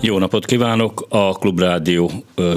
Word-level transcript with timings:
Jó 0.00 0.18
napot 0.18 0.44
kívánok! 0.44 1.06
A 1.08 1.32
Klubrádió 1.32 2.10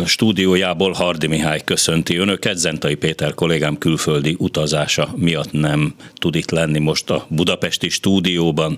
stúdiójából 0.05 0.91
Hardi 0.91 1.27
Mihály 1.27 1.61
köszönti 1.65 2.17
önöket. 2.17 2.57
Zentai 2.57 2.95
Péter 2.95 3.33
kollégám 3.33 3.77
külföldi 3.77 4.35
utazása 4.39 5.09
miatt 5.15 5.51
nem 5.51 5.93
tud 6.13 6.35
itt 6.35 6.51
lenni 6.51 6.79
most 6.79 7.09
a 7.09 7.25
budapesti 7.27 7.89
stúdióban. 7.89 8.77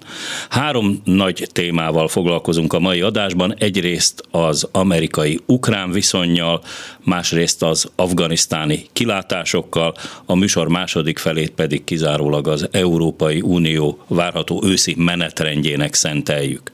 Három 0.50 1.02
nagy 1.04 1.48
témával 1.52 2.08
foglalkozunk 2.08 2.74
a 2.74 2.80
mai 2.80 3.02
adásban. 3.02 3.56
Egyrészt 3.58 4.24
az 4.32 4.70
amerikai-ukrán 4.72 5.92
viszonyjal, 5.92 6.62
másrészt 7.00 7.64
az 7.64 7.92
afganisztáni 7.96 8.86
kilátásokkal, 8.94 9.94
a 10.26 10.36
műsor 10.36 10.68
második 10.68 11.18
felét 11.18 11.52
pedig 11.52 11.84
kizárólag 11.84 12.48
az 12.48 12.68
Európai 12.72 13.42
Unió 13.42 14.00
várható 14.08 14.62
őszi 14.66 14.96
menetrendjének 14.98 15.94
szenteljük. 15.94 16.72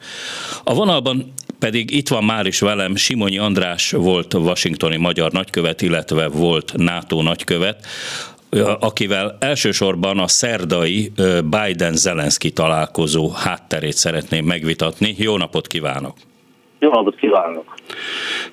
A 0.63 0.73
vonalban 0.73 1.33
pedig 1.59 1.91
itt 1.91 2.07
van 2.07 2.23
már 2.23 2.45
is 2.45 2.59
velem 2.59 2.95
Simonyi 2.95 3.37
András 3.37 3.91
volt 3.91 4.33
washingtoni 4.33 4.97
magyar 4.97 5.31
nagykövet, 5.31 5.81
illetve 5.81 6.27
volt 6.27 6.73
NATO 6.75 7.21
nagykövet, 7.21 7.85
akivel 8.79 9.37
elsősorban 9.39 10.19
a 10.19 10.27
szerdai 10.27 11.11
Biden-Zelenszky 11.43 12.51
találkozó 12.51 13.29
hátterét 13.29 13.95
szeretném 13.95 14.45
megvitatni. 14.45 15.15
Jó 15.17 15.37
napot 15.37 15.67
kívánok! 15.67 16.15
Jó 16.79 16.89
napot 16.91 17.15
kívánok! 17.15 17.75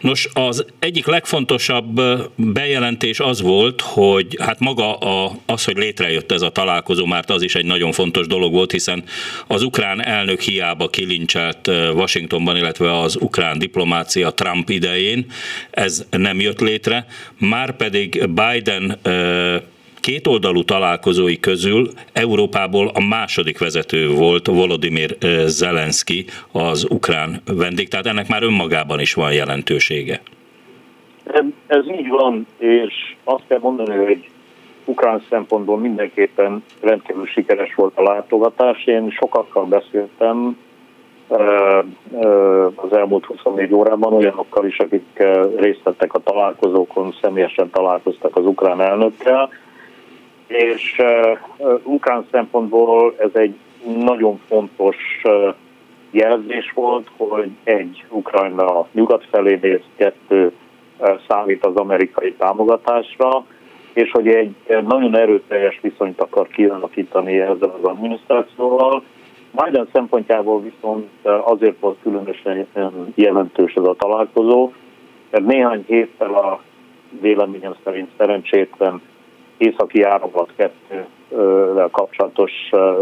Nos, 0.01 0.29
az 0.33 0.65
egyik 0.79 1.07
legfontosabb 1.07 2.01
bejelentés 2.37 3.21
az 3.21 3.43
volt, 3.43 3.81
hogy 3.81 4.37
hát 4.41 4.59
maga 4.59 4.97
a, 4.97 5.33
az, 5.47 5.65
hogy 5.65 5.77
létrejött 5.77 6.33
ez 6.33 6.43
a 6.43 6.51
találkozó, 6.51 7.05
már 7.05 7.25
az 7.27 7.43
is 7.43 7.55
egy 7.55 7.65
nagyon 7.65 7.93
fontos 7.93 8.27
dolog 8.27 8.53
volt, 8.53 8.71
hiszen 8.71 9.05
az 9.47 9.63
ukrán 9.63 10.05
elnök 10.05 10.41
hiába 10.41 10.89
kilincselt 10.89 11.67
Washingtonban, 11.95 12.57
illetve 12.57 12.99
az 12.99 13.17
ukrán 13.21 13.59
diplomácia 13.59 14.31
Trump 14.31 14.71
idején, 14.71 15.27
ez 15.71 16.07
nem 16.11 16.41
jött 16.41 16.61
létre, 16.61 17.07
már 17.39 17.77
pedig 17.77 18.29
Biden 18.29 18.99
kétoldalú 20.07 20.65
találkozói 20.65 21.41
közül 21.41 21.89
Európából 22.13 22.91
a 22.95 23.07
második 23.09 23.59
vezető 23.59 24.09
volt 24.09 24.47
Volodymyr 24.47 25.17
Zelenszky, 25.47 26.25
az 26.53 26.87
ukrán 26.91 27.41
vendég, 27.45 27.89
tehát 27.89 28.07
ennek 28.07 28.29
már 28.29 28.43
önmagában 28.43 29.01
is 29.01 29.15
van 29.15 29.33
jelentősége. 29.33 30.21
Ez 31.67 31.85
így 31.99 32.09
van, 32.09 32.47
és 32.59 32.95
azt 33.25 33.43
kell 33.49 33.59
mondani, 33.59 34.05
hogy 34.05 34.29
ukrán 34.85 35.23
szempontból 35.29 35.79
mindenképpen 35.79 36.65
rendkívül 36.81 37.27
sikeres 37.27 37.75
volt 37.75 37.97
a 37.97 38.03
látogatás. 38.03 38.85
Én 38.85 39.11
sokakkal 39.11 39.65
beszéltem 39.65 40.59
az 42.75 42.93
elmúlt 42.93 43.25
24 43.25 43.75
órában 43.75 44.13
olyanokkal 44.13 44.67
is, 44.67 44.79
akik 44.79 45.23
részt 45.57 45.83
vettek 45.83 46.15
a 46.15 46.19
találkozókon, 46.19 47.15
személyesen 47.23 47.71
találkoztak 47.71 48.37
az 48.37 48.45
ukrán 48.45 48.81
elnökkel, 48.81 49.51
és 50.47 51.01
uh, 51.59 51.81
ukrán 51.83 52.27
szempontból 52.31 53.15
ez 53.19 53.31
egy 53.33 53.55
nagyon 53.85 54.41
fontos 54.49 54.97
uh, 55.25 55.55
jelzés 56.11 56.73
volt, 56.75 57.11
hogy 57.17 57.51
egy, 57.65 58.05
Ukrajna 58.09 58.87
nyugat 58.93 59.27
felé 59.31 59.59
néz, 59.63 59.81
kettő 59.97 60.53
uh, 60.99 61.21
számít 61.29 61.67
az 61.67 61.77
amerikai 61.77 62.33
támogatásra, 62.33 63.45
és 63.93 64.11
hogy 64.11 64.29
egy 64.29 64.55
nagyon 64.67 65.17
erőteljes 65.17 65.79
viszonyt 65.83 66.21
akar 66.21 66.47
kialakítani 66.49 67.41
ezzel 67.41 67.75
az 67.79 67.85
adminisztrációval. 67.85 69.03
Biden 69.65 69.89
szempontjából 69.93 70.63
viszont 70.63 71.09
azért 71.23 71.81
volt 71.81 71.97
különösen 72.03 72.67
jelentős 73.15 73.75
ez 73.75 73.85
a 73.85 73.95
találkozó, 73.95 74.73
mert 75.31 75.47
néhány 75.47 75.85
héttel 75.87 76.35
a 76.35 76.61
véleményem 77.21 77.75
szerint 77.85 78.11
szerencsétlen 78.17 79.01
északi 79.59 80.03
áramlat 80.03 80.51
kettővel 80.57 81.89
kapcsolatos 81.93 82.53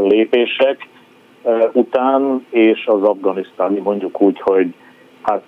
lépések 0.03 0.89
után, 1.73 2.47
és 2.51 2.87
az 2.87 3.03
afganisztáni 3.03 3.81
mondjuk 3.81 4.21
úgy, 4.21 4.41
hogy 4.41 4.75
hát 5.23 5.43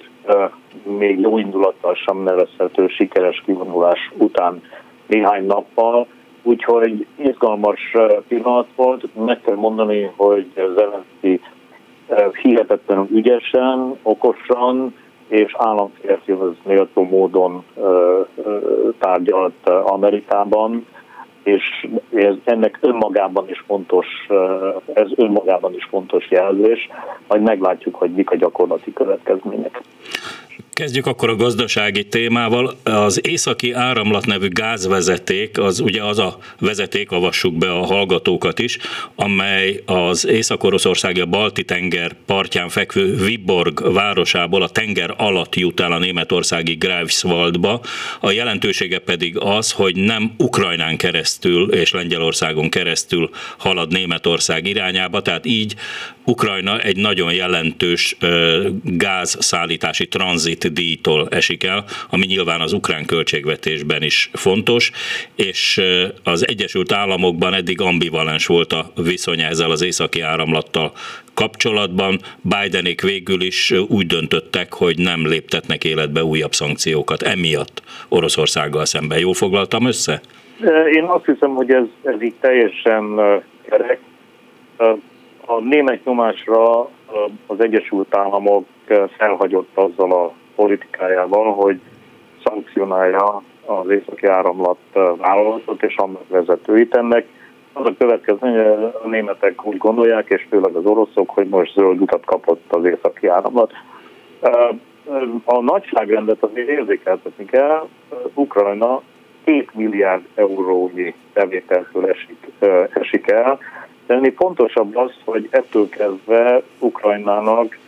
még 0.83 1.21
jó 1.21 1.39
indulattal 1.39 1.95
sem 1.95 2.17
nevezhető 2.17 2.87
sikeres 2.89 3.43
kivonulás 3.45 4.11
után 4.19 4.63
néhány 5.07 5.47
nappal, 5.47 6.07
úgyhogy 6.43 7.07
izgalmas 7.17 7.93
pillanat 8.29 8.67
volt. 8.77 9.25
Meg 9.25 9.41
kell 9.41 9.55
mondani, 9.55 10.11
hogy 10.17 10.47
Zelenszky 10.55 11.41
hihetetlenül 12.43 13.07
ügyesen, 13.11 13.97
okosan 14.03 14.95
és 15.29 15.55
államférfihoz 15.59 16.55
méltó 16.63 17.03
módon 17.03 17.65
tárgyalt 18.99 19.69
Amerikában, 19.69 20.87
és 21.47 21.89
ez, 22.15 22.35
ennek 22.45 22.79
önmagában 22.81 23.49
is 23.49 23.65
fontos, 23.67 24.07
ez 24.93 25.09
önmagában 25.17 25.75
is 25.75 25.85
fontos 25.85 26.31
jelzés, 26.31 26.89
majd 27.29 27.43
meglátjuk, 27.43 27.95
hogy 27.95 28.11
mik 28.11 28.31
a 28.31 28.37
gyakorlati 28.37 28.93
következmények. 28.93 29.81
Kezdjük 30.77 31.07
akkor 31.07 31.29
a 31.29 31.37
gazdasági 31.37 32.05
témával. 32.05 32.77
Az 32.83 33.27
északi 33.27 33.73
áramlat 33.73 34.27
nevű 34.27 34.49
gázvezeték, 34.49 35.59
az 35.59 35.81
ugye 35.81 36.03
az 36.03 36.19
a 36.19 36.39
vezeték, 36.59 37.11
avassuk 37.11 37.55
be 37.55 37.73
a 37.73 37.85
hallgatókat 37.85 38.59
is, 38.59 38.79
amely 39.15 39.83
az 39.87 40.27
Észak-Oroszországi 40.27 41.21
a 41.21 41.27
Balti-tenger 41.27 42.17
partján 42.27 42.69
fekvő 42.69 43.15
Viborg 43.15 43.93
városából 43.93 44.63
a 44.63 44.69
tenger 44.69 45.15
alatt 45.17 45.55
jut 45.55 45.81
el 45.81 45.93
a 45.93 45.99
németországi 45.99 46.75
Greifswaldba. 46.75 47.81
A 48.21 48.31
jelentősége 48.31 48.99
pedig 48.99 49.39
az, 49.39 49.73
hogy 49.73 49.97
nem 49.97 50.35
Ukrajnán 50.37 50.97
keresztül 50.97 51.73
és 51.73 51.93
Lengyelországon 51.93 52.69
keresztül 52.69 53.31
halad 53.57 53.93
Németország 53.93 54.67
irányába, 54.67 55.23
tehát 55.23 55.47
így 55.47 55.75
Ukrajna 56.25 56.81
egy 56.81 56.97
nagyon 56.97 57.33
jelentős 57.33 58.17
gázszállítási 58.83 60.09
tranzit 60.09 60.46
díjtól 60.55 61.29
esik 61.31 61.65
el, 61.65 61.85
ami 62.11 62.27
nyilván 62.27 62.61
az 62.61 62.73
ukrán 62.73 63.05
költségvetésben 63.05 64.03
is 64.03 64.31
fontos, 64.33 64.91
és 65.35 65.81
az 66.25 66.49
Egyesült 66.49 66.93
Államokban 66.93 67.55
eddig 67.55 67.81
ambivalens 67.81 68.47
volt 68.47 68.73
a 68.73 68.93
viszony 69.03 69.41
ezzel 69.41 69.71
az 69.71 69.83
északi 69.83 70.21
áramlattal 70.21 70.93
kapcsolatban. 71.35 72.19
Bidenék 72.41 73.03
végül 73.03 73.43
is 73.43 73.73
úgy 73.89 74.07
döntöttek, 74.07 74.73
hogy 74.73 74.99
nem 74.99 75.27
léptetnek 75.27 75.85
életbe 75.85 76.25
újabb 76.25 76.53
szankciókat 76.53 77.23
emiatt 77.23 77.83
Oroszországgal 78.09 78.85
szemben. 78.85 79.19
Jól 79.19 79.35
foglaltam 79.35 79.87
össze? 79.87 80.21
Én 80.93 81.05
azt 81.05 81.25
hiszem, 81.25 81.51
hogy 81.51 81.71
ez, 81.71 81.85
ez 82.03 82.23
így 82.23 82.35
teljesen 82.41 83.21
kerek 83.69 83.99
a 85.47 85.61
német 85.61 86.05
nyomásra 86.05 86.91
az 87.47 87.61
Egyesült 87.61 88.17
Államok 88.17 88.67
felhagyott 89.17 89.71
azzal 89.75 90.13
a 90.13 90.33
politikájával, 90.55 91.53
hogy 91.53 91.81
szankcionálja 92.45 93.43
az 93.67 93.91
északi 93.91 94.27
áramlat 94.27 94.79
vállalatot 95.17 95.83
és 95.83 95.97
annak 95.97 96.29
vezetőit. 96.29 96.95
Ennek 96.95 97.27
az 97.73 97.87
a 97.87 97.95
következő, 97.99 98.37
hogy 98.39 98.59
a 99.03 99.09
németek 99.09 99.67
úgy 99.67 99.77
gondolják, 99.77 100.29
és 100.29 100.47
főleg 100.51 100.75
az 100.75 100.85
oroszok, 100.85 101.31
hogy 101.31 101.49
most 101.49 101.73
zöld 101.73 102.01
utat 102.01 102.25
kapott 102.25 102.65
az 102.69 102.85
északi 102.85 103.27
áramlat. 103.27 103.73
A 105.45 105.61
nagyságrendet 105.61 106.43
azért 106.43 106.69
érzékeltetni 106.69 107.45
kell, 107.45 107.89
Ukrajna 108.35 109.03
2 109.45 109.67
milliárd 109.73 110.23
eurónyi 110.35 111.15
bevételtől 111.33 112.07
esik, 112.07 112.47
esik 112.93 113.31
el, 113.31 113.59
de 114.07 114.15
ennél 114.15 114.33
fontosabb 114.37 114.97
az, 114.97 115.13
hogy 115.25 115.49
ettől 115.51 115.89
kezdve 115.89 116.63
Ukrajnának, 116.79 117.79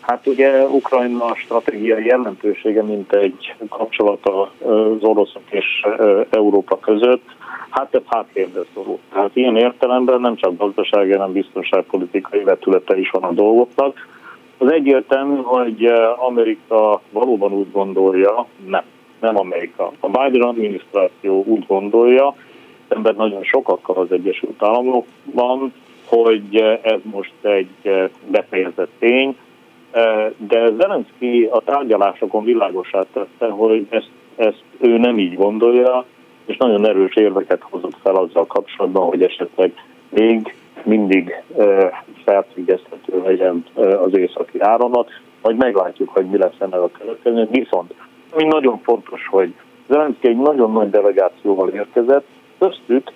hát 0.00 0.26
ugye 0.26 0.62
Ukrajna 0.62 1.34
stratégiai 1.34 2.04
jelentősége, 2.04 2.82
mint 2.82 3.12
egy 3.12 3.54
kapcsolata 3.68 4.42
az 4.42 5.02
oroszok 5.02 5.42
és 5.50 5.86
Európa 6.30 6.78
között, 6.78 7.22
hát 7.70 7.94
ez 7.94 8.02
háttérbe 8.06 8.60
szorult. 8.74 9.00
Tehát 9.12 9.36
ilyen 9.36 9.56
értelemben 9.56 10.20
nem 10.20 10.36
csak 10.36 10.56
gazdasági, 10.56 11.12
hanem 11.12 11.32
biztonságpolitikai 11.32 12.42
vetülete 12.42 12.98
is 12.98 13.10
van 13.10 13.22
a 13.22 13.32
dolgoknak. 13.32 14.08
Az 14.58 14.72
egyértelmű, 14.72 15.36
hogy 15.42 15.84
Amerika 16.28 17.00
valóban 17.10 17.52
úgy 17.52 17.70
gondolja, 17.72 18.46
nem, 18.66 18.82
nem 19.20 19.38
Amerika. 19.38 19.92
A 20.00 20.06
Biden 20.06 20.48
adminisztráció 20.48 21.44
úgy 21.46 21.66
gondolja, 21.66 22.34
szemben 22.88 23.14
nagyon 23.14 23.42
sokakkal 23.42 23.96
az 23.96 24.12
Egyesült 24.12 24.62
Államokban, 24.62 25.72
hogy 26.04 26.56
ez 26.82 27.00
most 27.02 27.32
egy 27.42 28.10
befejezett 28.30 28.90
tény, 28.98 29.36
de 30.36 30.70
Zelenszky 30.78 31.48
a 31.50 31.60
tárgyalásokon 31.60 32.44
világosát 32.44 33.06
tette, 33.12 33.48
hogy 33.48 33.86
ezt 33.90 34.10
ezt 34.36 34.62
ő 34.78 34.98
nem 34.98 35.18
így 35.18 35.36
gondolja, 35.36 36.04
és 36.44 36.56
nagyon 36.56 36.86
erős 36.86 37.14
érveket 37.14 37.62
hozott 37.62 37.96
fel 38.02 38.14
azzal 38.14 38.46
kapcsolatban, 38.46 39.06
hogy 39.06 39.22
esetleg 39.22 39.72
még 40.08 40.54
mindig 40.82 41.42
felfüggeszthető 42.24 43.22
legyen 43.24 43.64
az 43.76 44.16
északi 44.16 44.60
áramlat, 44.60 45.10
majd 45.42 45.56
meglátjuk, 45.56 46.08
hogy 46.08 46.26
mi 46.26 46.38
lesz 46.38 46.58
ennek 46.58 46.80
a 46.80 46.90
következő. 46.98 47.48
Viszont, 47.50 47.94
ami 48.30 48.44
nagyon 48.44 48.78
fontos, 48.78 49.26
hogy 49.30 49.54
Zelenszky 49.88 50.28
egy 50.28 50.36
nagyon 50.36 50.72
nagy 50.72 50.90
delegációval 50.90 51.68
érkezett, 51.68 52.26
köztük 52.58 53.12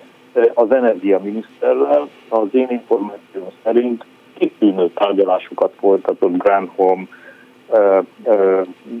az 0.53 0.71
energiaminiszterrel 0.71 2.09
az 2.29 2.47
én 2.51 2.67
információm 2.69 3.47
szerint 3.63 4.05
kitűnő 4.37 4.89
tárgyalásokat 4.93 5.73
folytatott 5.79 6.37
Granholm 6.37 7.09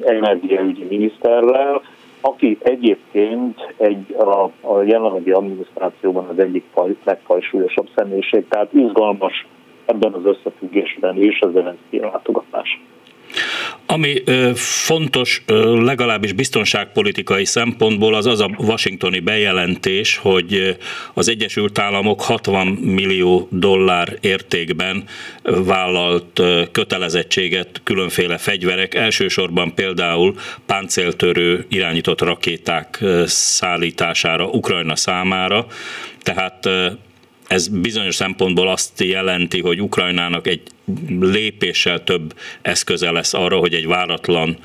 energiaügyi 0.03 0.85
miniszterrel, 0.89 1.81
aki 2.21 2.57
egyébként 2.61 3.73
egy, 3.77 4.15
a, 4.17 4.43
a 4.61 4.81
jelenlegi 4.81 5.31
adminisztrációban 5.31 6.27
az 6.27 6.39
egyik 6.39 6.63
faj, 6.73 6.95
legfajsúlyosabb 7.03 7.87
személyiség, 7.95 8.47
tehát 8.47 8.73
izgalmas 8.73 9.47
ebben 9.85 10.13
az 10.13 10.25
összefüggésben 10.25 11.17
és 11.17 11.39
az 11.41 11.51
Zelenszky 11.51 11.99
látogatás. 11.99 12.81
Ami 13.91 14.23
fontos, 14.55 15.43
legalábbis 15.83 16.33
biztonságpolitikai 16.33 17.45
szempontból, 17.45 18.15
az 18.15 18.25
az 18.25 18.39
a 18.39 18.49
washingtoni 18.57 19.19
bejelentés, 19.19 20.17
hogy 20.17 20.77
az 21.13 21.29
Egyesült 21.29 21.79
Államok 21.79 22.21
60 22.21 22.67
millió 22.67 23.47
dollár 23.51 24.17
értékben 24.21 25.03
vállalt 25.43 26.41
kötelezettséget 26.71 27.81
különféle 27.83 28.37
fegyverek, 28.37 28.93
elsősorban 28.93 29.73
például 29.73 30.35
páncéltörő 30.65 31.65
irányított 31.69 32.21
rakéták 32.21 33.03
szállítására 33.25 34.45
Ukrajna 34.45 34.95
számára, 34.95 35.65
tehát 36.21 36.69
ez 37.49 37.67
bizonyos 37.67 38.15
szempontból 38.15 38.67
azt 38.67 39.01
jelenti, 39.01 39.61
hogy 39.61 39.81
Ukrajnának 39.81 40.47
egy 40.47 40.61
lépéssel 41.19 42.03
több 42.03 42.33
eszköze 42.61 43.11
lesz 43.11 43.33
arra, 43.33 43.57
hogy 43.57 43.73
egy 43.73 43.87
váratlan 43.87 44.57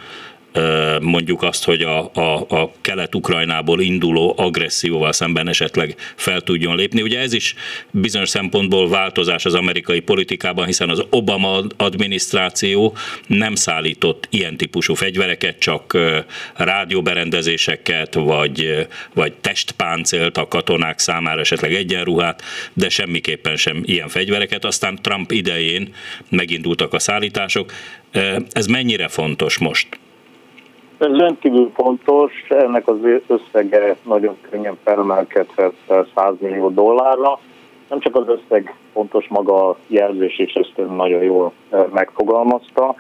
mondjuk 1.01 1.43
azt, 1.43 1.65
hogy 1.65 1.83
a, 1.83 2.11
a, 2.15 2.47
a 2.49 2.73
kelet-ukrajnából 2.81 3.81
induló 3.81 4.35
agresszióval 4.37 5.13
szemben 5.13 5.49
esetleg 5.49 5.95
fel 6.17 6.41
tudjon 6.41 6.77
lépni. 6.77 7.03
Ugye 7.03 7.19
ez 7.19 7.33
is 7.33 7.55
bizonyos 7.91 8.29
szempontból 8.29 8.89
változás 8.89 9.45
az 9.45 9.55
amerikai 9.55 10.01
politikában, 10.01 10.67
hiszen 10.67 10.89
az 10.89 11.05
Obama 11.11 11.61
adminisztráció 11.77 12.97
nem 13.27 13.55
szállított 13.55 14.27
ilyen 14.31 14.57
típusú 14.57 14.95
fegyvereket, 14.95 15.59
csak 15.59 15.99
rádióberendezéseket, 16.55 18.15
vagy, 18.15 18.87
vagy 19.15 19.33
testpáncélt 19.33 20.37
a 20.39 20.49
katonák 20.49 20.99
számára, 20.99 21.41
esetleg 21.41 21.75
egyenruhát, 21.75 22.43
de 22.73 22.89
semmiképpen 22.89 23.57
sem 23.57 23.83
ilyen 23.85 24.09
fegyvereket. 24.09 24.65
Aztán 24.65 24.99
Trump 25.03 25.33
idején 25.33 25.95
megindultak 26.29 26.93
a 26.93 26.99
szállítások. 26.99 27.73
Ez 28.53 28.67
mennyire 28.67 29.09
fontos 29.09 29.59
most? 29.59 29.87
Ez 31.05 31.17
rendkívül 31.17 31.71
fontos, 31.75 32.33
ennek 32.49 32.89
az 32.89 32.97
összege 33.27 33.97
nagyon 34.03 34.37
könnyen 34.51 34.79
felemelkedhet 34.85 35.73
100 36.15 36.35
millió 36.39 36.69
dollárra. 36.69 37.39
Nem 37.89 38.01
csak 38.01 38.17
az 38.17 38.29
összeg 38.29 38.75
fontos 38.93 39.29
maga 39.29 39.69
a 39.69 39.77
jelzés, 39.87 40.39
és 40.39 40.53
ezt 40.53 40.89
nagyon 40.97 41.23
jól 41.23 41.53
eh, 41.71 41.85
megfogalmazta. 41.93 42.95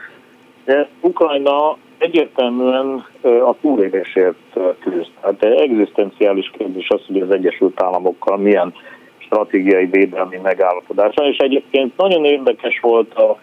De 0.65 0.89
Ukrajna 1.01 1.77
egyértelműen 1.99 3.07
eh, 3.23 3.49
a 3.49 3.57
túlélésért 3.61 4.57
eh, 4.57 4.63
küzd. 4.81 5.11
Hát 5.23 5.45
egy 5.45 5.71
egzisztenciális 5.71 6.51
kérdés 6.59 6.89
az, 6.89 7.01
hogy 7.07 7.21
az 7.21 7.31
Egyesült 7.31 7.83
Államokkal 7.83 8.37
milyen 8.37 8.75
stratégiai 9.19 9.87
védelmi 9.87 10.39
megállapodása, 10.43 11.29
és 11.29 11.37
egyébként 11.37 11.97
nagyon 11.97 12.25
érdekes 12.25 12.81
volt 12.81 13.15
a 13.15 13.39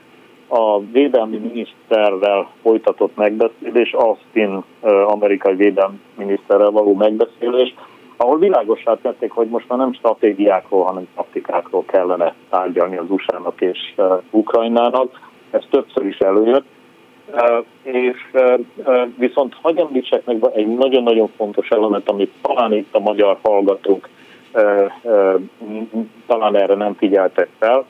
a 0.52 0.80
védelmi 0.92 1.38
miniszterrel 1.38 2.50
folytatott 2.62 3.16
megbeszélés, 3.16 3.94
Austin 3.94 4.64
amerikai 5.06 5.56
védelmi 5.56 6.00
miniszterrel 6.18 6.72
való 6.72 6.94
megbeszélés, 6.94 7.74
ahol 8.18 8.38
világosá 8.38 8.98
tették, 9.02 9.32
hogy 9.32 9.48
most 9.48 9.68
már 9.68 9.78
nem 9.78 9.94
stratégiákról, 9.94 10.84
hanem 10.84 11.08
taktikákról 11.16 11.86
kellene 11.86 12.34
tárgyalni 12.50 12.98
az 12.98 13.10
USA-nak 13.10 13.62
és 13.62 13.94
Ukrajnának. 14.30 15.30
Ez 15.52 15.64
többször 15.70 16.06
is 16.06 16.18
előjött. 16.18 16.66
És 17.82 18.18
viszont 19.18 19.56
hagyj 19.62 19.80
említsek 19.80 20.26
meg 20.26 20.46
egy 20.54 20.68
nagyon-nagyon 20.68 21.30
fontos 21.38 21.70
elemet, 21.70 22.10
amit 22.10 22.34
talán 22.42 22.74
itt 22.74 22.96
a 22.96 23.00
magyar 23.00 23.38
hallgatók 23.42 24.10
talán 26.28 26.56
erre 26.56 26.76
nem 26.76 26.94
figyeltek 26.94 27.48
fel, 27.60 27.86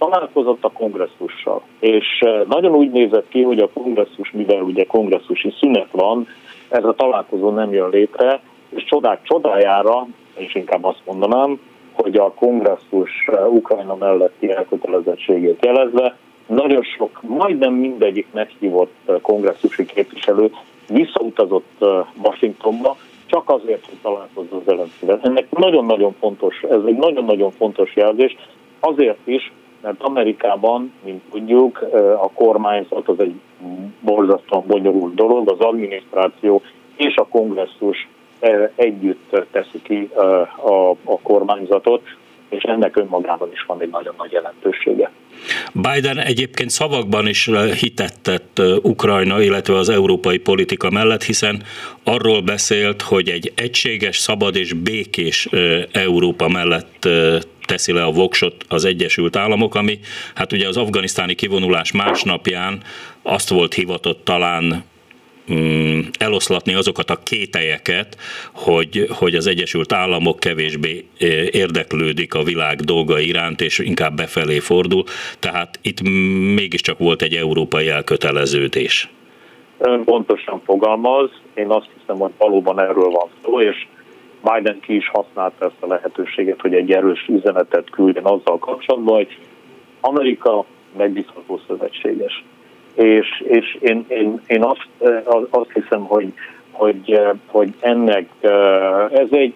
találkozott 0.00 0.64
a 0.64 0.70
kongresszussal, 0.70 1.62
és 1.78 2.06
eh, 2.20 2.40
nagyon 2.48 2.74
úgy 2.74 2.90
nézett 2.90 3.28
ki, 3.28 3.42
hogy 3.42 3.58
a 3.58 3.70
kongresszus, 3.74 4.30
mivel 4.30 4.62
ugye 4.62 4.84
kongresszusi 4.84 5.54
szünet 5.58 5.88
van, 5.90 6.26
ez 6.68 6.84
a 6.84 6.94
találkozó 6.94 7.50
nem 7.50 7.72
jön 7.72 7.88
létre, 7.88 8.40
és 8.68 8.84
csodák 8.84 9.22
csodájára, 9.22 10.06
és 10.36 10.54
inkább 10.54 10.84
azt 10.84 11.02
mondanám, 11.06 11.60
hogy 11.92 12.16
a 12.16 12.32
kongresszus 12.32 13.10
eh, 13.26 13.52
Ukrajna 13.52 13.94
melletti 13.94 14.50
elkötelezettségét 14.50 15.64
jelezve, 15.64 16.16
nagyon 16.46 16.82
sok, 16.82 17.20
majdnem 17.22 17.74
mindegyik 17.74 18.26
meghívott 18.32 18.94
eh, 19.06 19.14
kongresszusi 19.22 19.86
képviselő 19.86 20.50
visszautazott 20.88 21.84
Washingtonba, 22.22 22.96
csak 23.26 23.50
azért, 23.50 23.86
hogy 23.86 23.98
találkozzon 24.02 24.62
Zelenszkivel. 24.64 25.20
Ennek 25.22 25.50
nagyon-nagyon 25.50 26.14
fontos, 26.18 26.62
ez 26.62 26.80
egy 26.86 26.96
nagyon-nagyon 26.96 27.50
fontos 27.50 27.96
jelzés, 27.96 28.36
azért 28.80 29.18
is, 29.24 29.52
mert 29.82 30.02
Amerikában, 30.02 30.92
mint 31.04 31.22
tudjuk, 31.30 31.78
a 32.22 32.30
kormányzat 32.30 33.08
az 33.08 33.20
egy 33.20 33.34
borzasztóan 34.00 34.64
bonyolult 34.66 35.14
dolog, 35.14 35.50
az 35.50 35.58
adminisztráció 35.58 36.62
és 36.96 37.14
a 37.16 37.26
kongresszus 37.26 38.08
együtt 38.74 39.46
teszi 39.50 39.82
ki 39.82 40.10
a, 40.56 40.90
a 40.90 41.20
kormányzatot, 41.22 42.02
és 42.48 42.62
ennek 42.62 42.96
önmagában 42.96 43.48
is 43.52 43.64
van 43.66 43.80
egy 43.80 43.90
nagyon 43.90 44.14
nagy 44.18 44.32
jelentősége. 44.32 45.10
Biden 45.72 46.18
egyébként 46.18 46.70
szavakban 46.70 47.26
is 47.26 47.50
hitettet 47.80 48.62
Ukrajna, 48.82 49.42
illetve 49.42 49.76
az 49.76 49.88
európai 49.88 50.38
politika 50.38 50.90
mellett, 50.90 51.22
hiszen 51.22 51.62
arról 52.04 52.40
beszélt, 52.40 53.02
hogy 53.02 53.28
egy 53.28 53.52
egységes, 53.56 54.16
szabad 54.16 54.56
és 54.56 54.72
békés 54.72 55.48
Európa 55.92 56.48
mellett 56.48 57.08
teszi 57.70 57.92
le 57.92 58.04
a 58.04 58.10
voksot 58.10 58.64
az 58.68 58.84
Egyesült 58.84 59.36
Államok, 59.36 59.74
ami 59.74 59.98
hát 60.34 60.52
ugye 60.52 60.68
az 60.68 60.76
afganisztáni 60.76 61.34
kivonulás 61.34 61.92
másnapján 61.92 62.82
azt 63.22 63.48
volt 63.48 63.74
hivatott 63.74 64.24
talán 64.24 64.84
mm, 65.52 66.00
eloszlatni 66.18 66.74
azokat 66.74 67.10
a 67.10 67.16
kételyeket, 67.24 68.16
hogy, 68.52 69.06
hogy 69.18 69.34
az 69.34 69.46
Egyesült 69.46 69.92
Államok 69.92 70.40
kevésbé 70.40 71.04
érdeklődik 71.50 72.34
a 72.34 72.42
világ 72.42 72.80
dolga 72.80 73.18
iránt, 73.18 73.60
és 73.60 73.78
inkább 73.78 74.16
befelé 74.16 74.58
fordul. 74.58 75.04
Tehát 75.38 75.78
itt 75.82 76.02
mégiscsak 76.54 76.98
volt 76.98 77.22
egy 77.22 77.34
európai 77.34 77.88
elköteleződés. 77.88 79.08
Ön 79.78 80.04
pontosan 80.04 80.60
fogalmaz, 80.64 81.30
én 81.54 81.68
azt 81.68 81.88
hiszem, 81.98 82.16
hogy 82.16 82.32
valóban 82.38 82.80
erről 82.80 83.10
van 83.10 83.28
szó, 83.42 83.60
és 83.60 83.86
Biden 84.42 84.80
ki 84.80 84.96
is 84.96 85.08
használta 85.08 85.64
ezt 85.64 85.82
a 85.82 85.86
lehetőséget, 85.86 86.60
hogy 86.60 86.74
egy 86.74 86.92
erős 86.92 87.26
üzenetet 87.28 87.90
küldjen 87.90 88.24
azzal 88.24 88.58
kapcsolatban, 88.58 89.14
hogy 89.14 89.38
Amerika 90.00 90.64
megbízható 90.96 91.60
szövetséges. 91.66 92.44
És, 92.94 93.44
és 93.48 93.78
én, 93.80 94.04
én, 94.08 94.40
én 94.46 94.62
azt, 94.62 94.88
azt 95.50 95.72
hiszem, 95.72 96.04
hogy, 96.04 96.32
hogy, 96.70 97.20
hogy 97.46 97.74
ennek 97.80 98.28
ez 99.12 99.28
egy, 99.30 99.54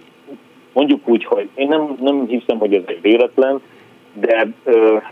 mondjuk 0.72 1.08
úgy, 1.08 1.24
hogy 1.24 1.48
én 1.54 1.68
nem, 1.68 1.96
nem 2.00 2.26
hiszem, 2.26 2.58
hogy 2.58 2.74
ez 2.74 2.82
egy 2.86 3.00
véletlen, 3.00 3.60
de 4.12 4.46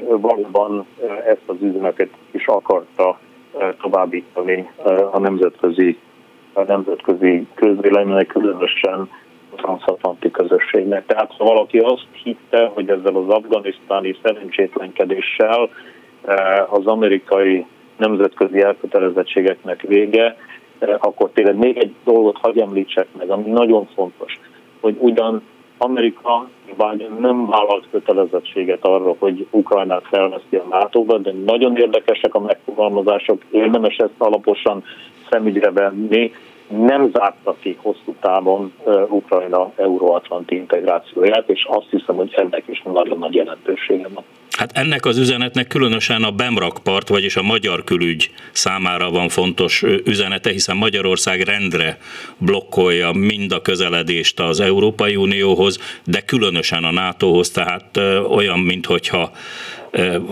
valóban 0.08 0.86
ezt 1.26 1.42
az 1.46 1.56
üzenetet 1.60 2.10
is 2.30 2.46
akarta 2.46 3.18
továbbítani 3.80 4.70
a 5.10 5.18
nemzetközi, 5.18 5.98
a 6.52 6.62
nemzetközi 6.62 7.46
közvéleménynek, 7.54 8.26
különösen 8.26 9.08
transatlanti 9.62 10.30
közösségnek. 10.30 11.06
Tehát 11.06 11.32
ha 11.38 11.44
valaki 11.44 11.78
azt 11.78 12.06
hitte, 12.12 12.70
hogy 12.74 12.88
ezzel 12.88 13.16
az 13.16 13.28
afganisztáni 13.28 14.16
szerencsétlenkedéssel 14.22 15.68
eh, 16.24 16.72
az 16.72 16.86
amerikai 16.86 17.66
nemzetközi 17.96 18.60
elkötelezettségeknek 18.60 19.80
vége, 19.80 20.36
eh, 20.78 20.94
akkor 20.98 21.30
tényleg 21.34 21.56
még 21.56 21.76
egy 21.76 21.94
dolgot 22.04 22.36
hagy 22.36 22.58
említsek 22.58 23.06
meg, 23.18 23.30
ami 23.30 23.50
nagyon 23.50 23.88
fontos, 23.94 24.40
hogy 24.80 24.96
ugyan 24.98 25.42
Amerika 25.78 26.48
vagy 26.76 27.08
nem 27.18 27.46
vállalt 27.46 27.86
kötelezettséget 27.90 28.84
arra, 28.84 29.14
hogy 29.18 29.46
Ukrajnát 29.50 30.06
felveszi 30.10 30.56
a 30.56 30.66
nato 30.70 31.18
de 31.18 31.32
nagyon 31.44 31.76
érdekesek 31.76 32.34
a 32.34 32.40
megfogalmazások, 32.40 33.42
érdemes 33.50 33.96
ezt 33.96 34.14
alaposan 34.18 34.84
szemügyre 35.30 35.70
venni, 35.70 36.32
nem 36.72 37.10
zárta 37.12 37.56
ki 37.60 37.78
hosszú 37.82 38.14
távon 38.20 38.72
Ukrajna 39.08 39.72
euróatlanti 39.76 40.54
integrációját, 40.54 41.48
és 41.48 41.66
azt 41.68 41.86
hiszem, 41.90 42.16
hogy 42.16 42.34
ennek 42.36 42.62
is 42.66 42.82
nagyon 42.84 43.18
nagy 43.18 43.34
jelentősége 43.34 44.08
van. 44.14 44.24
Hát 44.58 44.70
ennek 44.74 45.04
az 45.04 45.18
üzenetnek 45.18 45.66
különösen 45.66 46.22
a 46.22 46.30
Bemrakpart, 46.30 47.08
vagyis 47.08 47.36
a 47.36 47.42
magyar 47.42 47.84
külügy 47.84 48.30
számára 48.52 49.10
van 49.10 49.28
fontos 49.28 49.82
üzenete, 50.04 50.50
hiszen 50.50 50.76
Magyarország 50.76 51.40
rendre 51.40 51.98
blokkolja 52.38 53.12
mind 53.12 53.52
a 53.52 53.62
közeledést 53.62 54.40
az 54.40 54.60
Európai 54.60 55.16
Unióhoz, 55.16 56.00
de 56.04 56.20
különösen 56.20 56.84
a 56.84 56.90
NATO-hoz, 56.90 57.50
tehát 57.50 57.96
olyan, 58.28 58.58
minthogyha 58.58 59.30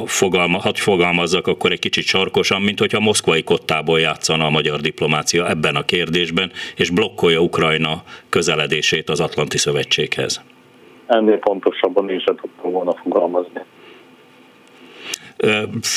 fogalma, 0.06 0.58
hadd 0.58 0.74
fogalmazzak 0.76 1.46
akkor 1.46 1.72
egy 1.72 1.78
kicsit 1.78 2.04
sarkosan, 2.04 2.62
mint 2.62 2.78
hogyha 2.78 3.00
moszkvai 3.00 3.42
kottából 3.42 4.00
játszana 4.00 4.46
a 4.46 4.50
magyar 4.50 4.80
diplomácia 4.80 5.48
ebben 5.48 5.76
a 5.76 5.84
kérdésben, 5.84 6.52
és 6.76 6.90
blokkolja 6.90 7.40
Ukrajna 7.40 8.02
közeledését 8.28 9.08
az 9.08 9.20
Atlanti 9.20 9.58
Szövetséghez. 9.58 10.42
Ennél 11.06 11.38
pontosabban 11.38 12.10
is 12.10 12.24
tudtam 12.24 12.72
volna 12.72 12.94
fogalmazni 13.02 13.60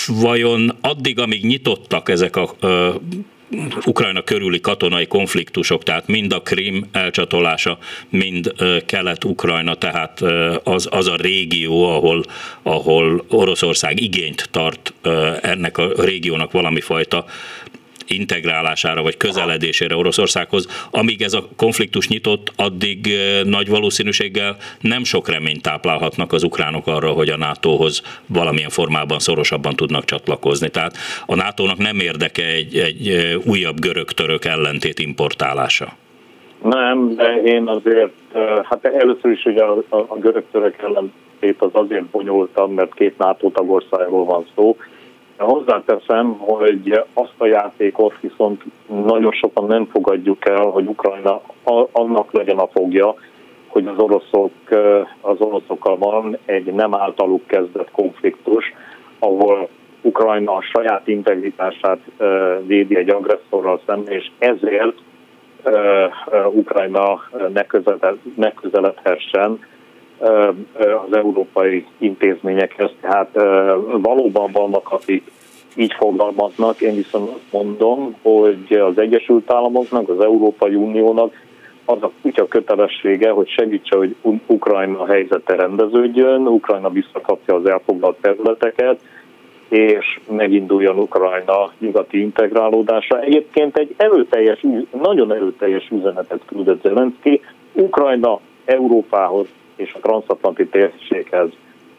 vajon 0.07 0.71
addig, 0.81 1.19
amíg 1.19 1.45
nyitottak 1.45 2.09
ezek 2.09 2.35
a 2.35 2.49
Ukrajna 3.85 4.23
körüli 4.23 4.59
katonai 4.59 5.07
konfliktusok, 5.07 5.83
tehát 5.83 6.07
mind 6.07 6.33
a 6.33 6.41
Krim 6.41 6.89
elcsatolása, 6.91 7.77
mind 8.09 8.53
Kelet-Ukrajna, 8.85 9.75
tehát 9.75 10.21
az, 10.63 10.87
az 10.91 11.07
a 11.07 11.15
régió, 11.15 11.83
ahol, 11.83 12.23
ahol 12.63 13.25
Oroszország 13.29 14.01
igényt 14.01 14.47
tart 14.51 14.93
ennek 15.41 15.77
a 15.77 15.91
régiónak 15.97 16.51
valami 16.51 16.81
fajta 16.81 17.25
integrálására 18.07 19.01
vagy 19.01 19.17
közeledésére 19.17 19.95
Oroszországhoz. 19.95 20.87
Amíg 20.91 21.21
ez 21.21 21.33
a 21.33 21.47
konfliktus 21.55 22.07
nyitott, 22.07 22.51
addig 22.55 23.07
nagy 23.43 23.69
valószínűséggel 23.69 24.57
nem 24.79 25.03
sok 25.03 25.29
reményt 25.29 25.61
táplálhatnak 25.61 26.33
az 26.33 26.43
ukránok 26.43 26.87
arra, 26.87 27.11
hogy 27.11 27.29
a 27.29 27.37
NATO-hoz 27.37 28.01
valamilyen 28.27 28.69
formában 28.69 29.19
szorosabban 29.19 29.75
tudnak 29.75 30.05
csatlakozni. 30.05 30.69
Tehát 30.69 30.97
a 31.25 31.35
NATO-nak 31.35 31.77
nem 31.77 31.99
érdeke 31.99 32.45
egy, 32.45 32.77
egy 32.77 33.37
újabb 33.45 33.79
görög-török 33.79 34.45
ellentét 34.45 34.99
importálása. 34.99 35.87
Nem, 36.63 37.15
de 37.15 37.41
én 37.43 37.67
azért, 37.67 38.13
hát 38.63 38.85
először 38.85 39.31
is 39.31 39.45
ugye 39.45 39.63
a, 39.63 39.83
a, 39.89 40.17
görög-török 40.17 40.81
ellentét 40.81 41.55
az 41.57 41.69
azért 41.71 42.05
bonyolultabb, 42.05 42.71
mert 42.71 42.93
két 42.93 43.17
NATO 43.17 43.49
tagországról 43.49 44.25
van 44.25 44.45
szó, 44.55 44.77
Hozzáteszem, 45.37 46.33
hogy 46.37 47.03
azt 47.13 47.33
a 47.37 47.45
játékot 47.45 48.13
viszont 48.19 48.63
nagyon 48.87 49.31
sokan 49.31 49.65
nem 49.65 49.85
fogadjuk 49.85 50.49
el, 50.49 50.65
hogy 50.65 50.87
Ukrajna 50.87 51.41
annak 51.91 52.31
legyen 52.31 52.57
a 52.57 52.67
fogja, 52.67 53.15
hogy 53.67 53.87
az 53.87 53.97
oroszok, 53.97 54.51
az 55.21 55.35
oroszokkal 55.39 55.97
van 55.97 56.37
egy 56.45 56.73
nem 56.73 56.95
általuk 56.95 57.47
kezdett 57.47 57.91
konfliktus, 57.91 58.73
ahol 59.19 59.67
Ukrajna 60.01 60.53
a 60.53 60.61
saját 60.61 61.07
integritását 61.07 61.99
védi 62.65 62.97
egy 62.97 63.09
agresszorral 63.09 63.81
szemben, 63.85 64.13
és 64.13 64.31
ezért 64.37 64.95
Ukrajna 66.51 67.21
ne 68.35 68.51
közeledhessen 68.53 69.59
az 71.07 71.15
európai 71.15 71.85
intézményekhez. 71.97 72.91
Tehát 73.01 73.29
valóban 74.01 74.51
vannak, 74.51 74.91
akik 74.91 75.31
így 75.75 75.93
fogalmaznak, 75.93 76.81
én 76.81 76.95
viszont 76.95 77.29
azt 77.29 77.51
mondom, 77.51 78.15
hogy 78.21 78.77
az 78.89 78.97
Egyesült 78.97 79.51
Államoknak, 79.51 80.09
az 80.09 80.19
Európai 80.19 80.75
Uniónak 80.75 81.33
az 81.85 81.97
a 82.01 82.11
kutya 82.21 82.47
kötelessége, 82.47 83.29
hogy 83.29 83.47
segítse, 83.49 83.97
hogy 83.97 84.15
Ukrajna 84.45 85.05
helyzete 85.05 85.55
rendeződjön, 85.55 86.47
Ukrajna 86.47 86.89
visszakapja 86.89 87.55
az 87.55 87.65
elfoglalt 87.65 88.17
területeket, 88.21 88.99
és 89.69 90.19
meginduljon 90.29 90.97
Ukrajna 90.97 91.71
nyugati 91.79 92.21
integrálódása. 92.21 93.19
Egyébként 93.21 93.77
egy 93.77 93.93
erőteljes, 93.97 94.65
nagyon 95.01 95.33
erőteljes 95.33 95.87
üzenetet 95.91 96.41
küldött 96.45 96.81
Zelenszky, 96.81 97.41
Ukrajna 97.73 98.39
Európához 98.65 99.47
és 99.75 99.93
a 99.93 99.99
transatlanti 99.99 100.65
térséghez 100.67 101.49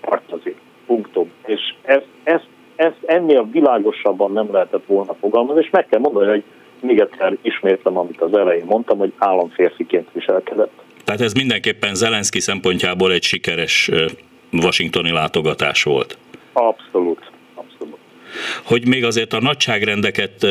tartozik. 0.00 0.56
Punktum. 0.86 1.30
És 1.46 1.60
ezt, 1.82 2.06
ezt, 2.22 2.46
ezt 2.76 2.98
ennél 3.06 3.48
világosabban 3.52 4.32
nem 4.32 4.52
lehetett 4.52 4.86
volna 4.86 5.14
fogalmazni, 5.14 5.62
és 5.62 5.70
meg 5.70 5.86
kell 5.86 6.00
mondani, 6.00 6.26
hogy 6.26 6.42
még 6.80 6.98
egyszer 7.00 7.36
ismétlem, 7.42 7.98
amit 7.98 8.20
az 8.20 8.36
elején 8.36 8.64
mondtam, 8.64 8.98
hogy 8.98 9.12
államférfiként 9.18 10.08
viselkedett. 10.12 10.72
Tehát 11.04 11.20
ez 11.20 11.32
mindenképpen 11.32 11.94
Zelenszky 11.94 12.40
szempontjából 12.40 13.12
egy 13.12 13.22
sikeres 13.22 13.90
washingtoni 14.52 15.10
látogatás 15.10 15.82
volt. 15.82 16.18
Abszolút 16.52 17.32
hogy 18.62 18.86
még 18.86 19.04
azért 19.04 19.32
a 19.32 19.40
nagyságrendeket 19.40 20.44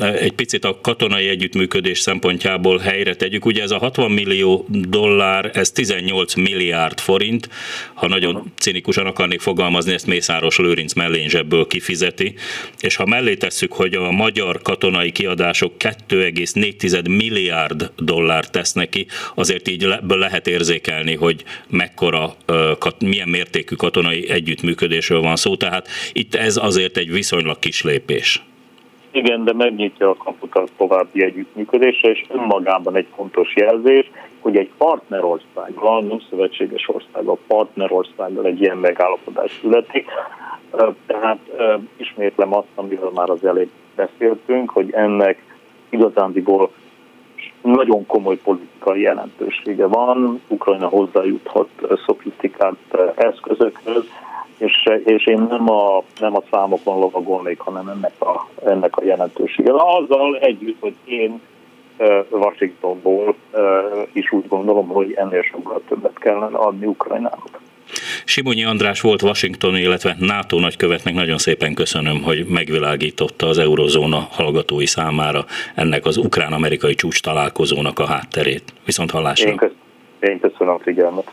egy 0.00 0.32
picit 0.32 0.64
a 0.64 0.78
katonai 0.80 1.28
együttműködés 1.28 1.98
szempontjából 1.98 2.78
helyre 2.78 3.14
tegyük. 3.14 3.44
Ugye 3.44 3.62
ez 3.62 3.70
a 3.70 3.78
60 3.78 4.10
millió 4.10 4.66
dollár, 4.68 5.50
ez 5.54 5.70
18 5.70 6.34
milliárd 6.34 7.00
forint, 7.00 7.48
ha 7.94 8.08
nagyon 8.08 8.52
cinikusan 8.58 9.06
akarnék 9.06 9.40
fogalmazni, 9.40 9.92
ezt 9.92 10.06
Mészáros 10.06 10.56
Lőrinc 10.58 10.92
mellényzsebből 10.92 11.66
kifizeti, 11.66 12.34
és 12.80 12.96
ha 12.96 13.06
mellé 13.06 13.34
tesszük, 13.34 13.72
hogy 13.72 13.94
a 13.94 14.10
magyar 14.10 14.62
katonai 14.62 15.12
kiadások 15.12 15.72
2,4 15.78 17.08
milliárd 17.08 17.90
dollár 17.96 18.50
tesznek 18.50 18.88
ki, 18.88 19.06
azért 19.34 19.68
így 19.68 19.84
ebből 19.84 20.18
lehet 20.18 20.46
érzékelni, 20.46 21.14
hogy 21.14 21.44
mekkora, 21.68 22.36
milyen 22.98 23.28
mértékű 23.28 23.74
katonai 23.74 24.30
együttműködésről 24.30 25.20
van 25.20 25.36
szó, 25.36 25.56
tehát 25.56 25.88
itt 26.12 26.34
ez 26.34 26.56
azért 26.56 26.96
egy 26.96 27.10
viszonylag 27.32 27.58
kis 27.58 27.82
lépés. 27.82 28.44
Igen, 29.10 29.44
de 29.44 29.52
megnyitja 29.52 30.08
a 30.10 30.14
kaput 30.14 30.54
a 30.54 30.64
további 30.76 31.22
együttműködésre, 31.22 32.10
és 32.10 32.24
önmagában 32.28 32.96
egy 32.96 33.06
fontos 33.14 33.54
jelzés, 33.56 34.10
hogy 34.40 34.56
egy 34.56 34.70
partnerországgal, 34.76 36.02
nem 36.02 36.20
szövetséges 36.30 36.88
országgal, 36.88 37.38
partnerországgal 37.46 38.46
egy 38.46 38.60
ilyen 38.60 38.76
megállapodás 38.76 39.58
születik. 39.60 40.06
Tehát 41.06 41.38
ismétlem 41.96 42.54
azt, 42.54 42.66
amiről 42.74 43.10
már 43.14 43.30
az 43.30 43.44
elég 43.44 43.68
beszéltünk, 43.96 44.70
hogy 44.70 44.92
ennek 44.92 45.42
igazándiból 45.88 46.70
nagyon 47.62 48.06
komoly 48.06 48.36
politikai 48.36 49.00
jelentősége 49.00 49.86
van. 49.86 50.40
Ukrajna 50.48 50.88
hozzájuthat 50.88 51.68
szofisztikált 52.06 52.96
eszközökhöz, 53.14 54.04
és, 54.62 54.88
és 55.04 55.26
én 55.26 55.46
nem 55.48 55.70
a, 55.70 56.02
nem 56.20 56.36
a 56.36 56.42
számokon 56.50 56.98
lovagolnék, 56.98 57.58
hanem 57.58 57.88
ennek 57.88 58.12
a, 58.18 58.48
ennek 58.64 58.96
a 58.96 59.04
jelentősége. 59.04 59.72
Azzal 59.72 60.38
együtt, 60.38 60.76
hogy 60.80 60.94
én 61.04 61.40
Washingtonból 62.30 63.34
is 64.12 64.32
úgy 64.32 64.48
gondolom, 64.48 64.88
hogy 64.88 65.12
ennél 65.12 65.42
sokkal 65.42 65.82
többet 65.88 66.18
kellene 66.18 66.56
adni 66.56 66.86
Ukrajnának. 66.86 67.60
Simonyi 68.24 68.64
András 68.64 69.00
volt 69.00 69.22
Washington, 69.22 69.76
illetve 69.76 70.16
NATO 70.18 70.58
nagykövetnek 70.58 71.14
nagyon 71.14 71.38
szépen 71.38 71.74
köszönöm, 71.74 72.22
hogy 72.22 72.46
megvilágította 72.46 73.46
az 73.46 73.58
eurozóna 73.58 74.28
hallgatói 74.30 74.86
számára 74.86 75.44
ennek 75.74 76.04
az 76.04 76.16
ukrán-amerikai 76.16 76.94
csúcs 76.94 77.20
találkozónak 77.20 77.98
a 77.98 78.06
hátterét. 78.06 78.64
Viszont 78.84 79.10
hallásra. 79.10 79.50
Én, 79.50 79.56
köszönöm, 79.56 79.80
én 80.20 80.40
köszönöm 80.40 80.74
a 80.74 80.78
figyelmet. 80.78 81.32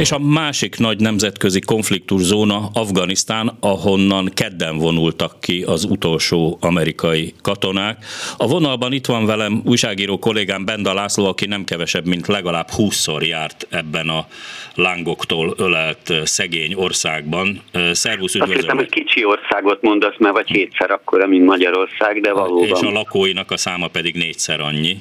És 0.00 0.12
a 0.12 0.18
másik 0.18 0.78
nagy 0.78 1.00
nemzetközi 1.00 1.60
konfliktuszóna 1.60 2.70
Afganisztán, 2.72 3.56
ahonnan 3.60 4.30
kedden 4.34 4.78
vonultak 4.78 5.40
ki 5.40 5.62
az 5.66 5.84
utolsó 5.84 6.58
amerikai 6.60 7.34
katonák. 7.42 8.04
A 8.36 8.46
vonalban 8.46 8.92
itt 8.92 9.06
van 9.06 9.26
velem 9.26 9.62
újságíró 9.64 10.18
kollégám 10.18 10.64
Benda 10.64 10.94
László, 10.94 11.26
aki 11.26 11.46
nem 11.46 11.64
kevesebb, 11.64 12.06
mint 12.06 12.26
legalább 12.26 12.68
20-szor 12.76 13.26
járt 13.26 13.66
ebben 13.70 14.08
a 14.08 14.26
lángoktól 14.74 15.54
ölelt 15.56 16.12
szegény 16.24 16.74
országban. 16.74 17.60
Szervusz, 17.92 18.34
üdvözlök! 18.34 18.58
Azt 18.58 18.64
hiszem, 18.64 18.76
hogy 18.76 18.88
kicsi 18.88 19.24
országot 19.24 19.82
mondasz, 19.82 20.18
mert 20.18 20.34
vagy 20.34 20.48
hétszer 20.48 20.90
akkora, 20.90 21.26
mint 21.26 21.44
Magyarország, 21.44 22.20
de 22.20 22.32
valóban. 22.32 22.68
És 22.68 22.80
a 22.80 22.90
lakóinak 22.90 23.50
a 23.50 23.56
száma 23.56 23.88
pedig 23.88 24.14
négyszer 24.14 24.60
annyi. 24.60 24.96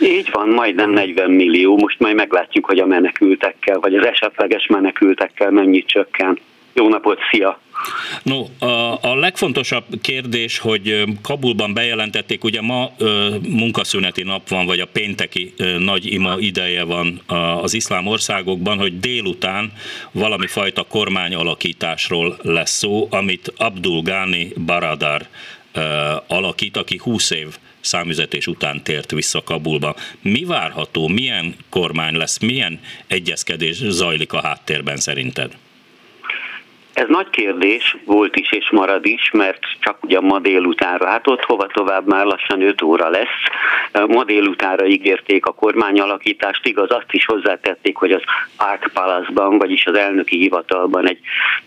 Így 0.00 0.28
van, 0.32 0.48
majdnem 0.48 0.90
40 0.90 1.30
millió. 1.30 1.76
Most 1.78 1.98
majd 1.98 2.14
meglátjuk, 2.14 2.66
hogy 2.66 2.78
a 2.78 2.86
menekültekkel, 2.86 3.78
vagy 3.78 3.94
az 3.94 4.06
esetleges 4.06 4.66
menekültekkel 4.66 5.50
mennyit 5.50 5.86
csökken. 5.86 6.38
Jó 6.72 6.88
napot, 6.88 7.18
szia! 7.30 7.60
No, 8.22 8.44
a, 9.00 9.14
legfontosabb 9.14 9.84
kérdés, 10.02 10.58
hogy 10.58 11.02
Kabulban 11.22 11.74
bejelentették, 11.74 12.44
ugye 12.44 12.60
ma 12.60 12.90
munkaszüneti 13.48 14.22
nap 14.22 14.48
van, 14.48 14.66
vagy 14.66 14.80
a 14.80 14.86
pénteki 14.86 15.54
nagy 15.78 16.12
ima 16.12 16.34
ideje 16.38 16.84
van 16.84 17.20
az 17.62 17.74
iszlám 17.74 18.06
országokban, 18.06 18.78
hogy 18.78 19.00
délután 19.00 19.72
valami 20.12 20.46
fajta 20.46 20.84
kormányalakításról 20.88 22.36
lesz 22.42 22.76
szó, 22.76 23.08
amit 23.10 23.52
Abdul 23.56 24.02
Ghani 24.02 24.52
Baradar 24.66 25.22
alakít, 26.26 26.76
aki 26.76 27.00
20 27.02 27.30
év 27.30 27.46
számüzetés 27.86 28.46
után 28.46 28.82
tért 28.82 29.10
vissza 29.10 29.42
Kabulba. 29.42 29.96
Mi 30.22 30.44
várható, 30.44 31.08
milyen 31.08 31.54
kormány 31.68 32.14
lesz, 32.14 32.38
milyen 32.38 32.80
egyezkedés 33.06 33.76
zajlik 33.76 34.32
a 34.32 34.40
háttérben 34.40 34.96
szerinted? 34.96 35.56
Ez 36.96 37.06
nagy 37.08 37.30
kérdés, 37.30 37.96
volt 38.04 38.36
is 38.36 38.52
és 38.52 38.70
marad 38.70 39.06
is, 39.06 39.30
mert 39.30 39.58
csak 39.80 40.04
ugyan 40.04 40.24
ma 40.24 40.38
délutánra, 40.38 41.06
hát 41.06 41.26
ott 41.28 41.44
hova 41.44 41.66
tovább 41.66 42.06
már 42.06 42.24
lassan 42.24 42.62
5 42.62 42.82
óra 42.82 43.08
lesz. 43.08 44.06
Ma 44.06 44.24
délutánra 44.24 44.86
ígérték 44.86 45.46
a 45.46 45.52
kormányalakítást, 45.52 46.66
igaz, 46.66 46.90
azt 46.90 47.12
is 47.12 47.24
hozzátették, 47.24 47.96
hogy 47.96 48.12
az 48.12 48.22
Ark 48.56 48.90
Palace-ban, 48.92 49.58
vagyis 49.58 49.86
az 49.86 49.94
elnöki 49.94 50.36
hivatalban 50.36 51.08
egy 51.08 51.18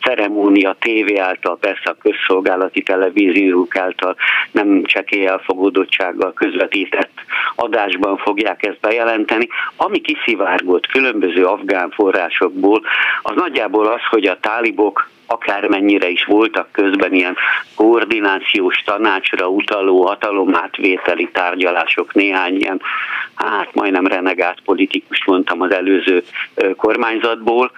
ceremónia 0.02 0.76
tévé 0.80 1.18
által, 1.18 1.58
persze 1.58 1.90
a 1.90 1.98
közszolgálati 2.02 2.82
televíziók 2.82 3.76
által 3.76 4.16
nem 4.52 4.84
csekély 4.84 5.26
elfogadottsággal 5.26 6.34
közvetített 6.34 7.12
adásban 7.56 8.18
fogják 8.18 8.66
ezt 8.66 8.80
bejelenteni. 8.80 9.48
Ami 9.76 10.02
kiszivárgott 10.02 10.88
különböző 10.88 11.46
afgán 11.46 11.90
forrásokból, 11.90 12.82
az 13.22 13.36
nagyjából 13.36 13.88
az, 13.88 14.02
hogy 14.10 14.26
a 14.26 14.40
tálibok 14.40 15.10
akármennyire 15.30 16.10
is 16.10 16.26
voltak 16.26 16.72
közben 16.72 17.14
ilyen 17.14 17.36
koordinációs 17.76 18.84
tanácsra 18.86 19.48
utaló 19.48 20.06
hatalomátvételi 20.06 21.30
tárgyalások, 21.34 22.14
néhány 22.14 22.56
ilyen, 22.56 22.82
hát 23.36 23.74
majdnem 23.74 24.08
renegát 24.08 24.58
politikus 24.66 25.26
mondtam 25.26 25.62
az 25.62 25.72
előző 25.72 26.24
kormányzatból, 26.78 27.72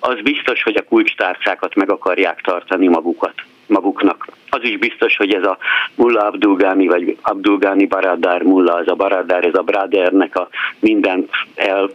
az 0.00 0.20
biztos, 0.22 0.62
hogy 0.62 0.76
a 0.76 0.84
kulcstárcákat 0.84 1.74
meg 1.74 1.90
akarják 1.90 2.40
tartani 2.40 2.88
magukat 2.88 3.34
maguknak. 3.66 4.26
Az 4.50 4.60
is 4.62 4.78
biztos, 4.78 5.16
hogy 5.16 5.34
ez 5.34 5.44
a 5.44 5.58
Mulla 5.94 6.26
Abdulgani, 6.26 6.86
vagy 6.86 7.16
Abdulgani 7.22 7.86
Baradar 7.86 8.42
Mulla, 8.42 8.74
az 8.74 8.88
a 8.88 8.94
Baradar, 8.94 9.44
ez 9.44 9.54
a 9.54 9.62
Bradernek 9.62 10.36
a 10.36 10.48
mindent 10.78 11.30
el 11.54 11.90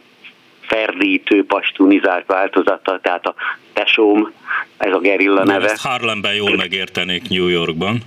ferdítő, 0.68 1.46
pastunizált 1.46 2.26
változata, 2.26 3.00
tehát 3.04 3.26
a 3.26 3.34
tesóm, 3.74 4.32
ez 4.78 4.94
a 4.94 5.00
gerilla 5.00 5.44
neve. 5.44 5.66
Ezt 5.66 5.86
Harlemben 5.86 6.34
jól 6.34 6.56
megértenék 6.56 7.30
New 7.30 7.48
Yorkban. 7.48 7.98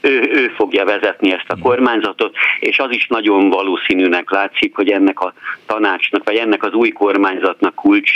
Ő, 0.00 0.28
ő 0.32 0.52
fogja 0.56 0.84
vezetni 0.84 1.32
ezt 1.32 1.48
a 1.48 1.54
hmm. 1.54 1.62
kormányzatot, 1.62 2.34
és 2.60 2.78
az 2.78 2.90
is 2.90 3.06
nagyon 3.06 3.48
valószínűnek 3.48 4.30
látszik, 4.30 4.74
hogy 4.74 4.90
ennek 4.90 5.20
a 5.20 5.32
tanácsnak, 5.66 6.24
vagy 6.24 6.36
ennek 6.36 6.62
az 6.62 6.72
új 6.72 6.90
kormányzatnak 6.90 7.74
kulcs 7.74 8.10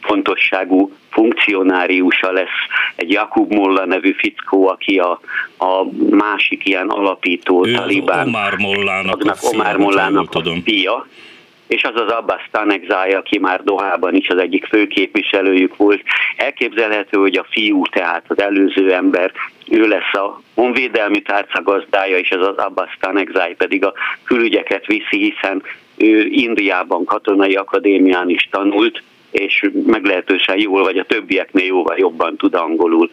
fontosságú 0.00 0.92
funkcionáriusa 1.10 2.32
lesz 2.32 2.58
egy 2.96 3.10
Jakub 3.10 3.52
Molla 3.52 3.86
nevű 3.86 4.12
fickó, 4.12 4.68
aki 4.68 4.98
a, 4.98 5.20
a 5.58 5.84
másik 6.10 6.66
ilyen 6.66 6.88
alapító 6.88 7.66
ő 7.66 7.72
talibán. 7.72 8.26
Omar 8.26 8.56
Mollának 8.56 9.22
Omar 9.40 9.76
Mollának 9.76 10.34
a 10.34 10.42
fia 10.64 11.06
és 11.66 11.84
az 11.84 12.00
az 12.00 12.10
Abbas 12.10 12.48
Tanekzai, 12.50 13.12
aki 13.12 13.38
már 13.38 13.62
Dohában 13.62 14.14
is 14.14 14.28
az 14.28 14.38
egyik 14.38 14.66
főképviselőjük 14.66 15.76
volt. 15.76 16.02
Elképzelhető, 16.36 17.18
hogy 17.18 17.36
a 17.36 17.46
fiú, 17.50 17.82
tehát 17.86 18.24
az 18.26 18.40
előző 18.40 18.92
ember, 18.92 19.32
ő 19.70 19.88
lesz 19.88 20.14
a 20.14 20.40
honvédelmi 20.54 21.22
tárca 21.22 21.62
gazdája, 21.62 22.18
és 22.18 22.28
ez 22.28 22.40
az 22.40 22.56
Abbas 22.56 22.96
Tanekzai 23.00 23.54
pedig 23.54 23.84
a 23.84 23.92
külügyeket 24.24 24.86
viszi, 24.86 25.32
hiszen 25.32 25.62
ő 25.96 26.26
Indiában 26.26 27.04
katonai 27.04 27.54
akadémián 27.54 28.28
is 28.28 28.48
tanult, 28.50 29.02
és 29.30 29.70
meglehetősen 29.86 30.58
jól, 30.58 30.82
vagy 30.82 30.98
a 30.98 31.04
többieknél 31.04 31.64
jóval 31.64 31.98
jobban 31.98 32.36
tud 32.36 32.54
angolul. 32.54 33.10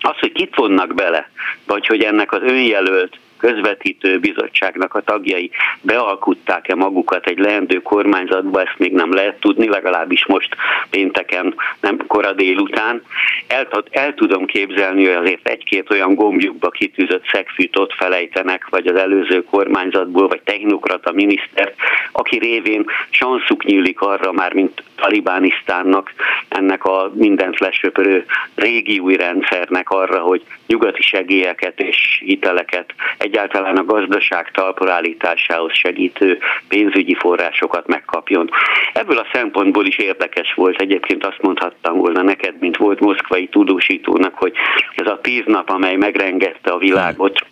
Az, 0.00 0.18
hogy 0.18 0.32
kit 0.32 0.54
vonnak 0.54 0.94
bele, 0.94 1.30
vagy 1.66 1.86
hogy 1.86 2.02
ennek 2.02 2.32
az 2.32 2.42
önjelölt 2.42 3.18
közvetítő 3.44 4.18
bizottságnak 4.18 4.94
a 4.94 5.00
tagjai 5.00 5.50
bealkutták-e 5.80 6.74
magukat 6.74 7.26
egy 7.26 7.38
leendő 7.38 7.82
kormányzatba, 7.82 8.60
ezt 8.60 8.78
még 8.78 8.92
nem 8.92 9.12
lehet 9.12 9.40
tudni, 9.40 9.68
legalábbis 9.68 10.26
most 10.26 10.56
pénteken, 10.90 11.54
nem 11.80 11.96
kora 12.06 12.32
délután. 12.32 13.02
El, 13.46 13.68
el 13.90 14.14
tudom 14.14 14.46
képzelni, 14.46 15.06
hogy 15.06 15.14
azért 15.14 15.48
egy-két 15.48 15.90
olyan 15.90 16.14
gombjukba 16.14 16.70
kitűzött 16.70 17.24
szegfűt 17.32 17.78
ott 17.78 17.92
felejtenek, 17.92 18.68
vagy 18.68 18.86
az 18.86 18.96
előző 18.96 19.44
kormányzatból, 19.44 20.28
vagy 20.28 20.40
technokrata 20.44 21.12
miniszter, 21.12 21.74
aki 22.12 22.38
révén 22.38 22.84
sanszuk 23.10 23.64
nyílik 23.64 24.00
arra 24.00 24.32
már, 24.32 24.52
mint 24.54 24.82
Talibánisztánnak, 24.96 26.12
ennek 26.48 26.84
a 26.84 27.12
mindent 27.14 27.58
lesöpörő 27.58 28.24
régi 28.54 28.98
új 28.98 29.16
rendszernek 29.16 29.90
arra, 29.90 30.18
hogy 30.20 30.42
nyugati 30.66 31.02
segélyeket 31.02 31.80
és 31.80 32.22
hiteleket 32.24 32.94
egyáltalán 33.34 33.76
a 33.76 33.84
gazdaság 33.84 34.50
talpraállításához 34.50 35.72
segítő 35.72 36.38
pénzügyi 36.68 37.14
forrásokat 37.14 37.86
megkapjon. 37.86 38.50
Ebből 38.92 39.18
a 39.18 39.26
szempontból 39.32 39.86
is 39.86 39.98
érdekes 39.98 40.54
volt, 40.54 40.80
egyébként 40.80 41.26
azt 41.26 41.42
mondhattam 41.42 41.98
volna 41.98 42.22
neked, 42.22 42.54
mint 42.58 42.76
volt 42.76 43.00
moszkvai 43.00 43.46
tudósítónak, 43.46 44.34
hogy 44.34 44.52
ez 44.96 45.06
a 45.06 45.20
tíz 45.20 45.42
nap, 45.46 45.70
amely 45.70 45.96
megrengette 45.96 46.70
a 46.70 46.78
világot, 46.78 47.46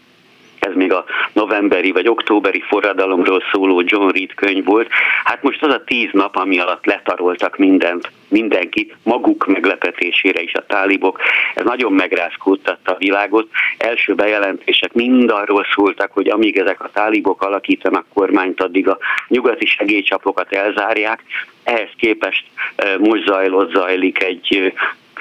ez 0.64 0.75
még 0.75 0.92
a 0.92 1.05
novemberi 1.33 1.90
vagy 1.92 2.09
októberi 2.09 2.61
forradalomról 2.61 3.42
szóló 3.53 3.83
John 3.85 4.09
Reed 4.09 4.35
könyv 4.35 4.64
volt. 4.64 4.88
Hát 5.25 5.42
most 5.42 5.62
az 5.62 5.72
a 5.72 5.85
tíz 5.85 6.09
nap, 6.12 6.37
ami 6.37 6.59
alatt 6.59 6.87
letaroltak 6.87 7.57
mindent, 7.57 8.11
mindenki, 8.29 8.94
maguk 9.03 9.46
meglepetésére 9.46 10.42
is 10.42 10.55
a 10.55 10.66
tálibok, 10.66 11.20
ez 11.55 11.64
nagyon 11.64 11.92
megrázkódtatta 11.92 12.92
a 12.92 12.98
világot. 12.98 13.48
Első 13.79 14.14
bejelentések 14.14 14.92
mind 14.92 15.31
arról 15.31 15.66
szóltak, 15.75 16.12
hogy 16.12 16.29
amíg 16.29 16.59
ezek 16.59 16.81
a 16.81 16.90
tálibok 16.92 17.42
alakítanak 17.42 18.05
kormányt, 18.14 18.62
addig 18.62 18.88
a 18.88 18.98
nyugati 19.29 19.66
segélycsapokat 19.66 20.53
elzárják. 20.53 21.22
Ehhez 21.64 21.90
képest 21.96 22.44
eh, 22.77 22.98
most 22.98 23.27
zajlott, 23.27 23.72
zajlik 23.72 24.22
egy 24.22 24.72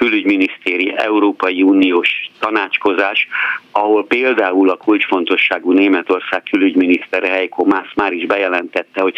külügyminisztéri 0.02 0.92
Európai 0.96 1.62
Uniós 1.62 2.30
tanácskozás, 2.38 3.28
ahol 3.72 4.06
például 4.06 4.70
a 4.70 4.76
kulcsfontosságú 4.76 5.72
Németország 5.72 6.42
külügyminisztere 6.42 7.28
Heiko 7.28 7.64
Mász 7.64 7.94
már 7.94 8.12
is 8.12 8.26
bejelentette, 8.26 9.00
hogy 9.00 9.14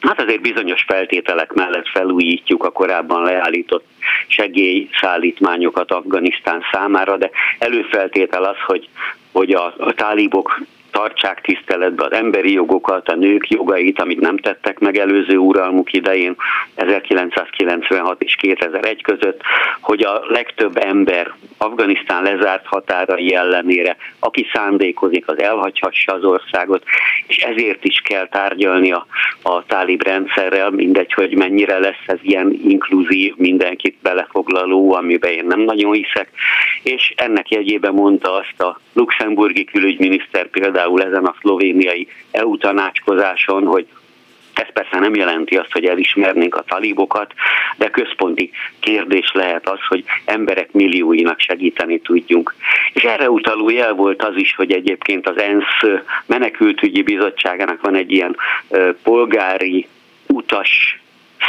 Hát 0.00 0.20
azért 0.20 0.40
bizonyos 0.40 0.84
feltételek 0.86 1.52
mellett 1.52 1.88
felújítjuk 1.88 2.64
a 2.64 2.70
korábban 2.70 3.22
leállított 3.22 3.84
segélyszállítmányokat 4.26 5.90
Afganisztán 5.90 6.62
számára, 6.72 7.16
de 7.16 7.30
előfeltétel 7.58 8.44
az, 8.44 8.56
hogy, 8.66 8.88
hogy 9.32 9.52
a, 9.52 9.74
a 9.78 9.92
tálibok 9.92 10.60
tartsák 10.96 11.40
tiszteletbe 11.40 12.04
az 12.04 12.12
emberi 12.12 12.52
jogokat, 12.52 13.08
a 13.08 13.14
nők 13.14 13.48
jogait, 13.48 14.00
amit 14.00 14.20
nem 14.20 14.36
tettek 14.36 14.78
meg 14.78 14.96
előző 14.96 15.36
uralmuk 15.36 15.92
idején 15.92 16.36
1996 16.74 18.22
és 18.22 18.34
2001 18.34 19.02
között, 19.02 19.40
hogy 19.80 20.02
a 20.02 20.24
legtöbb 20.28 20.76
ember 20.76 21.32
Afganisztán 21.58 22.22
lezárt 22.22 22.66
határai 22.66 23.34
ellenére, 23.34 23.96
aki 24.18 24.46
szándékozik, 24.52 25.28
az 25.28 25.40
elhagyhassa 25.40 26.12
az 26.12 26.24
országot, 26.24 26.82
és 27.26 27.36
ezért 27.36 27.84
is 27.84 28.00
kell 28.00 28.28
tárgyalni 28.28 28.92
a, 28.92 29.06
a 29.42 29.64
tálib 29.66 30.02
rendszerrel, 30.02 30.70
mindegy, 30.70 31.12
hogy 31.12 31.36
mennyire 31.36 31.78
lesz 31.78 32.04
ez 32.06 32.18
ilyen 32.22 32.60
inkluzív, 32.64 33.34
mindenkit 33.36 33.96
belefoglaló, 34.02 34.92
amiben 34.92 35.32
én 35.32 35.46
nem 35.46 35.60
nagyon 35.60 35.92
hiszek, 35.92 36.28
és 36.82 37.12
ennek 37.16 37.50
jegyében 37.50 37.94
mondta 37.94 38.32
azt 38.32 38.60
a 38.62 38.80
luxemburgi 38.92 39.64
külügyminiszter 39.64 40.46
például 40.46 40.85
ezen 40.94 41.24
a 41.24 41.34
szlovéniai 41.40 42.08
EU 42.30 42.56
tanácskozáson, 42.56 43.66
hogy 43.66 43.86
ez 44.58 44.72
persze 44.72 44.98
nem 44.98 45.14
jelenti 45.14 45.56
azt, 45.56 45.72
hogy 45.72 45.84
elismernénk 45.84 46.54
a 46.54 46.62
talibokat, 46.62 47.32
de 47.76 47.90
központi 47.90 48.50
kérdés 48.80 49.32
lehet 49.32 49.68
az, 49.68 49.78
hogy 49.88 50.04
emberek 50.24 50.72
millióinak 50.72 51.40
segíteni 51.40 52.00
tudjunk. 52.00 52.54
És 52.92 53.02
erre 53.02 53.30
utaló 53.30 53.70
jel 53.70 53.92
volt 53.92 54.22
az 54.22 54.36
is, 54.36 54.54
hogy 54.54 54.72
egyébként 54.72 55.28
az 55.28 55.38
ENSZ 55.38 56.02
menekültügyi 56.26 57.02
bizottságának 57.02 57.80
van 57.80 57.94
egy 57.94 58.12
ilyen 58.12 58.36
polgári 59.02 59.86
utas 60.26 61.00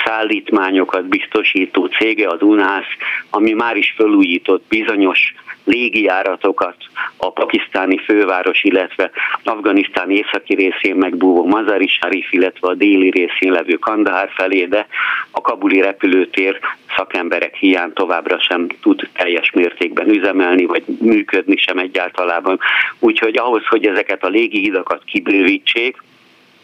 szállítmányokat 0.05 1.05
biztosító 1.05 1.85
cége, 1.85 2.27
az 2.27 2.41
UNASZ, 2.41 2.87
ami 3.29 3.53
már 3.53 3.77
is 3.77 3.93
felújított 3.97 4.63
bizonyos 4.69 5.33
légijáratokat 5.67 6.75
a 7.17 7.31
pakisztáni 7.31 7.97
főváros, 7.97 8.63
illetve 8.63 9.11
Afganisztán 9.43 10.11
északi 10.11 10.55
részén 10.55 10.95
megbúvó 10.95 11.45
Mazari 11.45 11.87
Sharif, 11.87 12.31
illetve 12.31 12.67
a 12.67 12.73
déli 12.73 13.09
részén 13.09 13.51
levő 13.51 13.73
Kandahar 13.73 14.29
felé, 14.35 14.65
de 14.65 14.87
a 15.31 15.41
kabuli 15.41 15.81
repülőtér 15.81 16.59
szakemberek 16.95 17.55
hiány 17.55 17.93
továbbra 17.93 18.39
sem 18.39 18.67
tud 18.81 19.09
teljes 19.13 19.51
mértékben 19.51 20.09
üzemelni, 20.09 20.65
vagy 20.65 20.83
működni 20.99 21.57
sem 21.57 21.77
egyáltalában. 21.77 22.59
Úgyhogy 22.99 23.37
ahhoz, 23.37 23.65
hogy 23.67 23.85
ezeket 23.85 24.23
a 24.23 24.27
légihidakat 24.27 25.03
kibővítsék, 25.05 25.97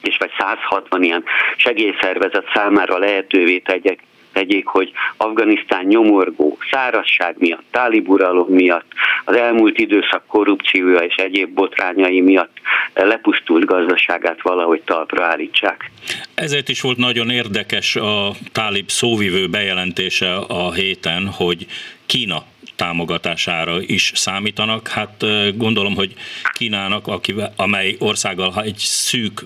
és 0.02 0.18
vagy 0.18 0.32
160 0.38 1.04
ilyen 1.04 1.24
segélyszervezet 1.56 2.46
számára 2.54 2.98
lehetővé 2.98 3.58
tegyek, 3.58 4.00
tegyék, 4.34 4.66
hogy 4.66 4.92
Afganisztán 5.18 5.86
nyomorgó, 5.86 6.58
szárazság 6.72 7.36
miatt, 7.38 7.64
táliburalom 7.72 8.48
miatt, 8.50 8.92
az 9.26 9.36
elmúlt 9.36 9.78
időszak 9.78 10.26
korrupciója 10.28 11.00
és 11.00 11.16
egyéb 11.16 11.54
botrányai 11.54 12.22
miatt 12.22 12.58
lepusztult 12.94 13.66
gazdaságát 13.66 14.42
valahogy 14.42 14.82
talpra 14.82 15.26
állítsák. 15.26 15.92
Ezért 16.36 16.70
is 16.70 16.82
volt 16.82 16.98
nagyon 16.98 17.30
érdekes 17.30 17.96
a 17.96 18.32
tálib 18.52 18.90
szóvivő 18.90 19.48
bejelentése 19.48 20.36
a 20.36 20.74
héten, 20.74 21.28
hogy 21.28 21.66
Kína 22.06 22.44
támogatására 22.76 23.82
is 23.82 24.12
számítanak. 24.16 24.88
Hát 24.88 25.26
gondolom, 25.58 25.96
hogy 25.96 26.14
Kínának, 26.54 27.08
akivel, 27.08 27.54
amely 27.56 27.96
országgal 28.00 28.54
egy 28.64 28.78
szűk 28.78 29.46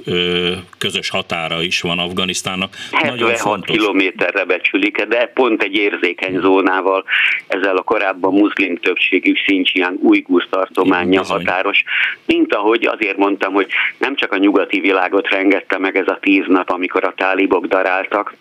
közös 0.77 1.09
határa 1.09 1.61
is 1.61 1.81
van 1.81 1.99
Afganisztánnak, 1.99 2.75
76 2.91 3.19
nagyon 3.19 3.35
fontos. 3.35 3.75
kilométerre 3.75 4.45
becsülik, 4.45 5.01
de 5.01 5.31
pont 5.33 5.63
egy 5.63 5.75
érzékeny 5.75 6.39
zónával, 6.39 7.03
ezzel 7.47 7.77
a 7.77 7.81
korábban 7.81 8.33
muszlim 8.33 8.75
többségű 8.75 9.33
Xinjiang 9.33 9.97
ujgur 10.03 10.47
tartománya 10.49 11.23
határos, 11.23 11.83
mint 12.25 12.53
ahogy 12.53 12.85
azért 12.85 13.17
mondtam, 13.17 13.53
hogy 13.53 13.67
nem 13.97 14.15
csak 14.15 14.31
a 14.31 14.37
nyugati 14.37 14.79
világot 14.79 15.29
rengette 15.29 15.77
meg 15.77 15.97
ez 15.97 16.07
a 16.07 16.17
tíz 16.21 16.43
nap, 16.47 16.69
amikor 16.69 17.03
a 17.03 17.13
tálibok 17.17 17.65
daráltak, 17.65 18.35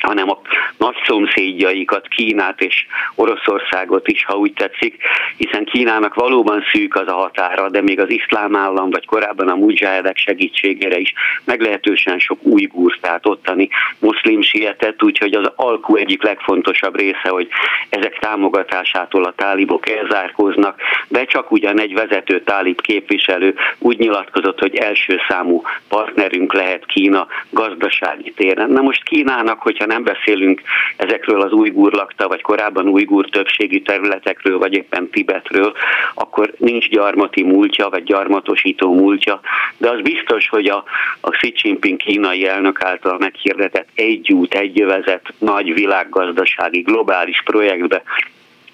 hanem 0.00 0.30
a 0.30 0.40
nagy 0.76 0.96
szomszédjaikat, 1.06 2.08
Kínát 2.08 2.60
és 2.60 2.86
Oroszországot 3.14 4.08
is, 4.08 4.24
ha 4.24 4.36
úgy 4.36 4.52
tetszik, 4.52 5.02
hiszen 5.36 5.64
Kínának 5.64 6.14
valóban 6.14 6.64
szűk 6.72 6.94
az 6.94 7.08
a 7.08 7.12
határa, 7.12 7.68
de 7.70 7.82
még 7.82 8.00
az 8.00 8.10
iszlám 8.10 8.56
állam, 8.56 8.90
vagy 8.90 9.06
korábban 9.06 9.48
a 9.48 9.54
mujahedek 9.54 10.16
segítségére 10.16 10.98
is 10.98 11.12
meglehetősen 11.44 12.18
sok 12.18 12.38
újgúr, 12.42 12.98
tehát 13.00 13.26
ottani 13.26 13.68
muszlim 13.98 14.42
sietett, 14.42 15.02
úgyhogy 15.02 15.34
az 15.34 15.52
alkú 15.56 15.96
egyik 15.96 16.22
legfontosabb 16.22 16.96
része, 16.96 17.28
hogy 17.28 17.48
ezek 17.88 18.18
támogatásától 18.18 19.24
a 19.24 19.32
tálibok 19.36 19.88
elzárkóznak, 19.88 20.80
de 21.08 21.24
csak 21.24 21.50
ugyan 21.50 21.80
egy 21.80 21.94
vezető 21.94 22.42
tálib 22.42 22.80
képviselő 22.80 23.54
úgy 23.78 23.98
nyilatkozott, 23.98 24.58
hogy 24.58 24.74
első 24.76 25.20
számú 25.28 25.62
partnerünk 25.88 26.52
lehet 26.52 26.86
Kína 26.86 27.26
gazdasági 27.50 28.32
téren. 28.36 28.70
Na 28.70 28.80
most 28.80 29.04
Kínának, 29.04 29.60
hogyha 29.60 29.86
nem 29.90 30.02
beszélünk 30.02 30.62
ezekről 30.96 31.40
az 31.40 31.52
újgúr 31.52 31.92
lakta, 31.92 32.28
vagy 32.28 32.42
korábban 32.42 32.88
újgúr 32.88 33.28
többségi 33.28 33.82
területekről, 33.82 34.58
vagy 34.58 34.72
éppen 34.72 35.10
Tibetről, 35.10 35.72
akkor 36.14 36.52
nincs 36.56 36.88
gyarmati 36.88 37.42
múltja, 37.42 37.88
vagy 37.88 38.02
gyarmatosító 38.02 38.94
múltja, 38.94 39.40
de 39.76 39.90
az 39.90 40.00
biztos, 40.00 40.48
hogy 40.48 40.66
a, 40.66 40.84
a 41.20 41.30
Xi 41.30 41.52
Jinping 41.56 41.96
kínai 41.96 42.46
elnök 42.46 42.82
által 42.82 43.18
meghirdetett 43.18 43.88
egy 43.94 44.32
út, 44.32 44.54
egy 44.54 44.76
jövezet 44.76 45.32
nagy 45.38 45.74
világgazdasági 45.74 46.80
globális 46.80 47.42
projektbe 47.44 48.02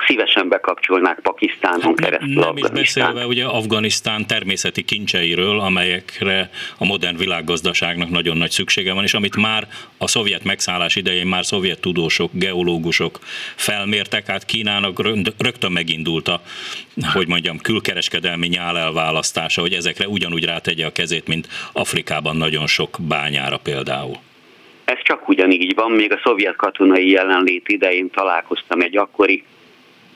szívesen 0.07 0.49
bekapcsolnák 0.49 1.19
Pakisztánon 1.21 1.81
hát 1.81 2.01
keresztül 2.01 2.35
Nem 2.35 2.49
Afganisztán. 2.49 2.77
is 2.77 2.95
beszélve 2.95 3.27
ugye 3.27 3.45
Afganisztán 3.45 4.27
természeti 4.27 4.83
kincseiről, 4.83 5.61
amelyekre 5.61 6.51
a 6.79 6.85
modern 6.85 7.17
világgazdaságnak 7.17 8.11
nagyon 8.11 8.37
nagy 8.37 8.51
szüksége 8.51 8.93
van, 8.93 9.03
és 9.03 9.15
amit 9.15 9.37
már 9.37 9.69
a 9.99 10.09
szovjet 10.09 10.45
megszállás 10.45 10.97
idején 10.97 11.27
már 11.27 11.45
szovjet 11.47 11.81
tudósok, 11.81 12.31
geológusok 12.33 13.19
felmértek, 13.55 14.27
hát 14.27 14.45
Kínának 14.45 15.03
rögtön 15.39 15.73
megindult 15.73 16.29
a, 16.29 16.41
hogy 17.13 17.29
mondjam, 17.29 17.59
külkereskedelmi 17.59 18.47
nyál 18.47 18.79
elválasztása, 18.79 19.61
hogy 19.61 19.73
ezekre 19.73 20.09
ugyanúgy 20.09 20.45
rátegye 20.45 20.87
a 20.87 20.93
kezét, 20.93 21.27
mint 21.27 21.49
Afrikában 21.73 22.37
nagyon 22.37 22.67
sok 22.67 22.97
bányára 23.09 23.59
például. 23.59 24.17
Ez 24.85 24.99
csak 25.03 25.29
ugyanígy 25.29 25.75
van, 25.75 25.91
még 25.91 26.13
a 26.13 26.21
szovjet 26.25 26.57
katonai 26.57 27.11
jelenlét 27.11 27.69
idején 27.69 28.11
találkoztam 28.11 28.81
egy 28.81 28.97
akkori 28.97 29.45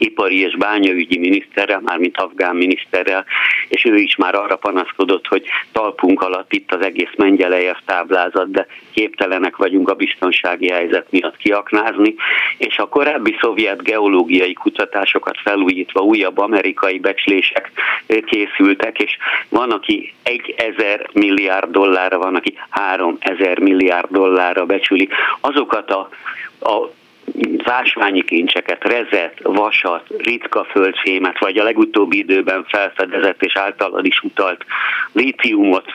ipari 0.00 0.40
és 0.40 0.56
bányaügyi 0.56 1.18
miniszterrel, 1.18 1.80
mármint 1.84 2.16
afgán 2.16 2.56
miniszterrel, 2.56 3.24
és 3.68 3.84
ő 3.84 3.96
is 3.96 4.16
már 4.16 4.34
arra 4.34 4.56
panaszkodott, 4.56 5.26
hogy 5.26 5.44
talpunk 5.72 6.22
alatt 6.22 6.52
itt 6.52 6.72
az 6.72 6.84
egész 6.84 7.12
mengyelejes 7.16 7.82
táblázat, 7.84 8.50
de 8.50 8.66
képtelenek 8.92 9.56
vagyunk 9.56 9.88
a 9.88 9.94
biztonsági 9.94 10.68
helyzet 10.68 11.06
miatt 11.10 11.36
kiaknázni, 11.36 12.14
és 12.58 12.78
a 12.78 12.88
korábbi 12.88 13.36
szovjet 13.40 13.82
geológiai 13.82 14.52
kutatásokat 14.52 15.36
felújítva 15.42 16.00
újabb 16.00 16.38
amerikai 16.38 16.98
becslések 16.98 17.70
készültek, 18.26 18.98
és 18.98 19.16
van, 19.48 19.70
aki 19.70 20.12
egy 20.22 20.54
ezer 20.56 21.08
milliárd 21.12 21.70
dollárra, 21.70 22.18
van, 22.18 22.34
aki 22.34 22.54
három 22.68 23.16
ezer 23.18 23.58
milliárd 23.58 24.10
dollárra 24.10 24.66
becsüli 24.66 25.08
azokat 25.40 25.90
a 25.90 26.08
a 26.60 26.90
ásványi 27.64 28.22
kincseket, 28.22 28.84
rezet, 28.84 29.40
vasat, 29.42 30.06
ritka 30.18 30.64
földfémet, 30.64 31.38
vagy 31.38 31.58
a 31.58 31.64
legutóbbi 31.64 32.18
időben 32.18 32.64
felfedezett 32.64 33.42
és 33.42 33.56
általad 33.56 34.06
is 34.06 34.20
utalt 34.22 34.64
lítiumot, 35.12 35.92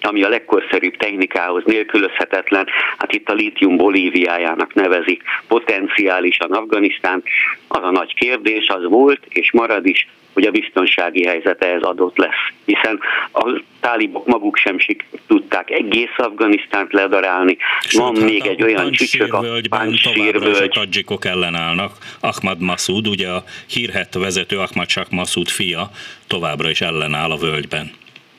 ami 0.00 0.22
a 0.22 0.28
legkorszerűbb 0.28 0.96
technikához 0.96 1.64
nélkülözhetetlen, 1.64 2.66
hát 2.98 3.12
itt 3.12 3.28
a 3.28 3.34
lítium 3.34 3.76
Bolíviájának 3.76 4.74
nevezik 4.74 5.22
potenciálisan 5.48 6.52
Afganisztán. 6.52 7.22
Az 7.68 7.82
a 7.82 7.90
nagy 7.90 8.14
kérdés 8.14 8.68
az 8.68 8.84
volt 8.84 9.20
és 9.28 9.52
marad 9.52 9.86
is, 9.86 10.08
hogy 10.36 10.44
a 10.44 10.50
biztonsági 10.50 11.26
helyzet 11.26 11.62
ehhez 11.62 11.82
adott 11.82 12.16
lesz. 12.16 12.52
Hiszen 12.64 13.00
a 13.32 13.60
tálibok 13.80 14.26
maguk 14.26 14.56
sem 14.56 14.78
sik 14.78 15.06
tudták 15.26 15.70
egész 15.70 16.16
Afganisztánt 16.16 16.92
ledarálni. 16.92 17.56
Sőt, 17.80 18.00
Van 18.00 18.16
hát 18.16 18.24
még 18.24 18.46
egy 18.46 18.62
olyan 18.62 18.90
csücsök, 18.90 19.34
a 19.34 19.44
Pancsírvölgy. 19.68 20.62
A 20.62 20.68
tadzsikok 20.68 21.24
ellenállnak. 21.24 21.92
Ahmad 22.20 22.60
Masud, 22.60 23.06
ugye 23.08 23.28
a 23.28 23.44
hírhet 23.66 24.14
vezető 24.14 24.58
Ahmad 24.58 24.88
Shah 24.88 25.10
Masud 25.10 25.48
fia 25.48 25.90
továbbra 26.26 26.70
is 26.70 26.80
ellenáll 26.80 27.30
a 27.30 27.36
völgyben. 27.36 27.90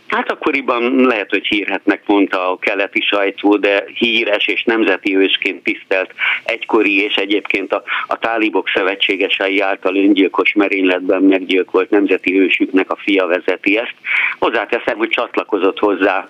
Hát 0.08 0.32
akkoriban 0.32 1.06
lehet, 1.06 1.30
hogy 1.30 1.46
hírhetnek 1.46 2.02
mondta 2.06 2.52
a 2.52 2.58
keleti 2.58 3.02
sajtó, 3.02 3.58
de 3.58 3.84
híres 3.94 4.48
és 4.48 4.64
nemzeti 4.64 5.16
ősként 5.16 5.64
tisztelt 5.64 6.14
egykori 6.44 7.04
és 7.04 7.16
egyébként 7.16 7.74
a, 7.74 7.84
a 8.08 8.18
tálibok 8.18 8.70
szövetségesei 8.70 9.60
által 9.60 9.96
öngyilkos 9.96 10.54
merényletben 10.54 11.22
meggyilkolt 11.22 11.90
nemzeti 11.90 12.40
ősüknek 12.40 12.92
a 12.92 12.96
fia 12.96 13.26
vezeti 13.26 13.78
ezt. 13.78 13.96
Hozzáteszem, 14.40 14.98
hogy 14.98 15.10
csatlakozott 15.10 15.80
hozzá 15.80 16.28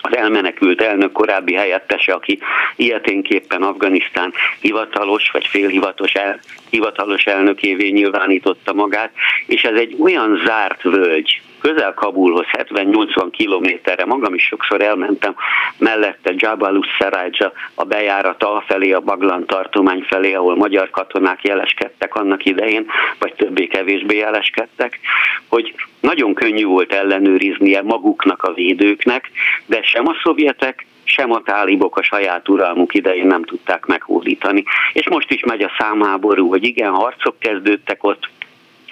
az 0.00 0.16
elmenekült 0.16 0.82
elnök 0.82 1.12
korábbi 1.12 1.54
helyettese, 1.54 2.12
aki 2.12 2.38
ilyeténképpen 2.76 3.62
Afganisztán 3.62 4.32
hivatalos 4.60 5.30
vagy 5.30 5.46
félhivatalos 5.46 6.12
el, 6.12 6.40
hivatalos 6.70 7.24
elnökévé 7.24 7.88
nyilvánította 7.88 8.72
magát, 8.72 9.12
és 9.46 9.62
ez 9.62 9.74
egy 9.78 9.96
olyan 10.00 10.42
zárt 10.46 10.82
völgy, 10.82 11.40
közel 11.60 11.94
Kabulhoz, 11.94 12.46
70-80 12.52 13.28
kilométerre, 13.30 14.04
magam 14.04 14.34
is 14.34 14.42
sokszor 14.42 14.80
elmentem, 14.80 15.34
mellette 15.78 16.32
Jabalus 16.36 16.88
Sarajja, 16.98 17.52
a 17.74 17.84
bejárata 17.84 18.64
felé, 18.66 18.92
a 18.92 19.00
Baglan 19.00 19.46
tartomány 19.46 20.02
felé, 20.08 20.34
ahol 20.34 20.56
magyar 20.56 20.90
katonák 20.90 21.44
jeleskedtek 21.44 22.14
annak 22.14 22.44
idején, 22.44 22.86
vagy 23.18 23.34
többé-kevésbé 23.34 24.16
jeleskedtek, 24.16 25.00
hogy 25.48 25.74
nagyon 26.00 26.34
könnyű 26.34 26.64
volt 26.64 26.92
ellenőriznie 26.92 27.82
maguknak 27.82 28.42
a 28.42 28.52
védőknek, 28.52 29.30
de 29.66 29.82
sem 29.82 30.08
a 30.08 30.14
szovjetek, 30.22 30.86
sem 31.04 31.32
a 31.32 31.42
tálibok 31.42 31.96
a 31.96 32.02
saját 32.02 32.48
uralmuk 32.48 32.94
idején 32.94 33.26
nem 33.26 33.44
tudták 33.44 33.86
meghódítani. 33.86 34.64
És 34.92 35.08
most 35.08 35.30
is 35.30 35.44
megy 35.44 35.62
a 35.62 35.74
számháború, 35.78 36.48
hogy 36.48 36.64
igen, 36.64 36.90
harcok 36.90 37.38
kezdődtek 37.38 38.04
ott, 38.04 38.28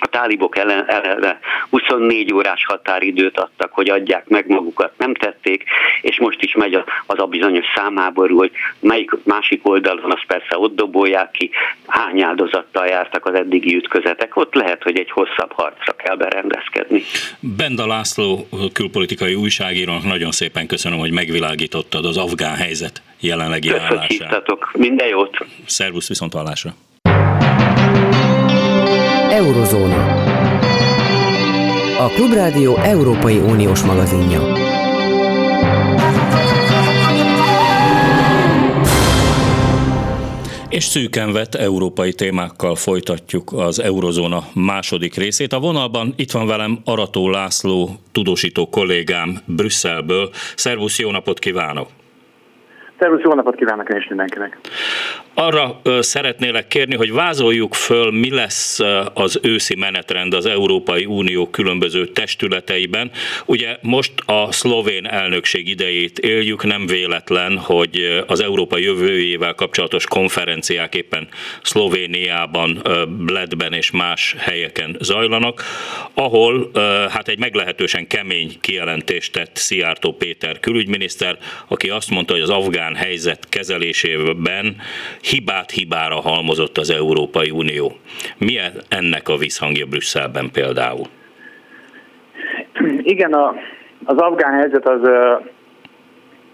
a 0.00 0.06
tálibok 0.06 0.56
eleve 0.56 1.38
24 1.70 2.32
órás 2.32 2.64
határidőt 2.66 3.38
adtak, 3.38 3.72
hogy 3.72 3.90
adják 3.90 4.28
meg 4.28 4.48
magukat, 4.48 4.92
nem 4.98 5.14
tették, 5.14 5.64
és 6.00 6.18
most 6.18 6.42
is 6.42 6.54
megy 6.54 6.74
az 7.06 7.18
a 7.18 7.26
bizonyos 7.26 7.64
számáború, 7.74 8.37
hogy 8.37 8.50
melyik 8.80 9.11
másik 9.24 9.68
oldalon 9.68 10.12
azt 10.12 10.26
persze 10.26 10.59
ott 10.59 10.74
dobolják 10.74 11.30
ki, 11.30 11.50
hány 11.87 12.22
áldozattal 12.22 12.87
jártak 12.87 13.26
az 13.26 13.35
eddigi 13.35 13.76
ütközetek, 13.76 14.37
ott 14.37 14.54
lehet, 14.54 14.82
hogy 14.82 14.98
egy 14.98 15.11
hosszabb 15.11 15.52
harcra 15.52 15.92
kell 15.92 16.16
berendezkedni. 16.16 17.02
Benda 17.40 17.87
László 17.87 18.48
külpolitikai 18.72 19.35
újságírónak 19.35 20.04
nagyon 20.04 20.30
szépen 20.30 20.66
köszönöm, 20.66 20.98
hogy 20.98 21.12
megvilágítottad 21.12 22.04
az 22.04 22.16
afgán 22.16 22.56
helyzet 22.56 23.02
jelenlegi 23.20 23.70
állását. 23.70 24.44
minden 24.72 25.06
jót! 25.06 25.38
Szervusz, 25.66 26.09
viszont 26.09 26.32
hallásra! 26.32 26.74
Eurozóna. 29.37 30.05
a 31.99 32.09
Klubrádió 32.14 32.77
Európai 32.77 33.38
Uniós 33.38 33.85
magazinja. 33.85 34.40
És 40.68 40.85
szűken 40.85 41.33
vett 41.33 41.55
európai 41.55 42.12
témákkal 42.12 42.75
folytatjuk 42.75 43.53
az 43.53 43.81
eurozóna 43.81 44.40
második 44.55 45.14
részét. 45.14 45.53
A 45.53 45.61
vonalban 45.61 46.12
itt 46.16 46.31
van 46.31 46.46
velem 46.46 46.79
Arató 46.85 47.31
László, 47.31 47.88
tudósító 48.12 48.68
kollégám 48.68 49.38
Brüsszelből. 49.46 50.31
Szervusz, 50.55 50.99
jó 50.99 51.11
napot 51.11 51.38
kívánok! 51.38 51.88
Szervusz, 52.99 53.22
jó 53.22 53.35
napot 53.35 53.55
kívánok 53.57 53.88
én 53.88 53.96
is 53.96 54.09
mindenkinek! 54.09 54.59
Arra 55.38 55.81
szeretnélek 56.01 56.66
kérni, 56.68 56.94
hogy 56.94 57.12
vázoljuk 57.12 57.75
föl, 57.75 58.11
mi 58.11 58.31
lesz 58.31 58.79
az 59.14 59.38
őszi 59.42 59.75
menetrend 59.75 60.35
az 60.35 60.46
Európai 60.46 61.05
Unió 61.05 61.51
különböző 61.51 62.07
testületeiben. 62.07 63.11
Ugye 63.44 63.77
most 63.81 64.12
a 64.25 64.53
szlovén 64.53 65.07
elnökség 65.07 65.68
idejét 65.68 66.18
éljük, 66.18 66.64
nem 66.64 66.87
véletlen, 66.87 67.59
hogy 67.59 68.22
az 68.27 68.40
Európa 68.40 68.79
jövőjével 68.79 69.55
kapcsolatos 69.55 70.07
konferenciák 70.07 70.94
éppen 70.94 71.29
Szlovéniában, 71.62 72.83
Bledben 73.09 73.72
és 73.72 73.90
más 73.90 74.35
helyeken 74.38 74.96
zajlanak, 75.01 75.62
ahol 76.14 76.70
hát 77.11 77.29
egy 77.29 77.38
meglehetősen 77.38 78.07
kemény 78.07 78.57
kijelentést 78.61 79.33
tett 79.33 79.57
Szijjártó 79.57 80.12
Péter 80.12 80.61
külügyminiszter, 80.61 81.38
aki 81.68 81.88
azt 81.88 82.11
mondta, 82.11 82.33
hogy 82.33 82.42
az 82.42 82.51
afgán 82.51 82.94
helyzet 82.94 83.49
kezelésében 83.49 84.77
hibát 85.30 85.70
hibára 85.70 86.20
halmozott 86.20 86.78
az 86.78 86.90
Európai 86.90 87.50
Unió. 87.50 87.92
Mi 88.38 88.58
ennek 88.88 89.28
a 89.28 89.36
visszhangja 89.36 89.86
Brüsszelben 89.86 90.50
például? 90.52 91.06
Igen, 93.02 93.32
a, 93.32 93.54
az 94.04 94.16
afgán 94.16 94.52
helyzet 94.52 94.88
az, 94.88 95.00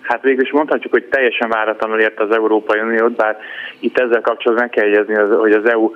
hát 0.01 0.23
végül 0.23 0.45
is 0.45 0.53
mondhatjuk, 0.53 0.93
hogy 0.93 1.05
teljesen 1.05 1.49
váratlanul 1.49 2.01
ért 2.01 2.21
az 2.21 2.31
Európai 2.31 2.81
Uniót, 2.81 3.17
bár 3.17 3.37
itt 3.81 3.99
ezzel 3.99 4.21
kapcsolatban 4.21 4.67
meg 4.67 4.71
kell 4.71 4.87
jegyezni, 4.87 5.15
hogy 5.35 5.53
az 5.53 5.69
EU 5.71 5.91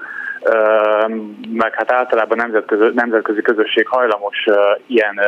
meg 1.53 1.75
hát 1.75 1.93
általában 1.93 2.37
nemzetközi, 2.37 2.91
nemzetközi 2.95 3.43
közösség 3.43 3.87
hajlamos 3.87 4.45
ilyen 4.87 5.21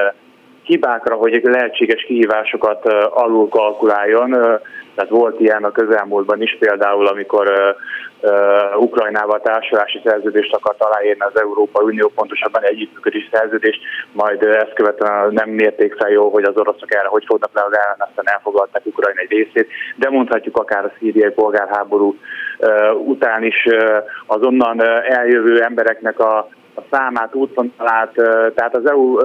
hibákra, 0.63 1.15
hogy 1.15 1.41
lehetséges 1.43 2.03
kihívásokat 2.03 2.87
alul 3.11 3.49
kalkuláljon. 3.49 4.61
Tehát 4.99 5.13
volt 5.13 5.41
ilyen 5.41 5.65
a 5.65 5.73
közelmúltban 5.73 6.43
is, 6.43 6.57
például 6.59 7.07
amikor 7.07 7.75
uh, 8.23 8.83
Ukrajnával 8.83 9.41
társulási 9.41 10.01
szerződést 10.05 10.55
akart 10.55 10.83
aláírni 10.83 11.21
az 11.21 11.41
Európai 11.41 11.85
Unió, 11.85 12.09
pontosabban 12.15 12.63
egy 12.63 12.73
együttműködési 12.73 13.29
szerződést, 13.33 13.81
majd 14.13 14.43
ezt 14.43 14.73
követően 14.73 15.33
nem 15.33 15.49
mérték 15.49 15.95
fel 15.95 16.11
jó, 16.11 16.29
hogy 16.31 16.45
az 16.45 16.57
oroszok 16.57 16.95
erre 16.95 17.09
hogy 17.09 17.25
fognak 17.27 17.51
ellen, 17.55 17.97
aztán 17.99 18.25
elfoglalták 18.35 18.87
Ukrajna 18.87 19.21
egy 19.21 19.31
részét, 19.31 19.69
de 19.97 20.11
mondhatjuk 20.11 20.57
akár 20.57 20.85
a 20.85 20.93
szíriai 20.99 21.31
polgárháború 21.31 22.17
uh, 22.59 23.09
után 23.09 23.43
is 23.43 23.67
uh, 23.67 23.97
az 24.27 24.43
onnan 24.43 24.83
eljövő 25.03 25.63
embereknek 25.63 26.19
a, 26.19 26.39
a 26.75 26.83
számát, 26.91 27.35
útvonalát, 27.35 28.13
uh, 28.17 28.55
tehát 28.55 28.77
az 28.77 28.91
EU 28.91 29.17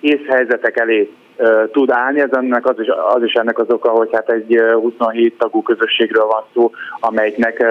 észhelyzetek 0.00 0.78
elé 0.80 1.10
tud 1.72 1.90
állni. 1.90 2.20
Ez 2.20 2.32
ennek 2.32 2.66
az 2.66 2.80
is, 2.80 2.88
az 3.14 3.22
is 3.22 3.32
ennek 3.32 3.58
az 3.58 3.70
oka, 3.70 3.88
hogy 3.88 4.08
hát 4.12 4.30
egy 4.30 4.60
27 4.72 5.38
tagú 5.38 5.62
közösségről 5.62 6.26
van 6.26 6.44
szó, 6.54 6.70
amelyiknek 7.00 7.64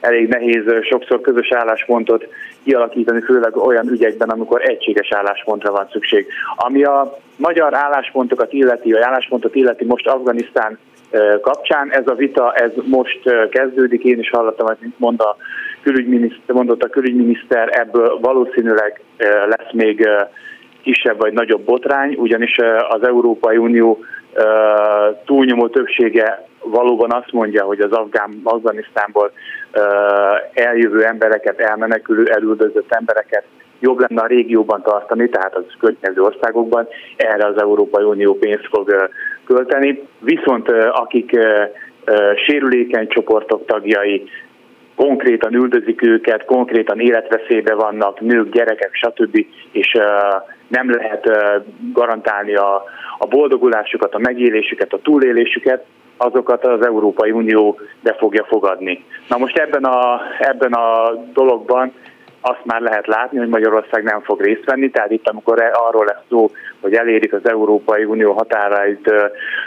elég 0.00 0.28
nehéz 0.28 0.64
sokszor 0.82 1.20
közös 1.20 1.52
álláspontot 1.52 2.26
kialakítani, 2.64 3.20
főleg 3.20 3.56
olyan 3.56 3.88
ügyekben, 3.88 4.28
amikor 4.28 4.60
egységes 4.62 5.12
álláspontra 5.12 5.72
van 5.72 5.88
szükség. 5.92 6.26
Ami 6.56 6.82
a 6.82 7.18
magyar 7.36 7.74
álláspontokat 7.74 8.52
illeti, 8.52 8.92
vagy 8.92 9.02
álláspontot 9.02 9.54
illeti 9.54 9.84
most 9.84 10.06
Afganisztán 10.08 10.78
kapcsán, 11.40 11.92
ez 11.92 12.06
a 12.06 12.14
vita 12.14 12.52
ez 12.52 12.70
most 12.84 13.48
kezdődik, 13.50 14.04
én 14.04 14.18
is 14.18 14.30
hallottam, 14.30 14.66
hogy 14.66 14.76
mond 14.96 15.20
a 15.20 15.36
külügyminiszter, 15.82 16.54
mondott 16.54 16.82
a 16.82 16.88
külügyminiszter, 16.88 17.68
ebből 17.72 18.18
valószínűleg 18.20 19.00
lesz 19.48 19.72
még 19.72 20.08
kisebb 20.82 21.18
vagy 21.18 21.32
nagyobb 21.32 21.64
botrány, 21.64 22.14
ugyanis 22.14 22.56
az 22.88 23.06
Európai 23.06 23.56
Unió 23.56 24.04
túlnyomó 25.24 25.68
többsége 25.68 26.48
valóban 26.62 27.12
azt 27.12 27.32
mondja, 27.32 27.64
hogy 27.64 27.80
az 27.80 27.92
Afgán, 27.92 28.40
Afganisztánból 28.44 29.32
eljövő 30.52 31.04
embereket, 31.04 31.60
elmenekülő, 31.60 32.24
elüldözött 32.24 32.94
embereket 32.94 33.44
jobb 33.80 33.98
lenne 33.98 34.22
a 34.22 34.26
régióban 34.26 34.82
tartani, 34.82 35.28
tehát 35.28 35.54
az 35.54 35.64
környező 35.80 36.22
országokban, 36.22 36.88
erre 37.16 37.46
az 37.46 37.60
Európai 37.60 38.04
Unió 38.04 38.34
pénzt 38.34 38.68
fog 38.70 39.10
költeni. 39.46 40.02
Viszont 40.18 40.70
akik 40.92 41.38
sérülékeny 42.46 43.08
csoportok 43.08 43.66
tagjai, 43.66 44.28
konkrétan 44.96 45.54
üldözik 45.54 46.02
őket, 46.02 46.44
konkrétan 46.44 47.00
életveszélybe 47.00 47.74
vannak, 47.74 48.20
nők, 48.20 48.48
gyerekek, 48.52 48.90
stb. 48.92 49.46
és 49.72 49.98
nem 50.70 50.90
lehet 50.90 51.30
garantálni 51.92 52.54
a, 52.54 52.84
a 53.18 53.26
boldogulásukat, 53.26 54.14
a 54.14 54.18
megélésüket, 54.18 54.92
a 54.92 55.00
túlélésüket, 55.02 55.84
azokat 56.16 56.64
az 56.64 56.86
Európai 56.86 57.30
Unió 57.30 57.78
be 58.02 58.14
fogja 58.18 58.44
fogadni. 58.44 59.04
Na 59.28 59.38
most 59.38 59.58
ebben 59.58 59.84
a, 59.84 60.20
ebben 60.38 60.72
a 60.72 61.14
dologban 61.32 61.92
azt 62.40 62.64
már 62.64 62.80
lehet 62.80 63.06
látni, 63.06 63.38
hogy 63.38 63.48
Magyarország 63.48 64.02
nem 64.02 64.20
fog 64.20 64.40
részt 64.40 64.64
venni, 64.64 64.90
tehát 64.90 65.10
itt 65.10 65.28
amikor 65.28 65.62
e- 65.62 65.70
arról 65.72 66.04
lesz 66.04 66.22
szó, 66.28 66.50
hogy 66.80 66.94
elérik 66.94 67.32
az 67.32 67.48
Európai 67.48 68.04
Unió 68.04 68.32
határait, 68.32 69.12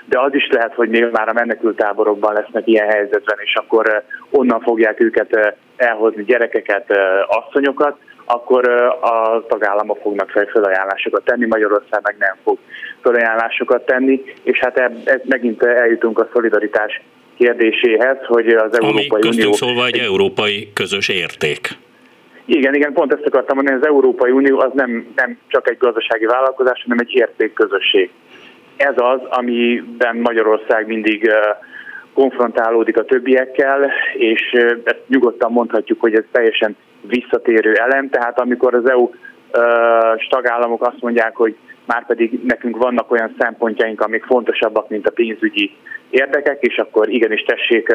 de 0.06 0.20
az 0.20 0.34
is 0.34 0.48
lehet, 0.52 0.74
hogy 0.74 0.90
még 0.90 1.08
már 1.12 1.30
a 1.30 1.34
menekült 1.34 1.78
táborokban 1.78 2.34
lesznek 2.34 2.68
ilyen 2.68 2.90
helyzetben, 2.90 3.38
és 3.44 3.56
akkor 3.56 4.04
onnan 4.30 4.60
fogják 4.60 5.00
őket 5.00 5.56
elhozni 5.76 6.24
gyerekeket, 6.24 6.98
asszonyokat, 7.28 7.98
akkor 8.26 8.70
a 9.02 9.46
tagállamok 9.48 10.00
fognak 10.02 10.30
felajánlásokat 10.30 11.24
tenni, 11.26 11.46
Magyarország 11.46 12.02
meg 12.04 12.16
nem 12.20 12.36
fog 12.44 12.58
felajánlásokat 13.02 13.86
tenni, 13.86 14.24
és 14.44 14.60
hát 14.60 14.78
ez 15.04 15.22
megint 15.24 15.64
eljutunk 15.64 16.20
a 16.20 16.30
szolidaritás 16.34 17.02
kérdéséhez, 17.38 18.18
hogy 18.26 18.48
az 18.48 18.80
Európai 18.80 19.08
Ami 19.10 19.28
Unió... 19.28 19.52
szólva 19.52 19.86
egy 19.86 19.98
európai 19.98 20.72
közös 20.74 21.10
érték. 21.10 21.68
Igen, 22.46 22.74
igen, 22.74 22.94
pont 22.94 23.14
ezt 23.14 23.26
akartam 23.26 23.56
mondani, 23.56 23.78
az 23.78 23.86
Európai 23.86 24.32
Unió 24.32 24.60
az 24.60 24.72
nem, 24.74 25.08
nem 25.16 25.38
csak 25.48 25.70
egy 25.70 25.78
gazdasági 25.78 26.26
vállalkozás, 26.26 26.82
hanem 26.84 26.98
egy 27.00 27.14
értékközösség. 27.14 28.12
Ez 28.76 28.94
az, 28.96 29.20
amiben 29.30 30.16
Magyarország 30.16 30.88
mindig 30.88 31.32
konfrontálódik 32.14 32.98
a 32.98 33.06
többiekkel, 33.06 33.92
és 34.14 34.52
ezt 34.84 35.02
nyugodtan 35.08 35.52
mondhatjuk, 35.52 36.00
hogy 36.00 36.14
ez 36.14 36.24
teljesen 36.32 36.76
visszatérő 37.08 37.74
elem, 37.74 38.10
tehát 38.10 38.40
amikor 38.40 38.74
az 38.74 38.90
EU 38.90 39.10
tagállamok 40.30 40.88
azt 40.88 41.02
mondják, 41.02 41.36
hogy 41.36 41.56
már 41.86 42.06
pedig 42.06 42.40
nekünk 42.44 42.78
vannak 42.78 43.12
olyan 43.12 43.36
szempontjaink, 43.40 44.02
amik 44.02 44.24
fontosabbak, 44.24 44.90
mint 44.90 45.08
a 45.08 45.12
pénzügyi 45.12 45.72
érdekek, 46.10 46.62
és 46.62 46.78
akkor 46.78 47.10
igenis 47.10 47.42
tessék 47.42 47.88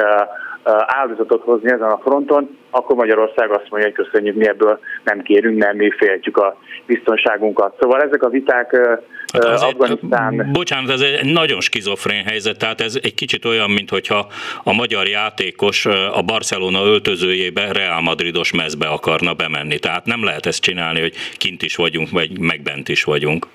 áldozatot 0.87 1.42
hozni 1.42 1.71
ezen 1.71 1.90
a 1.90 1.99
fronton, 1.99 2.59
akkor 2.71 2.97
Magyarország 2.97 3.51
azt 3.51 3.71
mondja, 3.71 3.90
hogy 3.90 4.05
köszönjük, 4.05 4.37
mi 4.37 4.49
ebből 4.49 4.79
nem 5.05 5.23
kérünk, 5.23 5.59
nem 5.59 5.77
mi 5.77 5.90
féltjük 5.90 6.37
a 6.37 6.59
biztonságunkat. 6.87 7.77
Szóval 7.81 8.03
ezek 8.03 8.23
a 8.23 8.29
viták 8.29 8.99
hát 9.33 9.45
Afganisztán... 9.45 10.49
Bocsánat, 10.53 10.91
ez 10.91 11.01
egy 11.01 11.33
nagyon 11.33 11.61
skizofrén 11.61 12.25
helyzet, 12.25 12.59
tehát 12.59 12.81
ez 12.81 12.99
egy 13.03 13.14
kicsit 13.14 13.45
olyan, 13.45 13.71
mintha 13.71 14.27
a 14.64 14.73
magyar 14.73 15.07
játékos 15.07 15.87
a 16.12 16.23
Barcelona 16.23 16.85
öltözőjébe 16.85 17.73
Real 17.73 18.01
Madridos 18.01 18.53
mezbe 18.53 18.87
akarna 18.87 19.35
bemenni. 19.35 19.79
Tehát 19.79 20.05
nem 20.07 20.25
lehet 20.25 20.47
ezt 20.47 20.62
csinálni, 20.62 21.01
hogy 21.01 21.14
kint 21.37 21.62
is 21.62 21.77
vagyunk, 21.77 22.11
vagy 22.11 22.38
megbent 22.38 22.88
is 22.88 23.05
vagyunk. 23.05 23.47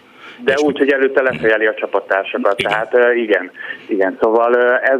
De 0.44 0.54
úgy, 0.58 0.78
hogy 0.78 0.92
előtte 0.92 1.22
lefejeli 1.22 1.66
a 1.66 1.74
csapattársakat. 1.74 2.60
Igen. 2.60 2.72
Tehát 2.72 3.16
igen, 3.16 3.52
igen. 3.88 4.18
Szóval 4.22 4.80
ez 4.80 5.00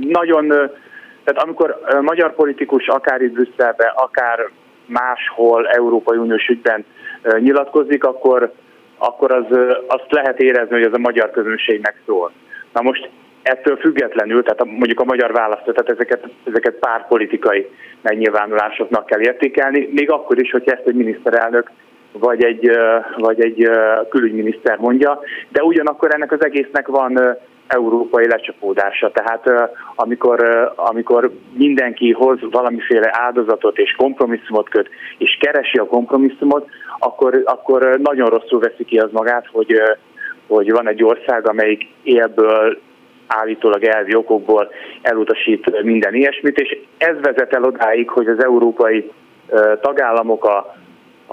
nagyon, 0.00 0.48
tehát 1.24 1.42
amikor 1.42 1.80
magyar 2.00 2.34
politikus 2.34 2.86
akár 2.86 3.20
itt 3.20 3.32
Brüsszelbe, 3.32 3.92
akár 3.96 4.50
máshol 4.86 5.68
Európai 5.68 6.18
Uniós 6.18 6.46
ügyben 6.46 6.84
nyilatkozik, 7.38 8.04
akkor, 8.04 8.52
akkor 9.06 9.32
az, 9.32 9.58
azt 9.86 10.06
lehet 10.08 10.40
érezni, 10.40 10.74
hogy 10.74 10.86
ez 10.86 10.94
a 10.94 10.98
magyar 10.98 11.30
közönségnek 11.30 11.94
szól. 12.06 12.32
Na 12.72 12.82
most 12.82 13.10
ettől 13.42 13.76
függetlenül, 13.76 14.42
tehát 14.42 14.64
mondjuk 14.64 15.00
a 15.00 15.04
magyar 15.04 15.32
választó, 15.32 15.72
tehát 15.72 15.90
ezeket, 15.90 16.28
ezeket 16.44 16.74
pártpolitikai 16.74 17.68
megnyilvánulásoknak 18.00 19.06
kell 19.06 19.20
értékelni, 19.20 19.88
még 19.92 20.10
akkor 20.10 20.42
is, 20.42 20.50
hogy 20.50 20.62
ezt 20.66 20.86
egy 20.86 20.94
miniszterelnök 20.94 21.70
vagy 22.12 22.44
egy, 22.44 22.70
vagy 23.16 23.40
egy 23.40 23.70
külügyminiszter 24.08 24.78
mondja, 24.78 25.20
de 25.48 25.62
ugyanakkor 25.62 26.14
ennek 26.14 26.32
az 26.32 26.44
egésznek 26.44 26.86
van 26.86 27.36
európai 27.74 28.26
lecsapódása. 28.26 29.10
Tehát 29.10 29.70
amikor, 29.94 30.72
amikor 30.76 31.30
mindenki 31.52 32.12
hoz 32.12 32.38
valamiféle 32.50 33.10
áldozatot 33.12 33.78
és 33.78 33.94
kompromisszumot 33.96 34.68
köt, 34.68 34.88
és 35.18 35.38
keresi 35.40 35.78
a 35.78 35.86
kompromisszumot, 35.86 36.68
akkor, 36.98 37.42
akkor 37.44 37.98
nagyon 38.02 38.28
rosszul 38.28 38.60
veszi 38.60 38.84
ki 38.84 38.98
az 38.98 39.10
magát, 39.12 39.46
hogy, 39.52 39.82
hogy 40.46 40.70
van 40.70 40.88
egy 40.88 41.02
ország, 41.04 41.48
amelyik 41.48 41.86
élből 42.02 42.78
állítólag 43.26 43.84
elvi 43.84 44.14
okokból 44.14 44.70
elutasít 45.02 45.82
minden 45.82 46.14
ilyesmit, 46.14 46.58
és 46.58 46.78
ez 46.98 47.16
vezet 47.20 47.54
el 47.54 47.62
odáig, 47.62 48.08
hogy 48.10 48.26
az 48.26 48.44
európai 48.44 49.10
tagállamok, 49.80 50.44
a, 50.44 50.74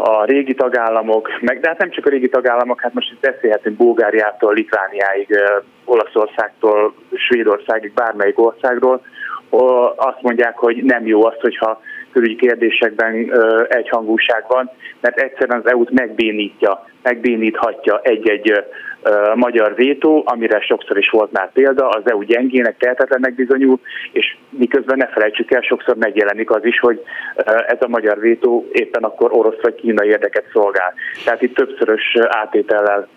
a 0.01 0.25
régi 0.25 0.53
tagállamok, 0.53 1.29
meg, 1.41 1.59
de 1.59 1.67
hát 1.67 1.77
nem 1.77 1.89
csak 1.89 2.05
a 2.05 2.09
régi 2.09 2.29
tagállamok, 2.29 2.81
hát 2.81 2.93
most 2.93 3.11
itt 3.11 3.31
beszélhetünk 3.31 3.77
Bulgáriától, 3.77 4.53
Litvániáig, 4.53 5.37
Olaszországtól, 5.85 6.93
Svédországig, 7.13 7.93
bármelyik 7.93 8.39
országról, 8.39 9.01
azt 9.95 10.21
mondják, 10.21 10.57
hogy 10.57 10.83
nem 10.83 11.07
jó 11.07 11.25
az, 11.25 11.35
hogyha 11.41 11.81
külügyi 12.11 12.35
kérdésekben 12.35 13.33
egyhangúság 13.69 14.43
van, 14.47 14.69
mert 15.01 15.19
egyszerűen 15.19 15.59
az 15.59 15.71
EU-t 15.71 15.91
megbénítja, 15.91 16.85
megbéníthatja 17.03 17.99
egy-egy 18.03 18.63
magyar 19.35 19.75
vétó, 19.75 20.23
amire 20.25 20.61
sokszor 20.61 20.97
is 20.97 21.09
volt 21.09 21.31
már 21.31 21.51
példa, 21.51 21.89
az 21.89 22.01
EU 22.05 22.21
gyengének, 22.21 22.77
tehetetlennek 22.77 23.35
bizonyul, 23.35 23.79
és 24.11 24.37
miközben 24.49 24.97
ne 24.97 25.07
felejtsük 25.07 25.51
el, 25.51 25.61
sokszor 25.61 25.95
megjelenik 25.95 26.49
az 26.49 26.65
is, 26.65 26.79
hogy 26.79 27.03
ez 27.67 27.77
a 27.79 27.87
magyar 27.87 28.19
vétó 28.19 28.67
éppen 28.71 29.03
akkor 29.03 29.29
orosz 29.33 29.61
vagy 29.61 29.75
kínai 29.75 30.07
érdeket 30.07 30.45
szolgál. 30.53 30.93
Tehát 31.25 31.41
itt 31.41 31.55
többszörös 31.55 32.17
átétellel 32.27 33.07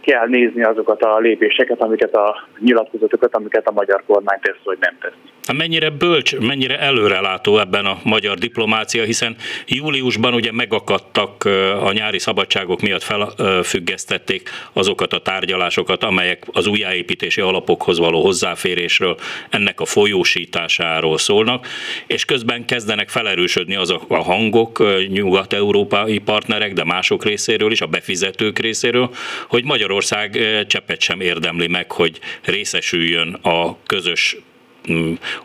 kell 0.00 0.26
nézni 0.26 0.62
azokat 0.62 1.02
a 1.02 1.18
lépéseket, 1.18 1.80
amiket 1.80 2.14
a 2.14 2.48
nyilatkozatokat, 2.58 3.34
amiket 3.34 3.66
a 3.66 3.72
magyar 3.72 4.02
kormány 4.06 4.38
tesz, 4.42 4.60
hogy 4.64 4.78
nem 4.80 4.94
tesz. 5.00 5.37
Hát 5.48 5.56
mennyire 5.56 5.90
bölcs, 5.90 6.36
mennyire 6.36 6.78
előrelátó 6.78 7.58
ebben 7.58 7.86
a 7.86 8.00
magyar 8.02 8.38
diplomácia, 8.38 9.04
hiszen 9.04 9.36
júliusban 9.66 10.34
ugye 10.34 10.52
megakadtak 10.52 11.44
a 11.80 11.92
nyári 11.92 12.18
szabadságok 12.18 12.80
miatt 12.80 13.02
felfüggesztették 13.02 14.50
azokat 14.72 15.12
a 15.12 15.18
tárgyalásokat, 15.18 16.04
amelyek 16.04 16.42
az 16.52 16.66
újjáépítési 16.66 17.40
alapokhoz 17.40 17.98
való 17.98 18.22
hozzáférésről, 18.22 19.16
ennek 19.50 19.80
a 19.80 19.84
folyósításáról 19.84 21.18
szólnak, 21.18 21.66
és 22.06 22.24
közben 22.24 22.64
kezdenek 22.64 23.08
felerősödni 23.08 23.74
azok 23.74 24.04
a 24.08 24.22
hangok 24.22 24.84
nyugat-európai 25.08 26.18
partnerek, 26.18 26.72
de 26.72 26.84
mások 26.84 27.24
részéről 27.24 27.72
is, 27.72 27.80
a 27.80 27.86
befizetők 27.86 28.58
részéről, 28.58 29.10
hogy 29.48 29.64
Magyarország 29.64 30.38
cseppet 30.66 31.00
sem 31.00 31.20
érdemli 31.20 31.66
meg, 31.66 31.92
hogy 31.92 32.18
részesüljön 32.42 33.38
a 33.42 33.76
közös 33.86 34.36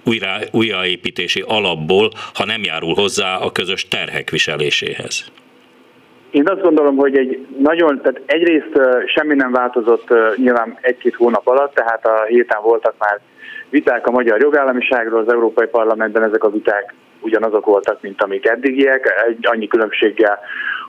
újra, 0.04 0.28
újraépítési 0.52 1.44
alapból, 1.48 2.12
ha 2.34 2.46
nem 2.46 2.64
járul 2.64 2.94
hozzá 2.94 3.38
a 3.38 3.52
közös 3.52 3.88
terhek 3.88 4.30
viseléséhez. 4.30 5.32
Én 6.32 6.50
azt 6.50 6.62
gondolom, 6.62 6.96
hogy 6.96 7.18
egy 7.18 7.48
nagyon, 7.58 8.02
tehát 8.02 8.22
egyrészt 8.26 8.80
semmi 9.06 9.36
nem 9.36 9.52
változott 9.52 10.08
nyilván 10.36 10.78
egy-két 10.82 11.16
hónap 11.16 11.48
alatt, 11.48 11.74
tehát 11.74 12.06
a 12.06 12.24
héten 12.28 12.62
voltak 12.62 12.96
már 13.00 13.20
viták 13.70 14.08
a 14.08 14.12
magyar 14.12 14.40
jogállamiságról, 14.40 15.20
az 15.20 15.32
Európai 15.32 15.68
Parlamentben 15.68 16.24
ezek 16.24 16.44
a 16.44 16.50
viták 16.50 16.94
ugyanazok 17.20 17.66
voltak, 17.66 18.02
mint 18.02 18.22
amik 18.24 18.48
eddigiek, 18.48 19.24
egy 19.28 19.38
annyi 19.42 19.68
különbséggel, 19.68 20.40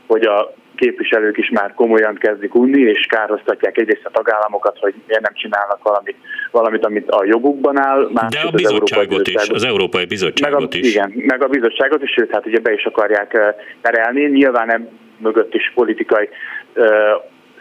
hogy 0.07 0.25
a 0.25 0.55
képviselők 0.77 1.37
is 1.37 1.51
már 1.51 1.75
komolyan 1.75 2.15
kezdik 2.15 2.55
unni, 2.55 2.81
és 2.81 3.07
károztatják 3.07 3.79
egyrészt 3.79 4.05
a 4.05 4.11
tagállamokat, 4.11 4.79
hogy 4.79 4.95
miért 5.07 5.23
nem 5.23 5.35
csinálnak 5.35 5.83
valamit, 5.83 6.17
valamit 6.51 6.85
amit 6.85 7.11
a 7.11 7.25
jogukban 7.25 7.79
áll. 7.79 8.09
De 8.13 8.41
a 8.47 8.51
bizottságot 8.51 9.29
is, 9.29 9.49
az 9.49 9.65
Európai 9.65 10.05
Bizottságot 10.05 10.61
meg 10.61 10.69
a, 10.73 10.77
is. 10.77 10.95
Igen, 10.95 11.13
meg 11.17 11.43
a 11.43 11.49
bizottságot 11.49 12.03
is, 12.03 12.11
sőt, 12.11 12.31
hát 12.31 12.47
ugye 12.47 12.59
be 12.59 12.73
is 12.73 12.85
akarják 12.85 13.39
terelni. 13.81 14.27
Nyilván 14.27 14.67
nem 14.67 14.89
mögött 15.17 15.55
is 15.55 15.73
politikai 15.75 16.29
uh, 16.75 16.87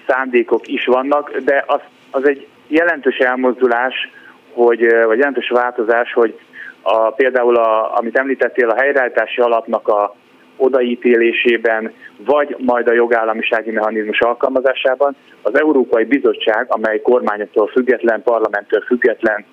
szándékok 0.07 0.67
is 0.67 0.85
vannak, 0.85 1.37
de 1.37 1.63
az, 1.67 1.79
az 2.11 2.27
egy 2.27 2.47
jelentős 2.67 3.17
elmozdulás, 3.17 4.09
hogy, 4.53 4.87
vagy 5.05 5.17
jelentős 5.17 5.49
változás, 5.49 6.13
hogy 6.13 6.39
a, 6.81 7.11
például, 7.11 7.55
a, 7.55 7.97
amit 7.97 8.17
említettél, 8.17 8.69
a 8.69 8.75
helyreállítási 8.75 9.41
alapnak 9.41 9.87
a 9.87 10.15
odaítélésében, 10.57 11.91
vagy 12.25 12.55
majd 12.59 12.87
a 12.87 12.93
jogállamisági 12.93 13.71
mechanizmus 13.71 14.19
alkalmazásában 14.19 15.15
az 15.41 15.59
Európai 15.59 16.03
Bizottság, 16.03 16.65
amely 16.69 17.01
kormányoktól 17.01 17.67
független, 17.67 18.23
parlamenttől 18.23 18.81
független 18.81 19.45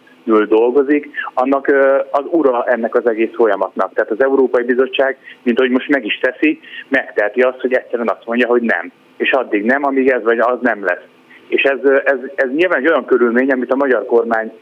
dolgozik, 0.48 1.10
annak 1.34 1.66
az 2.10 2.24
ura 2.30 2.64
ennek 2.64 2.94
az 2.94 3.08
egész 3.08 3.34
folyamatnak. 3.34 3.92
Tehát 3.94 4.10
az 4.10 4.22
Európai 4.22 4.64
Bizottság, 4.64 5.16
mint 5.42 5.58
ahogy 5.58 5.70
most 5.70 5.88
meg 5.88 6.04
is 6.04 6.18
teszi, 6.18 6.60
megteheti 6.88 7.40
azt, 7.40 7.60
hogy 7.60 7.72
egyszerűen 7.72 8.08
azt 8.08 8.26
mondja, 8.26 8.48
hogy 8.48 8.62
nem. 8.62 8.92
És 9.16 9.30
addig 9.30 9.64
nem, 9.64 9.84
amíg 9.84 10.08
ez 10.08 10.22
vagy 10.22 10.38
az 10.38 10.58
nem 10.60 10.84
lesz. 10.84 11.04
És 11.48 11.62
ez, 11.62 11.78
ez, 12.04 12.18
ez 12.34 12.50
nyilván 12.50 12.78
egy 12.78 12.88
olyan 12.88 13.04
körülmény, 13.04 13.50
amit 13.50 13.72
a 13.72 13.76
magyar 13.76 14.06
kormány 14.06 14.52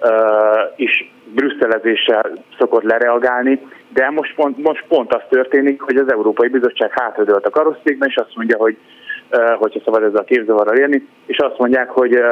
uh, 0.00 0.10
is 0.76 1.12
brüsszelezéssel 1.34 2.32
szokott 2.58 2.82
lereagálni, 2.82 3.60
de 3.92 4.10
most 4.10 4.34
pont, 4.34 4.58
most 4.58 4.84
pont 4.88 5.14
az 5.14 5.22
történik, 5.28 5.80
hogy 5.80 5.96
az 5.96 6.12
Európai 6.12 6.48
Bizottság 6.48 6.90
hátradőlt 7.00 7.46
a 7.46 7.50
karosszékben, 7.50 8.08
és 8.08 8.16
azt 8.16 8.36
mondja, 8.36 8.58
hogy 8.58 8.76
hogyha 9.58 9.80
szabad 9.84 10.02
ezzel 10.02 10.20
a 10.20 10.24
képzavarral 10.24 10.76
élni, 10.76 11.08
és 11.26 11.38
azt 11.38 11.58
mondják, 11.58 11.90
hogy 11.90 12.22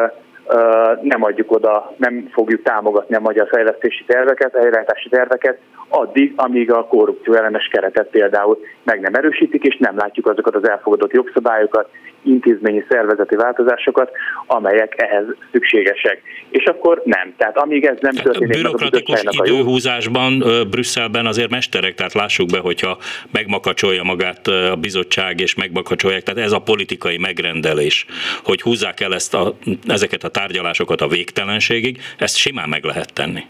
nem 1.01 1.23
adjuk 1.23 1.53
oda, 1.53 1.95
nem 1.97 2.29
fogjuk 2.33 2.63
támogatni 2.63 3.15
a 3.15 3.21
magyar 3.21 3.49
fejlesztési 3.49 4.05
terveket, 4.05 4.53
helyreállítási 4.53 5.09
terveket, 5.09 5.59
addig, 5.89 6.33
amíg 6.37 6.73
a 6.73 6.85
korrupció 6.85 7.35
ellenes 7.35 7.69
keretet 7.73 8.09
például 8.09 8.59
meg 8.83 9.01
nem 9.01 9.15
erősítik, 9.15 9.63
és 9.63 9.77
nem 9.77 9.97
látjuk 9.97 10.29
azokat 10.29 10.55
az 10.55 10.69
elfogadott 10.69 11.13
jogszabályokat, 11.13 11.89
intézményi 12.27 12.85
szervezeti 12.89 13.37
változásokat, 13.37 14.11
amelyek 14.47 14.95
ehhez 14.97 15.25
szükségesek. 15.53 16.23
És 16.51 16.65
akkor 16.65 17.03
nem. 17.05 17.35
Tehát 17.37 17.57
amíg 17.57 17.85
ez 17.85 17.97
nem 18.01 18.15
történik, 18.15 18.57
a 18.57 18.59
bürokratikus 18.59 19.23
időhúzásban 19.31 20.43
Brüsszelben 20.71 21.27
azért 21.27 21.51
mesterek, 21.51 21.95
tehát 21.95 22.13
lássuk 22.13 22.51
be, 22.51 22.59
hogyha 22.59 22.99
megmakacsolja 23.33 24.03
magát 24.03 24.47
a 24.47 24.77
bizottság, 24.77 25.41
és 25.41 25.55
megmakacsolják, 25.55 26.23
tehát 26.23 26.45
ez 26.45 26.53
a 26.53 26.61
politikai 26.61 27.19
megrendelés, 27.19 28.07
hogy 28.45 28.63
húzzák 28.63 29.01
el 29.01 29.15
ezt 29.15 29.35
a, 29.35 29.55
ezeket 29.87 30.25
a 30.25 30.29
tárgyalásokat 30.29 31.01
a 31.01 31.09
végtelenségig, 31.09 31.99
ezt 32.19 32.37
simán 32.37 32.69
meg 32.69 32.85
lehet 32.85 33.13
tenni. 33.15 33.43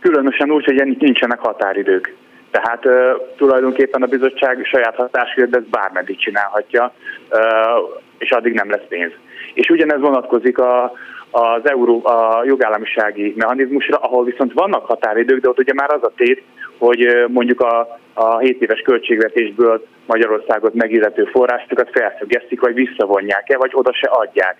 Különösen 0.00 0.50
úgy, 0.50 0.64
hogy 0.64 0.96
nincsenek 0.98 1.38
határidők. 1.38 2.14
Tehát 2.50 2.84
uh, 2.84 2.92
tulajdonképpen 3.36 4.02
a 4.02 4.06
bizottság 4.06 4.64
saját 4.64 4.94
hatáskörben 4.94 5.60
ezt 5.60 5.70
bármeddig 5.70 6.18
csinálhatja, 6.18 6.92
uh, 7.30 7.40
és 8.18 8.30
addig 8.30 8.52
nem 8.52 8.70
lesz 8.70 8.86
pénz. 8.88 9.12
És 9.54 9.68
ugyanez 9.68 10.00
vonatkozik 10.00 10.58
a, 10.58 10.92
az 11.30 11.60
euró, 11.68 12.06
a 12.06 12.42
jogállamisági 12.44 13.34
mechanizmusra, 13.36 13.96
ahol 13.96 14.24
viszont 14.24 14.52
vannak 14.52 14.86
határidők, 14.86 15.40
de 15.40 15.48
ott 15.48 15.58
ugye 15.58 15.72
már 15.74 15.90
az 15.90 16.02
a 16.02 16.12
tét, 16.16 16.42
hogy 16.78 17.24
mondjuk 17.28 17.60
a, 17.60 17.98
a 18.14 18.38
7 18.38 18.62
éves 18.62 18.80
költségvetésből 18.80 19.86
Magyarországot 20.06 20.74
megillető 20.74 21.24
forrásokat 21.24 21.90
felfüggesztik, 21.92 22.60
vagy 22.60 22.74
visszavonják-e, 22.74 23.56
vagy 23.56 23.70
oda 23.74 23.92
se 23.92 24.08
adják. 24.08 24.56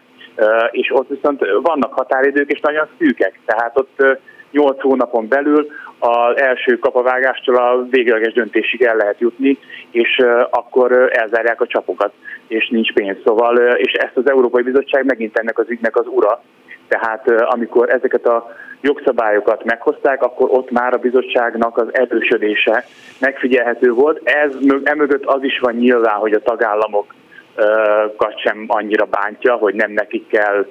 És 0.70 0.90
ott 0.92 1.08
viszont 1.08 1.44
vannak 1.62 1.92
határidők, 1.92 2.50
és 2.50 2.60
nagyon 2.60 2.86
szűkek. 2.98 3.38
Tehát 3.44 3.78
ott 3.78 4.18
8 4.50 4.80
hónapon 4.80 5.28
belül 5.28 5.66
az 5.98 6.36
első 6.36 6.78
kapavágástól 6.78 7.56
a 7.56 7.86
végleges 7.90 8.32
döntésig 8.32 8.82
el 8.82 8.96
lehet 8.96 9.20
jutni, 9.20 9.58
és 9.90 10.22
akkor 10.50 11.10
elzárják 11.12 11.60
a 11.60 11.66
csapokat, 11.66 12.12
és 12.46 12.68
nincs 12.68 12.92
pénz. 12.92 13.16
Szóval, 13.24 13.56
és 13.56 13.92
ezt 13.92 14.16
az 14.16 14.30
Európai 14.30 14.62
Bizottság 14.62 15.04
megint 15.04 15.38
ennek 15.38 15.58
az 15.58 15.68
ügynek 15.68 15.96
az 15.96 16.06
ura, 16.06 16.42
tehát 16.88 17.30
amikor 17.30 17.90
ezeket 17.90 18.26
a 18.26 18.56
jogszabályokat 18.80 19.64
meghozták, 19.64 20.22
akkor 20.22 20.48
ott 20.50 20.70
már 20.70 20.94
a 20.94 20.98
bizottságnak 20.98 21.78
az 21.78 21.94
erősödése 21.94 22.84
megfigyelhető 23.20 23.92
volt. 23.92 24.20
Ez 24.24 24.52
emögött 24.84 25.24
az 25.24 25.42
is 25.42 25.58
van 25.58 25.74
nyilván, 25.74 26.16
hogy 26.16 26.32
a 26.32 26.42
tagállamokat 26.42 28.40
sem 28.44 28.64
annyira 28.66 29.04
bántja, 29.04 29.54
hogy 29.54 29.74
nem 29.74 29.90
nekik 29.90 30.26
kell 30.26 30.66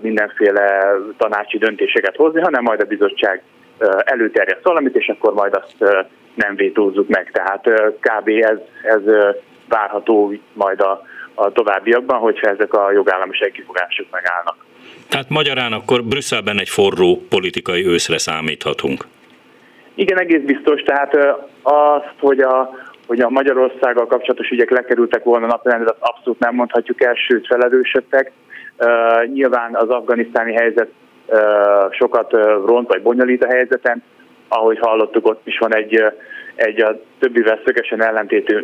mindenféle 0.00 0.94
tanácsi 1.16 1.58
döntéseket 1.58 2.16
hozni, 2.16 2.40
hanem 2.40 2.62
majd 2.62 2.80
a 2.80 2.84
bizottság 2.84 3.42
előterjeszt 4.04 4.64
valamit, 4.64 4.96
és 4.96 5.08
akkor 5.08 5.34
majd 5.34 5.54
azt 5.54 6.04
nem 6.34 6.54
vétózzuk 6.54 7.08
meg. 7.08 7.30
Tehát 7.32 7.68
kb. 8.00 8.28
ez, 8.28 8.58
ez 8.82 9.00
várható 9.68 10.34
majd 10.52 10.80
a, 10.80 11.02
a 11.34 11.52
továbbiakban, 11.52 12.18
hogyha 12.18 12.48
ezek 12.48 12.72
a 12.74 12.92
jogállamisági 12.92 13.52
kifogások 13.52 14.06
megállnak. 14.10 14.56
Tehát 15.08 15.28
magyarán 15.28 15.72
akkor 15.72 16.02
Brüsszelben 16.04 16.60
egy 16.60 16.68
forró 16.68 17.22
politikai 17.28 17.86
őszre 17.86 18.18
számíthatunk. 18.18 19.06
Igen, 19.94 20.20
egész 20.20 20.42
biztos. 20.44 20.82
Tehát 20.82 21.16
azt, 21.62 22.14
hogy 22.18 22.40
a, 22.40 22.70
hogy 23.06 23.20
a 23.20 23.30
Magyarországgal 23.30 24.06
kapcsolatos 24.06 24.48
ügyek 24.48 24.70
lekerültek 24.70 25.24
volna 25.24 25.46
napirendre, 25.46 25.90
azt 25.90 26.00
abszolút 26.00 26.38
nem 26.38 26.54
mondhatjuk 26.54 27.02
el, 27.02 27.14
sőt 27.14 27.46
felerősödtek 27.46 28.32
Nyilván 29.32 29.74
az 29.74 29.88
afganisztáni 29.88 30.52
helyzet 30.52 30.88
sokat 31.90 32.32
ront 32.66 32.88
vagy 32.88 33.02
bonyolít 33.02 33.44
a 33.44 33.52
helyzeten, 33.52 34.02
ahogy 34.48 34.78
hallottuk, 34.80 35.26
ott 35.26 35.46
is 35.46 35.58
van 35.58 35.74
egy, 35.74 36.04
egy 36.54 36.82
a 36.82 37.00
többivel 37.18 37.60
szögesen 37.64 38.02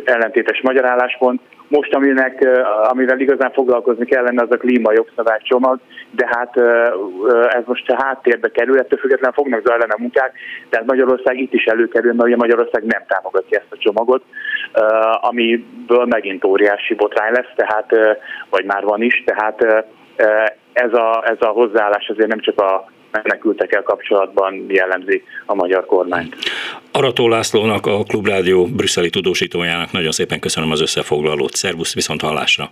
ellentétes 0.05 0.61
magyar 0.61 0.85
álláspont. 0.85 1.41
Most, 1.67 1.93
aminek, 1.93 2.47
amivel 2.89 3.19
igazán 3.19 3.51
foglalkozni 3.51 4.05
kellene, 4.05 4.41
az 4.41 4.51
a 4.51 4.57
klíma 4.57 4.91
jogszabálycsomag, 4.91 5.79
de 6.11 6.29
hát 6.31 6.57
ez 7.53 7.63
most 7.65 7.91
a 7.91 8.03
háttérbe 8.03 8.51
kerül, 8.51 8.79
ettől 8.79 8.99
függetlenül 8.99 9.35
fognak 9.35 9.67
zajlani 9.67 9.91
a 9.91 9.99
munkák, 9.99 10.33
tehát 10.69 10.85
Magyarország 10.85 11.39
itt 11.39 11.53
is 11.53 11.65
előkerül, 11.65 12.13
mert 12.13 12.27
ugye 12.27 12.35
Magyarország 12.35 12.83
nem 12.83 13.03
támogatja 13.07 13.59
ezt 13.59 13.71
a 13.71 13.77
csomagot, 13.77 14.23
amiből 15.21 16.05
megint 16.05 16.45
óriási 16.45 16.93
botrány 16.93 17.31
lesz, 17.31 17.53
tehát, 17.55 18.19
vagy 18.49 18.65
már 18.65 18.83
van 18.83 19.01
is, 19.01 19.23
tehát 19.25 19.85
ez 20.73 20.93
a, 20.93 21.23
ez 21.25 21.37
a 21.39 21.47
hozzáállás 21.47 22.07
azért 22.07 22.29
nem 22.29 22.39
csak 22.39 22.59
a 22.61 22.91
menekültekkel 23.11 23.83
kapcsolatban 23.83 24.65
jellemzi 24.67 25.23
a 25.45 25.53
magyar 25.53 25.85
kormányt. 25.85 26.35
Arató 26.91 27.27
Lászlónak, 27.27 27.85
a 27.85 28.03
Klubrádió 28.03 28.65
brüsszeli 28.65 29.09
tudósítójának 29.09 29.91
nagyon 29.91 30.11
szépen 30.11 30.39
köszönöm 30.39 30.71
az 30.71 30.81
összefoglalót. 30.81 31.53
Szervusz, 31.53 31.93
viszont 31.93 32.21
hallásra! 32.21 32.69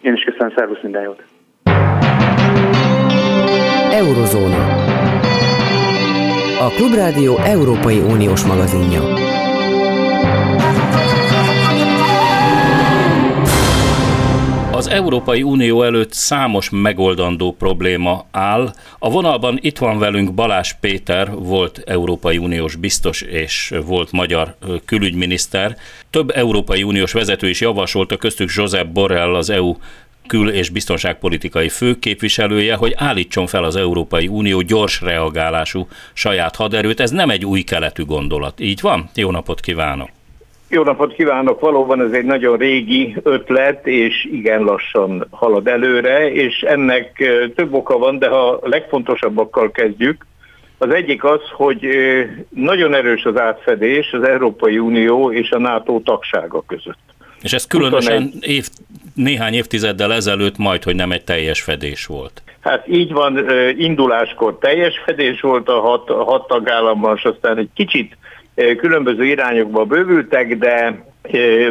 Én 0.00 0.14
is 0.14 0.22
köszönöm, 0.22 0.52
szervusz, 0.56 0.82
minden 0.82 1.02
jót! 1.02 1.22
Eurozóna. 3.92 4.84
A 6.60 6.68
Klubrádió 6.68 7.36
Európai 7.44 7.98
Uniós 7.98 8.44
magazinja. 8.44 9.25
Az 14.86 14.92
Európai 14.92 15.42
Unió 15.42 15.82
előtt 15.82 16.12
számos 16.12 16.70
megoldandó 16.70 17.52
probléma 17.52 18.26
áll. 18.30 18.72
A 18.98 19.10
vonalban 19.10 19.58
itt 19.60 19.78
van 19.78 19.98
velünk 19.98 20.34
Balás 20.34 20.76
Péter, 20.80 21.30
volt 21.34 21.82
Európai 21.86 22.38
Uniós 22.38 22.74
biztos 22.74 23.20
és 23.20 23.74
volt 23.86 24.12
magyar 24.12 24.56
külügyminiszter. 24.84 25.76
Több 26.10 26.30
Európai 26.30 26.82
Uniós 26.82 27.12
vezető 27.12 27.48
is 27.48 27.60
javasolta, 27.60 28.16
köztük 28.16 28.50
Josep 28.54 28.86
Borrell, 28.86 29.34
az 29.34 29.50
EU 29.50 29.76
kül- 30.26 30.54
és 30.54 30.68
biztonságpolitikai 30.68 31.68
főképviselője, 31.68 32.74
hogy 32.74 32.94
állítson 32.96 33.46
fel 33.46 33.64
az 33.64 33.76
Európai 33.76 34.28
Unió 34.28 34.60
gyors 34.60 35.00
reagálású 35.00 35.88
saját 36.12 36.56
haderőt. 36.56 37.00
Ez 37.00 37.10
nem 37.10 37.30
egy 37.30 37.44
új 37.44 37.62
keletű 37.62 38.04
gondolat. 38.04 38.60
Így 38.60 38.80
van? 38.80 39.10
Jó 39.14 39.30
napot 39.30 39.60
kívánok! 39.60 40.15
Jó 40.76 40.82
napot 40.82 41.14
kívánok! 41.14 41.60
Valóban 41.60 42.00
ez 42.00 42.12
egy 42.12 42.24
nagyon 42.24 42.56
régi 42.56 43.16
ötlet, 43.22 43.86
és 43.86 44.28
igen 44.32 44.62
lassan 44.62 45.26
halad 45.30 45.66
előre, 45.66 46.32
és 46.32 46.60
ennek 46.60 47.24
több 47.54 47.74
oka 47.74 47.98
van, 47.98 48.18
de 48.18 48.28
ha 48.28 48.48
a 48.48 48.68
legfontosabbakkal 48.68 49.70
kezdjük, 49.70 50.26
az 50.78 50.90
egyik 50.90 51.24
az, 51.24 51.40
hogy 51.52 51.86
nagyon 52.48 52.94
erős 52.94 53.24
az 53.24 53.38
átfedés 53.38 54.12
az 54.12 54.22
Európai 54.22 54.78
Unió 54.78 55.32
és 55.32 55.50
a 55.50 55.58
NATO 55.58 56.00
tagsága 56.04 56.62
között. 56.66 56.98
És 57.42 57.52
ez 57.52 57.66
különösen 57.66 58.32
év, 58.40 58.68
néhány 59.14 59.54
évtizeddel 59.54 60.12
ezelőtt 60.12 60.56
majd, 60.56 60.82
hogy 60.82 60.94
nem 60.94 61.12
egy 61.12 61.24
teljes 61.24 61.60
fedés 61.60 62.06
volt. 62.06 62.42
Hát 62.60 62.88
így 62.88 63.12
van, 63.12 63.50
induláskor 63.78 64.58
teljes 64.58 65.02
fedés 65.04 65.40
volt 65.40 65.68
a 65.68 65.80
hat, 65.80 66.10
a 66.10 66.24
hat 66.24 66.46
tagállamban, 66.46 67.16
és 67.16 67.22
aztán 67.22 67.58
egy 67.58 67.70
kicsit 67.74 68.16
különböző 68.56 69.24
irányokba 69.24 69.84
bővültek, 69.84 70.58
de 70.58 71.04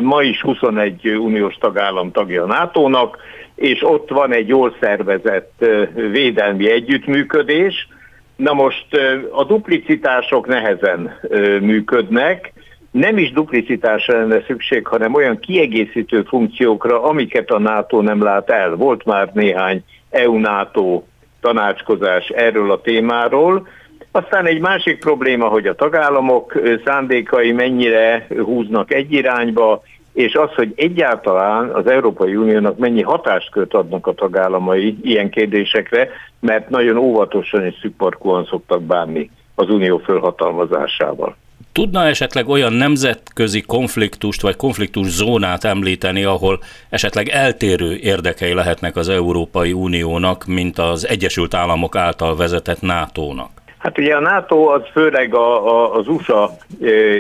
ma 0.02 0.22
is 0.22 0.42
21 0.42 1.08
uniós 1.08 1.56
tagállam 1.56 2.12
tagja 2.12 2.44
a 2.44 2.48
NATO-nak, 2.48 3.18
és 3.56 3.84
ott 3.84 4.10
van 4.10 4.34
egy 4.34 4.48
jól 4.48 4.76
szervezett 4.80 5.66
védelmi 6.12 6.70
együttműködés. 6.72 7.88
Na 8.36 8.54
most 8.54 8.86
a 9.32 9.44
duplicitások 9.44 10.48
nehezen 10.48 11.20
működnek, 11.62 12.54
nem 12.92 13.18
is 13.18 13.32
duplicitásra 13.32 14.18
lenne 14.20 14.44
szükség, 14.48 14.88
hanem 14.88 15.14
olyan 15.14 15.40
kiegészítő 15.40 16.24
funkciókra, 16.28 17.04
amiket 17.04 17.50
a 17.50 17.60
NATO 17.60 18.02
nem 18.02 18.24
lát 18.24 18.50
el. 18.50 18.76
Volt 18.76 19.06
már 19.06 19.32
néhány 19.34 19.84
EU-NATO 20.10 21.04
tanácskozás 21.42 22.28
erről 22.28 22.72
a 22.72 22.82
témáról, 22.82 23.68
aztán 24.16 24.46
egy 24.46 24.60
másik 24.60 25.00
probléma, 25.00 25.48
hogy 25.48 25.68
a 25.68 25.76
tagállamok 25.76 26.62
szándékai 26.86 27.52
mennyire 27.52 28.28
húznak 28.44 28.94
egy 28.94 29.12
irányba, 29.14 29.84
és 30.14 30.34
az, 30.34 30.54
hogy 30.56 30.74
egyáltalán 30.76 31.70
az 31.70 31.88
Európai 31.88 32.36
Uniónak 32.36 32.78
mennyi 32.78 33.02
hatáskört 33.02 33.74
adnak 33.74 34.08
a 34.08 34.14
tagállamai 34.14 34.98
ilyen 35.02 35.30
kérdésekre, 35.30 36.10
mert 36.40 36.70
nagyon 36.70 36.98
óvatosan 36.98 37.66
és 37.66 37.76
szükparkúan 37.82 38.46
szoktak 38.46 38.82
bánni 38.82 39.30
az 39.56 39.70
unió 39.70 39.98
fölhatalmazásával. 39.98 41.36
Tudna 41.72 42.06
esetleg 42.06 42.48
olyan 42.48 42.74
nemzetközi 42.74 43.62
konfliktust 43.62 44.42
vagy 44.42 44.56
konfliktus 44.56 45.08
zónát 45.08 45.64
említeni, 45.64 46.24
ahol 46.24 46.60
esetleg 46.90 47.28
eltérő 47.28 47.96
érdekei 47.96 48.54
lehetnek 48.54 48.96
az 48.96 49.10
Európai 49.10 49.74
Uniónak, 49.74 50.46
mint 50.46 50.78
az 50.78 51.08
Egyesült 51.08 51.54
Államok 51.54 51.96
által 51.96 52.36
vezetett 52.36 52.82
NATO-nak? 52.82 53.64
Hát 53.78 53.98
ugye 53.98 54.16
a 54.16 54.20
NATO 54.20 54.66
az 54.66 54.82
főleg 54.92 55.34
a, 55.34 55.68
a, 55.68 55.94
az 55.94 56.08
USA 56.08 56.52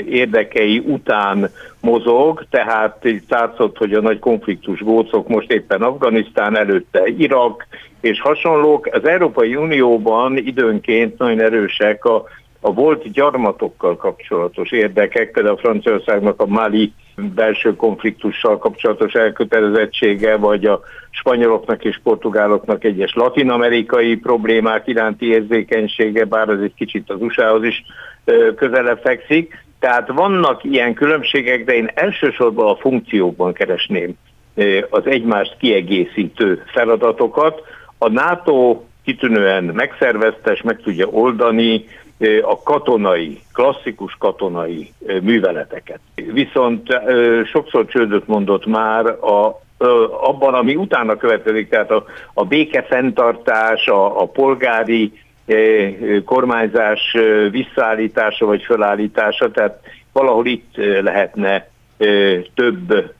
érdekei 0.09 0.79
után 0.79 1.49
mozog, 1.81 2.45
tehát 2.49 3.07
látszott, 3.29 3.77
hogy 3.77 3.93
a 3.93 4.01
nagy 4.01 4.19
konfliktus 4.19 4.79
gócok 4.79 5.27
most 5.27 5.51
éppen 5.51 5.81
Afganisztán 5.81 6.57
előtte 6.57 7.07
Irak 7.17 7.67
és 8.01 8.21
hasonlók. 8.21 8.89
Az 8.91 9.07
Európai 9.07 9.55
Unióban 9.55 10.37
időnként 10.37 11.17
nagyon 11.17 11.41
erősek 11.41 12.05
a, 12.05 12.23
a 12.65 12.73
volt 12.73 13.11
gyarmatokkal 13.11 13.95
kapcsolatos 13.95 14.71
érdekek, 14.71 15.31
például 15.31 15.57
Franciaországnak 15.57 16.41
a 16.41 16.45
Mali 16.45 16.93
belső 17.15 17.75
konfliktussal 17.75 18.57
kapcsolatos 18.57 19.13
elkötelezettsége, 19.13 20.37
vagy 20.37 20.65
a 20.65 20.79
spanyoloknak 21.09 21.83
és 21.83 21.99
portugáloknak 22.03 22.83
egyes 22.83 23.13
latinamerikai 23.13 24.15
problémák 24.15 24.87
iránti 24.87 25.25
érzékenysége, 25.25 26.25
bár 26.25 26.49
az 26.49 26.61
egy 26.61 26.73
kicsit 26.75 27.09
az 27.09 27.21
USA-hoz 27.21 27.63
is 27.63 27.83
közelebb 28.55 28.99
fekszik. 29.03 29.65
Tehát 29.79 30.07
vannak 30.07 30.63
ilyen 30.63 30.93
különbségek, 30.93 31.63
de 31.63 31.73
én 31.73 31.91
elsősorban 31.93 32.67
a 32.67 32.75
funkciókban 32.75 33.53
keresném 33.53 34.13
az 34.89 35.05
egymást 35.05 35.55
kiegészítő 35.59 36.63
feladatokat. 36.65 37.61
A 37.97 38.09
NATO 38.09 38.81
kitűnően 39.03 39.63
megszervezte, 39.63 40.51
és 40.51 40.61
meg 40.61 40.81
tudja 40.83 41.07
oldani 41.07 41.85
a 42.41 42.61
katonai, 42.63 43.39
klasszikus 43.53 44.15
katonai 44.19 44.93
műveleteket. 45.21 45.99
Viszont 46.15 47.01
sokszor 47.45 47.85
csődöt 47.85 48.27
mondott 48.27 48.65
már 48.65 49.05
a 49.05 49.63
abban, 50.21 50.53
ami 50.53 50.75
utána 50.75 51.15
következik, 51.15 51.69
tehát 51.69 51.91
a, 51.91 52.05
a 52.33 52.45
békefenntartás, 52.45 53.87
a, 53.87 54.21
a 54.21 54.25
polgári 54.25 55.13
kormányzás 56.25 57.17
visszaállítása 57.51 58.45
vagy 58.45 58.63
felállítása, 58.63 59.51
tehát 59.51 59.79
valahol 60.11 60.45
itt 60.45 60.75
lehetne 61.01 61.67
több 62.53 63.13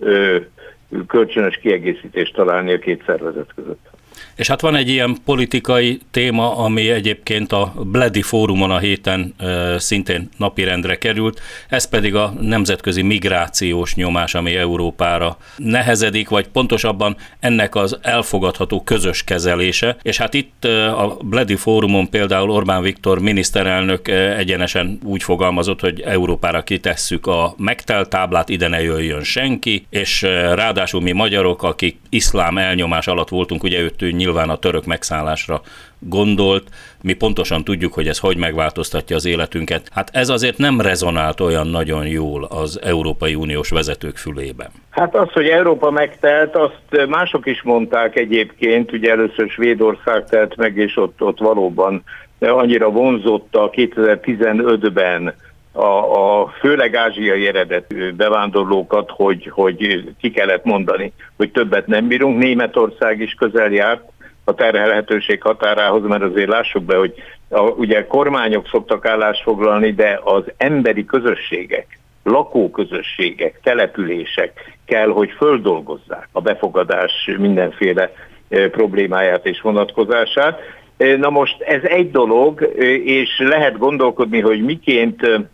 kölcsönös 1.08 1.58
kiegészítést 1.58 2.34
találni 2.34 2.74
a 2.74 2.80
két 2.80 3.04
szervezet 3.06 3.54
között. 3.56 3.90
És 4.36 4.48
hát 4.48 4.62
van 4.62 4.76
egy 4.76 4.90
ilyen 4.90 5.18
politikai 5.26 6.00
téma, 6.12 6.58
ami 6.58 6.90
egyébként 6.90 7.52
a 7.52 7.74
Bledi 7.84 8.22
fórumon 8.22 8.72
a 8.72 8.78
héten 8.78 9.36
szintén 9.78 10.30
napirendre 10.38 10.98
került, 10.98 11.42
ez 11.70 11.90
pedig 11.90 12.16
a 12.16 12.34
nemzetközi 12.40 13.02
migrációs 13.02 13.96
nyomás, 13.96 14.36
ami 14.36 14.56
Európára 14.56 15.38
nehezedik, 15.58 16.30
vagy 16.30 16.48
pontosabban 16.48 17.16
ennek 17.40 17.76
az 17.76 17.98
elfogadható 18.02 18.84
közös 18.84 19.24
kezelése. 19.24 19.98
És 20.02 20.18
hát 20.18 20.34
itt 20.34 20.66
a 20.98 21.18
Bledi 21.22 21.56
fórumon 21.56 22.10
például 22.10 22.50
Orbán 22.50 22.82
Viktor 22.82 23.20
miniszterelnök 23.20 24.08
egyenesen 24.38 25.00
úgy 25.04 25.24
fogalmazott, 25.24 25.80
hogy 25.80 26.02
Európára 26.02 26.62
kitesszük 26.62 27.28
a 27.28 27.54
megtelt 27.58 28.10
táblát, 28.10 28.50
ide 28.50 28.68
ne 28.68 28.82
jöjjön 28.82 29.24
senki, 29.24 29.86
és 29.90 30.22
ráadásul 30.54 31.02
mi 31.02 31.12
magyarok, 31.12 31.64
akik 31.64 31.98
iszlám 32.16 32.58
elnyomás 32.58 33.08
alatt 33.08 33.30
voltunk, 33.30 33.64
ugye 33.64 33.80
őt 33.80 34.12
nyilván 34.12 34.50
a 34.50 34.58
török 34.58 34.86
megszállásra 34.86 35.62
gondolt, 36.00 36.70
mi 37.02 37.14
pontosan 37.14 37.64
tudjuk, 37.64 37.94
hogy 37.94 38.08
ez 38.08 38.20
hogy 38.20 38.38
megváltoztatja 38.38 39.16
az 39.16 39.26
életünket. 39.26 39.90
Hát 39.94 40.10
ez 40.14 40.30
azért 40.30 40.58
nem 40.58 40.82
rezonált 40.82 41.40
olyan 41.40 41.68
nagyon 41.68 42.08
jól 42.08 42.44
az 42.44 42.80
Európai 42.84 43.36
Uniós 43.36 43.70
vezetők 43.70 44.18
fülében. 44.18 44.68
Hát 44.90 45.16
az, 45.16 45.32
hogy 45.32 45.48
Európa 45.48 45.92
megtelt, 45.92 46.56
azt 46.56 47.08
mások 47.08 47.46
is 47.46 47.62
mondták 47.64 48.16
egyébként, 48.16 48.92
ugye 48.92 49.12
először 49.12 49.50
Svédország 49.50 50.26
telt 50.26 50.56
meg, 50.56 50.78
és 50.78 50.98
ott, 50.98 51.22
ott 51.22 51.40
valóban 51.40 52.04
annyira 52.40 52.90
vonzott 52.90 53.56
a 53.56 53.70
2015-ben 53.70 55.34
a, 55.76 56.42
a 56.42 56.48
főleg 56.60 56.96
ázsiai 56.96 57.48
eredetű 57.48 58.12
bevándorlókat, 58.12 59.10
hogy, 59.10 59.50
hogy 59.54 60.10
ki 60.20 60.32
kellett 60.32 60.64
mondani, 60.64 61.14
hogy 61.38 61.52
többet 61.52 61.88
nem 61.88 62.08
bírunk. 62.08 62.38
Németország 62.38 63.20
is 63.22 63.34
közel 63.34 63.72
járt 63.72 64.04
a 64.44 64.54
terhelhetőség 64.54 65.42
határához, 65.42 66.04
mert 66.04 66.24
azért 66.24 66.50
lássuk 66.50 66.84
be, 66.84 66.96
hogy 66.96 67.14
a, 67.50 67.60
ugye 67.62 68.08
kormányok 68.08 68.68
szoktak 68.68 69.06
állást 69.06 69.42
foglalni, 69.42 69.94
de 69.94 70.20
az 70.24 70.44
emberi 70.58 71.06
közösségek, 71.06 72.00
lakóközösségek, 72.24 73.60
települések 73.64 74.76
kell, 74.86 75.10
hogy 75.10 75.32
földolgozzák 75.38 76.30
a 76.32 76.42
befogadás 76.42 77.30
mindenféle 77.38 78.12
problémáját 78.50 79.46
és 79.46 79.62
vonatkozását. 79.62 80.60
Na 80.98 81.30
most 81.30 81.62
ez 81.62 81.82
egy 81.84 82.12
dolog, 82.12 82.62
és 83.06 83.30
lehet 83.38 83.78
gondolkodni, 83.78 84.40
hogy 84.40 84.64
miként 84.64 85.48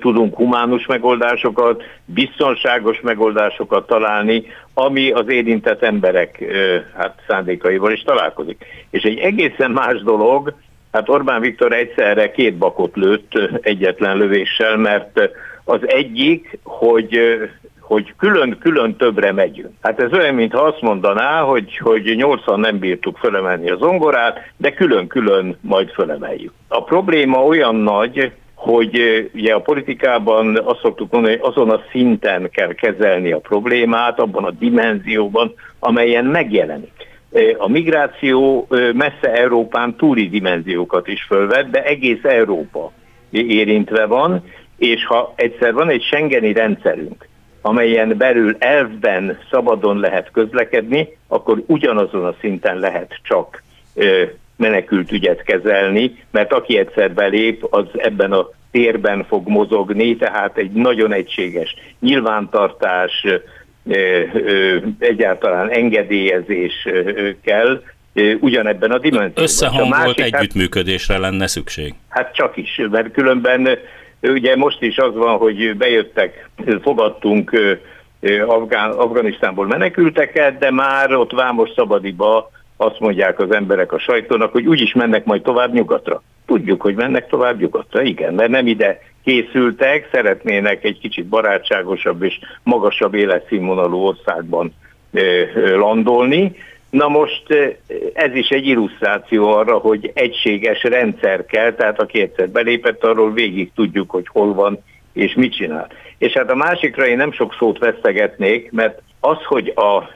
tudunk 0.00 0.36
humánus 0.36 0.86
megoldásokat, 0.86 1.82
biztonságos 2.04 3.00
megoldásokat 3.00 3.86
találni, 3.86 4.46
ami 4.74 5.10
az 5.10 5.28
érintett 5.28 5.82
emberek 5.82 6.44
hát, 6.96 7.22
szándékaival 7.28 7.92
is 7.92 8.02
találkozik. 8.02 8.64
És 8.90 9.02
egy 9.02 9.18
egészen 9.18 9.70
más 9.70 10.02
dolog, 10.02 10.54
hát 10.92 11.08
Orbán 11.08 11.40
Viktor 11.40 11.72
egyszerre 11.72 12.30
két 12.30 12.56
bakot 12.56 12.96
lőtt 12.96 13.32
egyetlen 13.62 14.16
lövéssel, 14.16 14.76
mert 14.76 15.30
az 15.64 15.80
egyik, 15.88 16.58
hogy 16.62 17.20
hogy 17.88 18.14
külön-külön 18.18 18.96
többre 18.96 19.32
megyünk. 19.32 19.72
Hát 19.80 20.00
ez 20.00 20.12
olyan, 20.12 20.34
mintha 20.34 20.62
azt 20.62 20.80
mondaná, 20.80 21.40
hogy, 21.40 21.76
hogy 21.76 22.14
nyolcan 22.16 22.60
nem 22.60 22.78
bírtuk 22.78 23.18
fölemelni 23.18 23.70
az 23.70 23.78
zongorát, 23.78 24.52
de 24.56 24.72
külön-külön 24.72 25.58
majd 25.60 25.90
fölemeljük. 25.90 26.52
A 26.68 26.82
probléma 26.82 27.44
olyan 27.44 27.74
nagy, 27.74 28.32
hogy 28.58 29.28
ugye 29.34 29.54
a 29.54 29.60
politikában 29.60 30.56
azt 30.64 30.80
szoktuk 30.80 31.12
mondani, 31.12 31.36
hogy 31.36 31.50
azon 31.50 31.70
a 31.70 31.82
szinten 31.90 32.50
kell 32.50 32.74
kezelni 32.74 33.32
a 33.32 33.38
problémát, 33.38 34.20
abban 34.20 34.44
a 34.44 34.50
dimenzióban, 34.50 35.54
amelyen 35.78 36.24
megjelenik. 36.24 36.92
A 37.58 37.68
migráció 37.68 38.66
messze 38.94 39.32
Európán 39.32 39.96
túli 39.96 40.28
dimenziókat 40.28 41.08
is 41.08 41.22
fölvet, 41.22 41.70
de 41.70 41.84
egész 41.84 42.22
Európa 42.24 42.92
érintve 43.30 44.06
van, 44.06 44.44
és 44.78 45.06
ha 45.06 45.32
egyszer 45.36 45.72
van 45.72 45.88
egy 45.88 46.02
Schengeni 46.02 46.52
rendszerünk, 46.52 47.28
amelyen 47.60 48.14
belül 48.16 48.56
elvben 48.58 49.38
szabadon 49.50 50.00
lehet 50.00 50.30
közlekedni, 50.30 51.08
akkor 51.28 51.62
ugyanazon 51.66 52.24
a 52.24 52.34
szinten 52.40 52.78
lehet 52.78 53.18
csak 53.22 53.62
menekült 54.58 55.12
ügyet 55.12 55.42
kezelni, 55.42 56.16
mert 56.30 56.52
aki 56.52 56.78
egyszer 56.78 57.12
belép, 57.12 57.66
az 57.70 57.84
ebben 57.96 58.32
a 58.32 58.48
térben 58.70 59.24
fog 59.28 59.48
mozogni, 59.48 60.16
tehát 60.16 60.56
egy 60.56 60.70
nagyon 60.70 61.12
egységes 61.12 61.74
nyilvántartás, 62.00 63.26
egyáltalán 64.98 65.70
engedélyezés 65.70 66.88
kell, 67.44 67.82
ugyanebben 68.40 68.90
a 68.90 68.98
dimenzióban. 68.98 69.42
Összehangolt 69.42 70.20
együttműködésre 70.20 71.18
lenne 71.18 71.46
szükség. 71.46 71.94
Hát 72.08 72.34
csak 72.34 72.56
is, 72.56 72.80
mert 72.90 73.12
különben 73.12 73.68
ugye 74.22 74.56
most 74.56 74.82
is 74.82 74.96
az 74.96 75.14
van, 75.14 75.36
hogy 75.36 75.76
bejöttek, 75.76 76.48
fogadtunk 76.82 77.60
Afgán, 78.46 78.90
Afganisztánból 78.90 79.66
menekülteket, 79.66 80.58
de 80.58 80.70
már 80.70 81.14
ott 81.14 81.32
Vámos 81.32 81.70
Szabadiba 81.76 82.50
azt 82.80 83.00
mondják 83.00 83.38
az 83.38 83.50
emberek 83.50 83.92
a 83.92 83.98
sajtónak, 83.98 84.52
hogy 84.52 84.66
úgyis 84.66 84.92
mennek 84.92 85.24
majd 85.24 85.42
tovább 85.42 85.72
nyugatra. 85.72 86.22
Tudjuk, 86.46 86.80
hogy 86.82 86.94
mennek 86.94 87.28
tovább 87.28 87.60
nyugatra, 87.60 88.02
igen, 88.02 88.34
mert 88.34 88.50
nem 88.50 88.66
ide 88.66 89.00
készültek, 89.24 90.08
szeretnének 90.12 90.84
egy 90.84 90.98
kicsit 90.98 91.26
barátságosabb 91.26 92.22
és 92.22 92.38
magasabb 92.62 93.14
életszínvonalú 93.14 93.96
országban 93.96 94.74
landolni. 95.76 96.56
Na 96.90 97.08
most 97.08 97.42
ez 98.12 98.34
is 98.34 98.48
egy 98.48 98.66
illusztráció 98.66 99.48
arra, 99.48 99.78
hogy 99.78 100.10
egységes 100.14 100.82
rendszer 100.82 101.46
kell, 101.46 101.72
tehát 101.72 102.00
aki 102.00 102.20
egyszer 102.20 102.48
belépett, 102.48 103.04
arról 103.04 103.32
végig 103.32 103.70
tudjuk, 103.74 104.10
hogy 104.10 104.26
hol 104.28 104.54
van 104.54 104.78
és 105.12 105.34
mit 105.34 105.56
csinál. 105.56 105.88
És 106.18 106.32
hát 106.32 106.50
a 106.50 106.54
másikra 106.54 107.06
én 107.06 107.16
nem 107.16 107.32
sok 107.32 107.54
szót 107.58 107.78
vesztegetnék, 107.78 108.70
mert 108.70 109.02
az, 109.20 109.44
hogy 109.44 109.72
a 109.76 110.10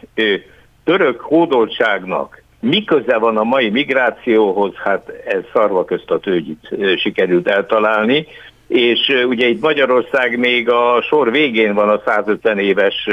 török 0.85 1.21
hódoltságnak 1.21 2.42
mi 2.63 2.85
köze 2.85 3.19
van 3.19 3.37
a 3.37 3.43
mai 3.43 3.71
migrációhoz, 3.71 4.75
hát 4.75 5.13
ez 5.27 5.43
szarva 5.53 5.85
közt 5.85 6.11
a 6.11 6.19
tőgyit 6.19 6.69
sikerült 6.97 7.49
eltalálni, 7.49 8.27
és 8.67 9.25
ugye 9.29 9.47
itt 9.47 9.61
Magyarország 9.61 10.39
még 10.39 10.69
a 10.69 11.03
sor 11.03 11.31
végén 11.31 11.75
van 11.75 11.89
a 11.89 12.03
150 12.05 12.59
éves 12.59 13.09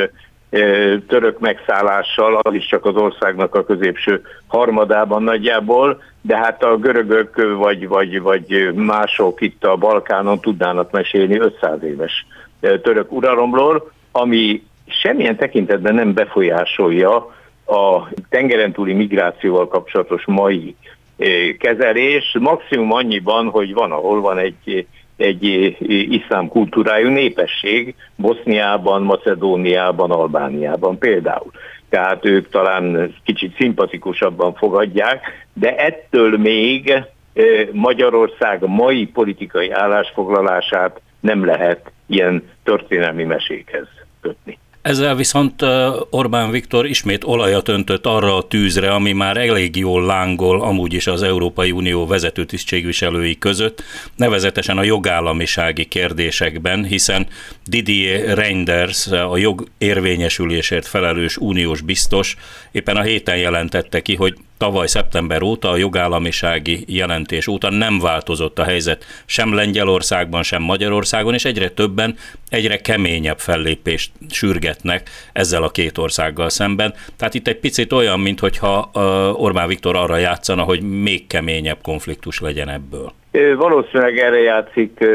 török 1.08 1.40
megszállással, 1.40 2.36
az 2.42 2.54
is 2.54 2.66
csak 2.66 2.86
az 2.86 2.96
országnak 2.96 3.56
a 3.56 3.64
középső 3.64 4.22
harmadában 4.48 5.24
nagyjából, 5.24 6.02
de 6.22 6.38
hát 6.38 6.64
a 6.64 6.78
görögök 6.78 7.56
vagy, 7.58 7.88
vagy, 7.88 8.22
vagy 8.22 8.74
mások 8.74 9.42
itt 9.42 9.64
a 9.64 9.76
Balkánon 9.76 10.40
tudnának 10.40 10.92
mesélni 10.92 11.40
500 11.40 11.84
éves 11.84 12.26
török 12.60 13.12
uralomról, 13.12 13.92
ami 14.12 14.64
semmilyen 14.88 15.36
tekintetben 15.36 15.96
nem 15.96 16.14
befolyásolja 16.14 17.38
a 17.70 18.10
tengeren 18.30 18.72
túli 18.72 18.94
migrációval 18.94 19.68
kapcsolatos 19.68 20.26
mai 20.26 20.76
eh, 21.18 21.30
kezelés, 21.60 22.36
maximum 22.40 22.92
annyiban, 22.92 23.50
hogy 23.50 23.74
van, 23.74 23.92
ahol 23.92 24.22
van 24.22 24.38
egy, 24.38 24.88
egy 25.18 25.44
iszlám 25.90 26.48
kultúrájú 26.48 27.10
népesség, 27.10 27.96
Boszniában, 28.16 29.02
Macedóniában, 29.02 30.12
Albániában 30.12 30.98
például. 30.98 31.52
Tehát 31.90 32.26
ők 32.26 32.50
talán 32.50 33.16
kicsit 33.24 33.56
szimpatikusabban 33.58 34.54
fogadják, 34.54 35.48
de 35.54 35.76
ettől 35.76 36.38
még 36.38 36.90
eh, 36.90 37.68
Magyarország 37.72 38.64
mai 38.66 39.06
politikai 39.06 39.72
állásfoglalását 39.72 41.02
nem 41.20 41.46
lehet 41.46 41.92
ilyen 42.08 42.50
történelmi 42.64 43.24
mesékhez 43.24 43.88
kötni. 44.22 44.59
Ezzel 44.82 45.16
viszont 45.16 45.62
Orbán 46.10 46.52
Viktor 46.52 46.86
ismét 46.86 47.24
olajat 47.24 47.68
öntött 47.68 48.06
arra 48.06 48.36
a 48.36 48.48
tűzre, 48.48 48.92
ami 48.92 49.12
már 49.12 49.38
elég 49.38 49.76
jól 49.76 50.06
lángol 50.06 50.62
amúgy 50.62 50.94
is 50.94 51.08
az 51.08 51.22
Európai 51.22 51.72
Unió 51.72 52.08
vezető 52.08 52.46
tisztségviselői 52.46 53.38
között, 53.38 53.84
nevezetesen 54.16 54.78
a 54.78 54.84
jogállamisági 54.84 55.86
kérdésekben, 55.86 56.86
hiszen 56.86 57.28
Didier 57.66 58.38
Reinders, 58.38 59.08
a 59.08 59.38
jog 59.38 59.68
érvényesülésért 59.78 60.88
felelős 60.88 61.38
uniós 61.38 61.82
biztos 61.82 62.36
éppen 62.72 62.96
a 62.96 63.02
héten 63.02 63.38
jelentette 63.38 64.02
ki, 64.02 64.16
hogy 64.16 64.38
tavaly 64.60 64.88
szeptember 64.88 65.42
óta, 65.42 65.70
a 65.70 65.78
jogállamisági 65.78 66.84
jelentés 66.88 67.48
óta 67.48 67.70
nem 67.70 68.00
változott 68.00 68.60
a 68.60 68.64
helyzet 68.64 69.06
sem 69.26 69.54
Lengyelországban, 69.54 70.44
sem 70.44 70.62
Magyarországon, 70.62 71.34
és 71.34 71.46
egyre 71.46 71.70
többen 71.70 72.16
egyre 72.50 72.78
keményebb 72.78 73.38
fellépést 73.38 74.12
sürgetnek 74.30 75.10
ezzel 75.34 75.64
a 75.64 75.70
két 75.70 75.98
országgal 75.98 76.50
szemben. 76.50 76.94
Tehát 77.18 77.34
itt 77.34 77.48
egy 77.48 77.60
picit 77.60 77.92
olyan, 77.92 78.20
mintha 78.20 78.90
Orbán 79.34 79.68
Viktor 79.68 79.96
arra 79.96 80.18
játszana, 80.18 80.62
hogy 80.62 80.82
még 80.82 81.28
keményebb 81.28 81.78
konfliktus 81.82 82.40
legyen 82.40 82.70
ebből. 82.70 83.12
Valószínűleg 83.58 84.18
erre 84.18 84.40
játszik 84.40 85.06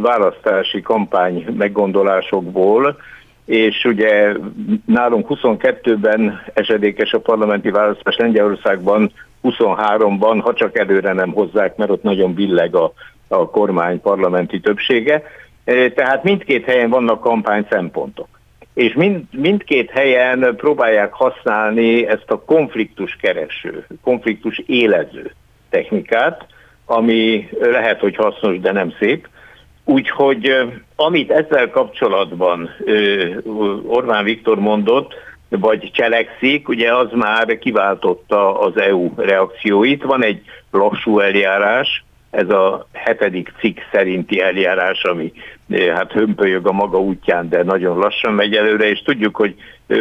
választási 0.00 0.80
kampány 0.80 1.44
meggondolásokból, 1.58 2.96
és 3.48 3.84
ugye 3.84 4.34
nálunk 4.86 5.26
22-ben 5.28 6.42
esedékes 6.54 7.12
a 7.12 7.20
parlamenti 7.20 7.70
választás, 7.70 8.16
Lengyelországban 8.16 9.12
23-ban, 9.42 10.40
ha 10.42 10.54
csak 10.54 10.78
előre 10.78 11.12
nem 11.12 11.32
hozzák, 11.32 11.76
mert 11.76 11.90
ott 11.90 12.02
nagyon 12.02 12.34
billeg 12.34 12.74
a, 12.74 12.92
a 13.28 13.50
kormány 13.50 14.00
parlamenti 14.00 14.60
többsége. 14.60 15.22
E, 15.64 15.90
tehát 15.90 16.22
mindkét 16.22 16.64
helyen 16.64 16.90
vannak 16.90 17.20
kampány 17.20 17.66
szempontok. 17.70 18.28
És 18.74 18.94
mind, 18.94 19.22
mindkét 19.30 19.90
helyen 19.90 20.54
próbálják 20.56 21.12
használni 21.12 22.06
ezt 22.06 22.30
a 22.30 22.40
konfliktus 22.44 23.16
kereső, 23.20 23.86
konfliktus 24.02 24.62
élező 24.66 25.34
technikát, 25.70 26.46
ami 26.86 27.48
lehet, 27.60 28.00
hogy 28.00 28.16
hasznos, 28.16 28.60
de 28.60 28.72
nem 28.72 28.92
szép. 28.98 29.28
Úgyhogy 29.90 30.56
amit 30.96 31.30
ezzel 31.30 31.70
kapcsolatban 31.70 32.70
Orbán 33.86 34.24
Viktor 34.24 34.58
mondott, 34.58 35.14
vagy 35.48 35.90
cselekszik, 35.92 36.68
ugye 36.68 36.94
az 36.94 37.08
már 37.12 37.58
kiváltotta 37.58 38.60
az 38.60 38.80
EU 38.80 39.10
reakcióit. 39.16 40.02
Van 40.02 40.24
egy 40.24 40.40
lassú 40.70 41.18
eljárás, 41.18 42.04
ez 42.30 42.50
a 42.50 42.86
hetedik 42.92 43.52
cikk 43.58 43.78
szerinti 43.92 44.40
eljárás, 44.40 45.02
ami 45.02 45.32
hát 45.94 46.12
hömpölyög 46.12 46.66
a 46.66 46.72
maga 46.72 47.00
útján, 47.00 47.48
de 47.48 47.62
nagyon 47.62 47.98
lassan 47.98 48.32
megy 48.32 48.54
előre, 48.54 48.88
és 48.88 49.02
tudjuk, 49.02 49.36
hogy 49.36 49.54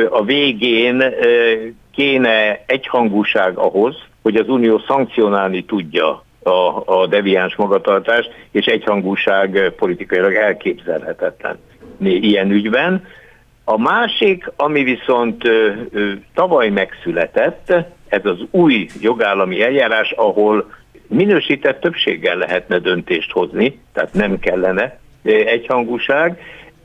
a 0.10 0.24
végén 0.24 1.04
kéne 1.96 2.64
egyhangúság 2.66 3.58
ahhoz, 3.58 3.96
hogy 4.22 4.36
az 4.36 4.48
Unió 4.50 4.82
szankcionálni 4.88 5.66
tudja 5.66 6.26
a, 6.48 6.84
a 6.86 7.08
deviáns 7.08 7.56
magatartást, 7.56 8.30
és 8.52 8.66
egyhangúság 8.66 9.74
politikailag 9.78 10.34
elképzelhetetlen 10.34 11.58
ilyen 12.00 12.52
ügyben. 12.52 13.06
A 13.64 13.78
másik, 13.78 14.52
ami 14.56 14.84
viszont 14.84 15.46
ö, 15.46 15.72
ö, 15.92 16.12
tavaly 16.34 16.70
megszületett, 16.70 17.74
ez 18.08 18.26
az 18.26 18.38
új 18.52 18.88
jogállami 19.02 19.62
eljárás, 19.62 20.12
ahol 20.12 20.72
minősített 21.08 21.80
többséggel 21.80 22.38
lehetne 22.38 22.80
döntést 22.80 23.32
hozni, 23.32 23.80
tehát 23.94 24.14
nem 24.14 24.40
kellene 24.40 25.00
egyhangúság. 25.24 26.42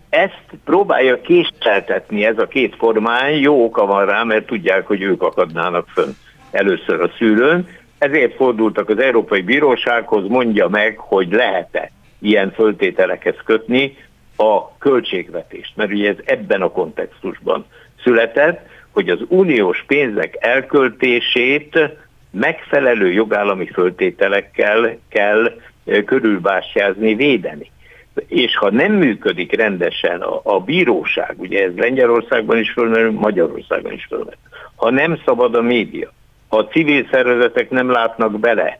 Ezt 0.08 0.44
próbálja 0.64 1.20
késleltetni 1.20 2.24
ez 2.24 2.38
a 2.38 2.46
két 2.46 2.76
kormány, 2.76 3.40
jó 3.40 3.64
oka 3.64 3.86
van 3.86 4.06
rá, 4.06 4.22
mert 4.22 4.46
tudják, 4.46 4.86
hogy 4.86 5.02
ők 5.02 5.22
akadnának 5.22 5.88
fönn 5.88 6.10
először 6.50 7.00
a 7.00 7.10
szűrőn, 7.18 7.68
ezért 8.02 8.34
fordultak 8.34 8.88
az 8.88 8.98
Európai 8.98 9.40
Bírósághoz, 9.40 10.28
mondja 10.28 10.68
meg, 10.68 10.98
hogy 10.98 11.32
lehet-e 11.32 11.90
ilyen 12.18 12.52
föltételekhez 12.52 13.36
kötni 13.44 13.96
a 14.36 14.76
költségvetést, 14.78 15.76
mert 15.76 15.90
ugye 15.90 16.08
ez 16.08 16.16
ebben 16.24 16.62
a 16.62 16.70
kontextusban 16.70 17.64
született, 18.02 18.68
hogy 18.90 19.08
az 19.08 19.18
uniós 19.28 19.84
pénzek 19.86 20.36
elköltését 20.40 21.78
megfelelő 22.30 23.12
jogállami 23.12 23.66
föltételekkel 23.66 24.98
kell 25.08 25.52
körülbástyázni, 26.04 27.14
védeni. 27.14 27.70
És 28.26 28.56
ha 28.56 28.70
nem 28.70 28.92
működik 28.92 29.56
rendesen 29.56 30.20
a, 30.20 30.40
a 30.42 30.60
bíróság, 30.60 31.34
ugye 31.36 31.64
ez 31.64 31.76
Lengyelországban 31.76 32.58
is 32.58 32.70
fölmerül, 32.70 33.10
Magyarországon 33.10 33.92
is 33.92 34.04
fölmerül, 34.04 34.38
ha 34.74 34.90
nem 34.90 35.20
szabad 35.24 35.54
a 35.54 35.62
média, 35.62 36.12
ha 36.52 36.58
a 36.58 36.66
civil 36.66 37.06
szervezetek 37.10 37.70
nem 37.70 37.90
látnak 37.90 38.40
bele 38.40 38.78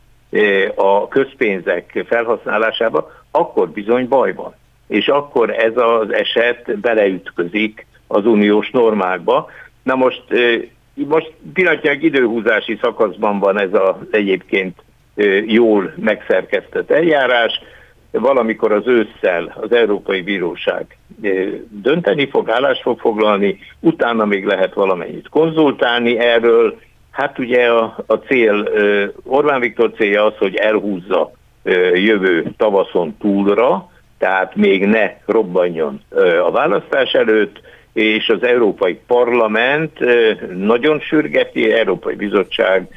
a 0.75 1.09
közpénzek 1.09 2.05
felhasználásába, 2.07 3.11
akkor 3.31 3.71
bizony 3.71 4.09
baj 4.09 4.35
van. 4.35 4.55
És 4.89 5.09
akkor 5.09 5.51
ez 5.51 5.73
az 5.77 6.13
eset 6.13 6.79
beleütközik 6.79 7.87
az 8.07 8.27
uniós 8.27 8.71
normákba. 8.71 9.51
Na 9.83 9.95
most, 9.95 10.23
most 10.95 11.33
pillanatnyilag 11.53 12.03
időhúzási 12.03 12.79
szakaszban 12.81 13.39
van 13.39 13.59
ez 13.59 13.73
az 13.73 13.95
egyébként 14.11 14.83
jól 15.47 15.93
megszerkesztett 15.97 16.91
eljárás. 16.91 17.61
Valamikor 18.11 18.73
az 18.73 18.87
ősszel 18.87 19.57
az 19.61 19.73
Európai 19.73 20.23
Bíróság 20.23 20.97
dönteni 21.69 22.29
fog, 22.29 22.51
állást 22.51 22.83
fog 22.83 23.01
foglalni, 23.01 23.59
utána 23.81 24.25
még 24.25 24.45
lehet 24.45 24.75
valamennyit 24.75 25.29
konzultálni 25.29 26.19
erről. 26.19 26.79
Hát 27.13 27.39
ugye 27.39 27.67
a, 27.67 27.97
a 28.07 28.15
cél, 28.15 28.69
Orbán 29.25 29.61
Viktor 29.61 29.93
célja 29.97 30.25
az, 30.25 30.37
hogy 30.39 30.55
elhúzza 30.55 31.33
jövő 31.95 32.53
tavaszon 32.57 33.17
túlra, 33.21 33.91
tehát 34.19 34.57
még 34.57 34.87
ne 34.87 35.11
robbanjon 35.27 36.01
a 36.45 36.51
választás 36.51 37.13
előtt, 37.13 37.61
és 37.93 38.29
az 38.29 38.43
Európai 38.43 39.01
Parlament 39.07 39.99
nagyon 40.57 41.01
sürgeti, 41.01 41.73
Európai 41.73 42.15
Bizottság 42.15 42.89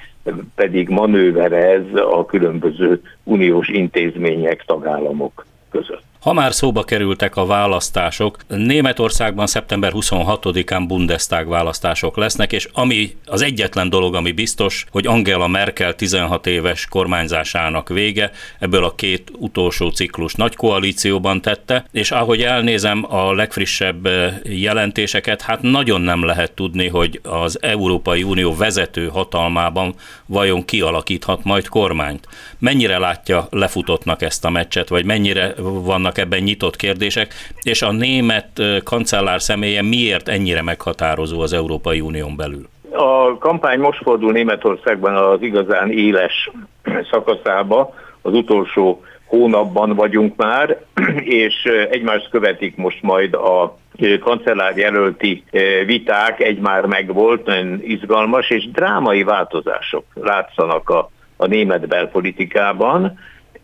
pedig 0.55 0.89
manőverez 0.89 1.84
a 1.93 2.26
különböző 2.26 3.01
uniós 3.24 3.68
intézmények, 3.68 4.63
tagállamok 4.66 5.45
között. 5.72 6.14
Ha 6.26 6.34
már 6.34 6.53
szóba 6.53 6.84
kerültek 6.84 7.36
a 7.36 7.45
választások, 7.45 8.38
Németországban 8.47 9.47
szeptember 9.47 9.91
26-án 9.95 10.84
Bundestag 10.88 11.47
választások 11.47 12.17
lesznek, 12.17 12.51
és 12.51 12.67
ami 12.73 13.15
az 13.26 13.41
egyetlen 13.41 13.89
dolog, 13.89 14.15
ami 14.15 14.32
biztos, 14.32 14.86
hogy 14.91 15.07
Angela 15.07 15.47
Merkel 15.47 15.95
16 15.95 16.47
éves 16.47 16.86
kormányzásának 16.86 17.89
vége, 17.89 18.32
ebből 18.59 18.84
a 18.84 18.95
két 18.95 19.32
utolsó 19.38 19.89
ciklus 19.89 20.34
nagy 20.34 20.55
koalícióban 20.55 21.41
tette, 21.41 21.86
és 21.91 22.11
ahogy 22.11 22.41
elnézem 22.41 23.05
a 23.09 23.34
legfrissebb 23.34 24.05
eh, 24.05 24.34
jelentéseket, 24.43 25.41
hát 25.41 25.61
nagyon 25.61 26.01
nem 26.01 26.23
lehet 26.23 26.51
tudni, 26.51 26.88
hogy 26.88 27.19
az 27.23 27.61
Európai 27.61 28.23
Unió 28.23 28.55
vezető 28.55 29.07
hatalmában 29.07 29.95
vajon 30.26 30.65
kialakíthat 30.65 31.43
majd 31.43 31.67
kormányt. 31.67 32.28
Mennyire 32.59 32.97
látja 32.97 33.47
lefutottnak 33.49 34.21
ezt 34.21 34.45
a 34.45 34.49
meccset, 34.49 34.89
vagy 34.89 35.05
mennyire 35.05 35.53
vannak 35.57 36.13
vannak 36.16 36.34
ebben 36.34 36.43
nyitott 36.43 36.76
kérdések, 36.76 37.34
és 37.63 37.82
a 37.82 37.91
német 37.91 38.61
kancellár 38.84 39.41
személye 39.41 39.82
miért 39.82 40.28
ennyire 40.28 40.61
meghatározó 40.61 41.41
az 41.41 41.53
Európai 41.53 42.01
Unión 42.01 42.36
belül? 42.36 42.68
A 42.91 43.38
kampány 43.38 43.80
most 43.80 44.01
fordul 44.03 44.32
Németországban 44.32 45.16
az 45.16 45.41
igazán 45.41 45.91
éles 45.91 46.51
szakaszába, 47.11 47.93
az 48.22 48.34
utolsó 48.34 49.03
hónapban 49.26 49.95
vagyunk 49.95 50.36
már, 50.36 50.78
és 51.43 51.63
egymást 51.89 52.30
követik 52.30 52.76
most 52.76 53.01
majd 53.01 53.34
a 53.34 53.78
kancellár 54.20 54.78
jelölti 54.78 55.43
viták, 55.86 56.39
egy 56.39 56.59
már 56.59 56.86
megvolt, 56.86 57.45
nagyon 57.45 57.80
izgalmas, 57.84 58.49
és 58.49 58.70
drámai 58.72 59.24
változások 59.24 60.05
látszanak 60.13 60.89
a, 60.89 61.09
a 61.38 61.45
német 61.45 61.88
belpolitikában 61.88 63.18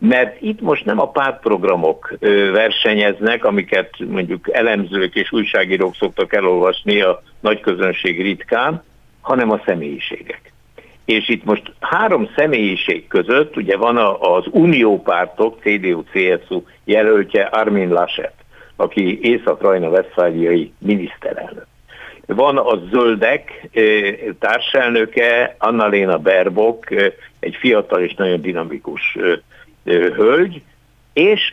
mert 0.08 0.40
itt 0.40 0.60
most 0.60 0.84
nem 0.84 1.00
a 1.00 1.10
pártprogramok 1.10 2.14
versenyeznek, 2.52 3.44
amiket 3.44 3.90
mondjuk 3.98 4.52
elemzők 4.52 5.14
és 5.14 5.32
újságírók 5.32 5.94
szoktak 5.94 6.34
elolvasni 6.34 7.00
a 7.00 7.22
nagy 7.40 7.60
közönség 7.60 8.22
ritkán, 8.22 8.82
hanem 9.20 9.50
a 9.50 9.60
személyiségek. 9.64 10.52
És 11.04 11.28
itt 11.28 11.44
most 11.44 11.72
három 11.80 12.28
személyiség 12.36 13.06
között, 13.06 13.56
ugye 13.56 13.76
van 13.76 13.96
az 14.20 14.44
uniópártok, 14.50 15.60
CDU-CSU 15.60 16.62
jelöltje 16.84 17.42
Armin 17.42 17.88
Laschet, 17.88 18.34
aki 18.76 19.18
Észak-Rajna 19.22 19.88
Westfáliai 19.88 20.72
miniszterelnök. 20.78 21.66
Van 22.26 22.56
a 22.56 22.80
Zöldek 22.90 23.68
társelnöke, 24.38 25.56
Annalena 25.58 26.18
Berbok, 26.18 26.90
egy 27.40 27.56
fiatal 27.60 28.00
és 28.00 28.14
nagyon 28.14 28.40
dinamikus 28.40 29.18
hölgy, 29.84 30.62
és 31.12 31.52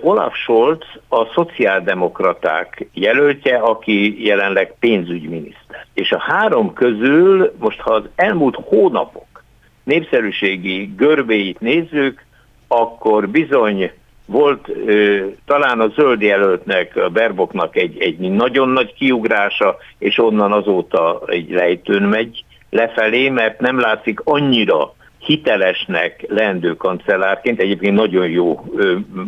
Olaf 0.00 0.36
Scholz 0.36 0.84
a 1.08 1.24
szociáldemokraták 1.34 2.86
jelöltje, 2.92 3.56
aki 3.56 4.24
jelenleg 4.24 4.74
pénzügyminiszter. 4.78 5.86
És 5.94 6.12
a 6.12 6.20
három 6.20 6.72
közül 6.72 7.52
most, 7.58 7.80
ha 7.80 7.94
az 7.94 8.04
elmúlt 8.14 8.58
hónapok 8.64 9.42
népszerűségi 9.84 10.92
görbéit 10.96 11.60
nézzük, 11.60 12.24
akkor 12.68 13.28
bizony 13.28 13.90
volt 14.26 14.68
ö, 14.68 15.26
talán 15.46 15.80
a 15.80 15.88
zöld 15.88 16.20
jelöltnek, 16.20 16.96
a 16.96 17.08
Berboknak 17.08 17.76
egy, 17.76 18.00
egy 18.00 18.18
nagyon 18.18 18.68
nagy 18.68 18.94
kiugrása, 18.94 19.76
és 19.98 20.18
onnan 20.18 20.52
azóta 20.52 21.22
egy 21.26 21.50
lejtőn 21.50 22.02
megy 22.02 22.44
lefelé, 22.70 23.28
mert 23.28 23.60
nem 23.60 23.80
látszik 23.80 24.20
annyira 24.24 24.94
hitelesnek 25.28 26.24
leendő 26.28 26.76
kancellárként, 26.76 27.60
egyébként 27.60 27.94
nagyon 27.94 28.28
jó 28.28 28.64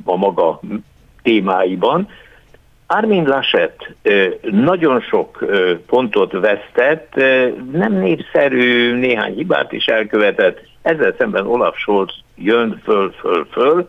a 0.05 0.17
maga 0.17 0.61
témáiban. 1.23 2.09
Armin 2.87 3.25
Laschet 3.25 3.95
nagyon 4.41 5.01
sok 5.01 5.45
pontot 5.87 6.33
vesztett, 6.33 7.15
nem 7.73 7.93
népszerű, 7.93 8.95
néhány 8.95 9.35
hibát 9.35 9.73
is 9.73 9.87
elkövetett, 9.87 10.61
ezzel 10.83 11.15
szemben 11.19 11.47
Olaf 11.47 11.77
Scholz 11.79 12.13
jön 12.37 12.81
föl, 12.85 13.11
föl, 13.11 13.47
föl, 13.51 13.89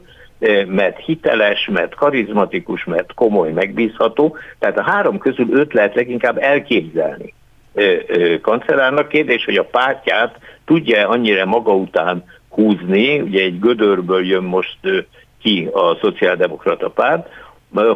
mert 0.66 0.99
hiteles, 0.99 1.70
mert 1.72 1.95
karizmatikus, 1.95 2.84
mert 2.84 3.14
komoly, 3.14 3.51
megbízható. 3.51 4.38
Tehát 4.59 4.78
a 4.78 4.84
három 4.84 5.18
közül 5.18 5.47
őt 5.59 5.74
lehet 5.74 5.95
leginkább 5.95 6.38
elképzelni 6.38 7.34
kancellárnak. 8.41 9.07
Kérdés, 9.07 9.45
hogy 9.45 9.57
a 9.57 9.64
pártját 9.64 10.36
tudja 10.72 11.07
annyira 11.07 11.45
maga 11.45 11.76
után 11.76 12.24
húzni, 12.49 13.19
ugye 13.19 13.43
egy 13.43 13.59
gödörből 13.59 14.26
jön 14.26 14.43
most 14.43 14.78
ki 15.41 15.69
a 15.74 15.97
szociáldemokrata 16.01 16.89
párt, 16.89 17.30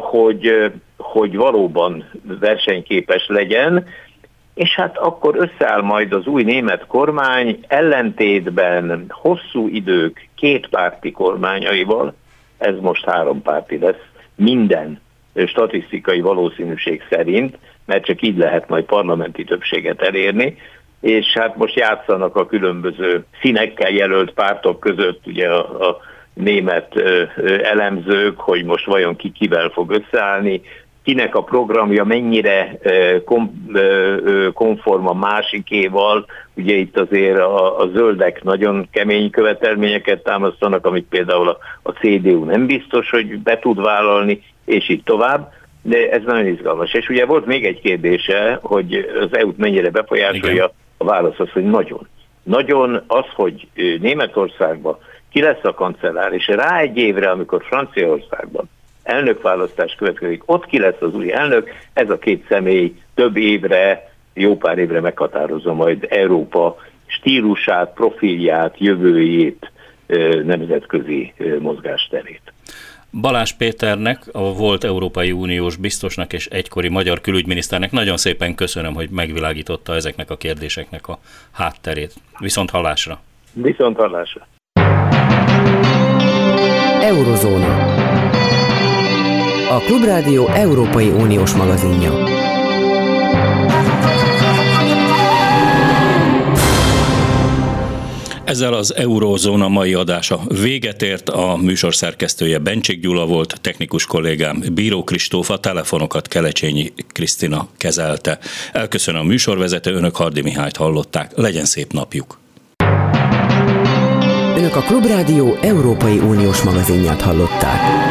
hogy, 0.00 0.72
hogy 0.96 1.36
valóban 1.36 2.04
versenyképes 2.40 3.26
legyen, 3.28 3.86
és 4.54 4.74
hát 4.74 4.98
akkor 4.98 5.36
összeáll 5.36 5.80
majd 5.80 6.12
az 6.12 6.26
új 6.26 6.42
német 6.42 6.86
kormány 6.86 7.58
ellentétben 7.68 9.04
hosszú 9.08 9.68
idők 9.68 10.28
két 10.34 10.68
párti 10.68 11.10
kormányaival, 11.10 12.14
ez 12.58 12.74
most 12.80 13.04
három 13.04 13.42
párti 13.42 13.78
lesz, 13.78 14.04
minden 14.34 15.00
statisztikai 15.46 16.20
valószínűség 16.20 17.02
szerint, 17.10 17.58
mert 17.84 18.04
csak 18.04 18.22
így 18.22 18.36
lehet 18.36 18.68
majd 18.68 18.84
parlamenti 18.84 19.44
többséget 19.44 20.02
elérni, 20.02 20.56
és 21.00 21.32
hát 21.32 21.56
most 21.56 21.78
játszanak 21.78 22.36
a 22.36 22.46
különböző 22.46 23.24
színekkel 23.40 23.90
jelölt 23.90 24.32
pártok 24.32 24.80
között, 24.80 25.20
ugye 25.26 25.48
a, 25.48 25.88
a 25.88 25.96
német 26.34 26.96
ö, 26.96 27.22
ö, 27.36 27.64
elemzők, 27.64 28.40
hogy 28.40 28.64
most 28.64 28.86
vajon 28.86 29.16
ki 29.16 29.32
kivel 29.32 29.68
fog 29.68 29.90
összeállni, 29.90 30.62
kinek 31.06 31.34
a 31.34 31.42
programja 31.42 32.04
mennyire 32.04 32.78
kom, 33.24 33.66
konform 34.52 35.06
a 35.06 35.12
másikéval. 35.12 36.26
Ugye 36.54 36.74
itt 36.74 36.98
azért 36.98 37.38
a, 37.38 37.78
a 37.78 37.88
zöldek 37.94 38.42
nagyon 38.42 38.88
kemény 38.90 39.30
követelményeket 39.30 40.22
támasztanak, 40.22 40.86
amit 40.86 41.06
például 41.08 41.48
a, 41.48 41.58
a 41.82 41.90
CDU 41.90 42.44
nem 42.44 42.66
biztos, 42.66 43.10
hogy 43.10 43.38
be 43.38 43.58
tud 43.58 43.82
vállalni, 43.82 44.42
és 44.64 44.88
így 44.88 45.02
tovább 45.02 45.52
de 45.82 46.10
ez 46.10 46.22
nagyon 46.24 46.46
izgalmas. 46.46 46.92
És 46.94 47.08
ugye 47.08 47.26
volt 47.26 47.46
még 47.46 47.64
egy 47.64 47.80
kérdése, 47.80 48.58
hogy 48.62 48.94
az 49.20 49.38
EU-t 49.38 49.56
mennyire 49.58 49.90
befolyásolja, 49.90 50.52
Igen. 50.52 50.70
A 50.96 51.04
válasz 51.04 51.38
az, 51.38 51.50
hogy 51.50 51.64
nagyon. 51.64 52.08
nagyon 52.42 53.02
az, 53.06 53.24
hogy 53.34 53.68
Németországban 54.00 54.98
ki 55.30 55.40
lesz 55.40 55.64
a 55.64 55.74
kancellár, 55.74 56.32
és 56.32 56.46
rá 56.46 56.78
egy 56.78 56.96
évre, 56.96 57.30
amikor 57.30 57.62
Franciaországban 57.64 58.68
elnökválasztás 59.02 59.94
következik, 59.94 60.42
ott 60.46 60.66
ki 60.66 60.78
lesz 60.78 61.00
az 61.00 61.14
új 61.14 61.32
elnök, 61.32 61.70
ez 61.92 62.10
a 62.10 62.18
két 62.18 62.46
személy 62.48 62.94
több 63.14 63.36
évre, 63.36 64.12
jó 64.34 64.56
pár 64.56 64.78
évre 64.78 65.00
meghatározza 65.00 65.72
majd 65.72 66.06
Európa 66.08 66.76
stílusát, 67.06 67.92
profilját, 67.94 68.78
jövőjét, 68.78 69.70
nemzetközi 70.44 71.34
mozgásterét. 71.58 72.45
Balázs 73.12 73.52
Péternek, 73.52 74.28
a 74.32 74.54
volt 74.54 74.84
Európai 74.84 75.32
Uniós 75.32 75.76
biztosnak 75.76 76.32
és 76.32 76.46
egykori 76.46 76.88
magyar 76.88 77.20
külügyminiszternek 77.20 77.90
nagyon 77.90 78.16
szépen 78.16 78.54
köszönöm, 78.54 78.94
hogy 78.94 79.10
megvilágította 79.10 79.94
ezeknek 79.94 80.30
a 80.30 80.36
kérdéseknek 80.36 81.08
a 81.08 81.18
hátterét. 81.50 82.14
Viszont 82.38 82.70
hallásra! 82.70 83.20
Viszont 83.52 83.96
hallásra! 83.96 84.46
Eurozóna. 87.00 87.94
A 89.70 89.78
Klubrádió 89.78 90.46
Európai 90.48 91.08
Uniós 91.08 91.54
magazinja. 91.54 92.35
Ezzel 98.46 98.72
az 98.72 98.94
Eurózóna 98.94 99.68
mai 99.68 99.94
adása 99.94 100.40
véget 100.60 101.02
ért, 101.02 101.28
a 101.28 101.56
műsor 101.56 101.94
szerkesztője 101.94 102.58
Bencsik 102.58 103.00
Gyula 103.00 103.26
volt, 103.26 103.58
technikus 103.60 104.06
kollégám 104.06 104.62
Bíró 104.72 105.04
Kristóf, 105.04 105.50
a 105.50 105.58
telefonokat 105.58 106.28
Kelecsényi 106.28 106.92
Krisztina 107.12 107.68
kezelte. 107.76 108.38
Elköszönöm 108.72 109.20
a 109.20 109.24
műsorvezető, 109.24 109.94
önök 109.94 110.16
Hardi 110.16 110.40
Mihályt 110.40 110.76
hallották, 110.76 111.30
legyen 111.34 111.64
szép 111.64 111.92
napjuk! 111.92 112.38
Önök 114.56 114.76
a 114.76 114.80
Klubrádió 114.80 115.56
Európai 115.60 116.18
Uniós 116.18 116.62
magazinját 116.62 117.20
hallották. 117.20 118.05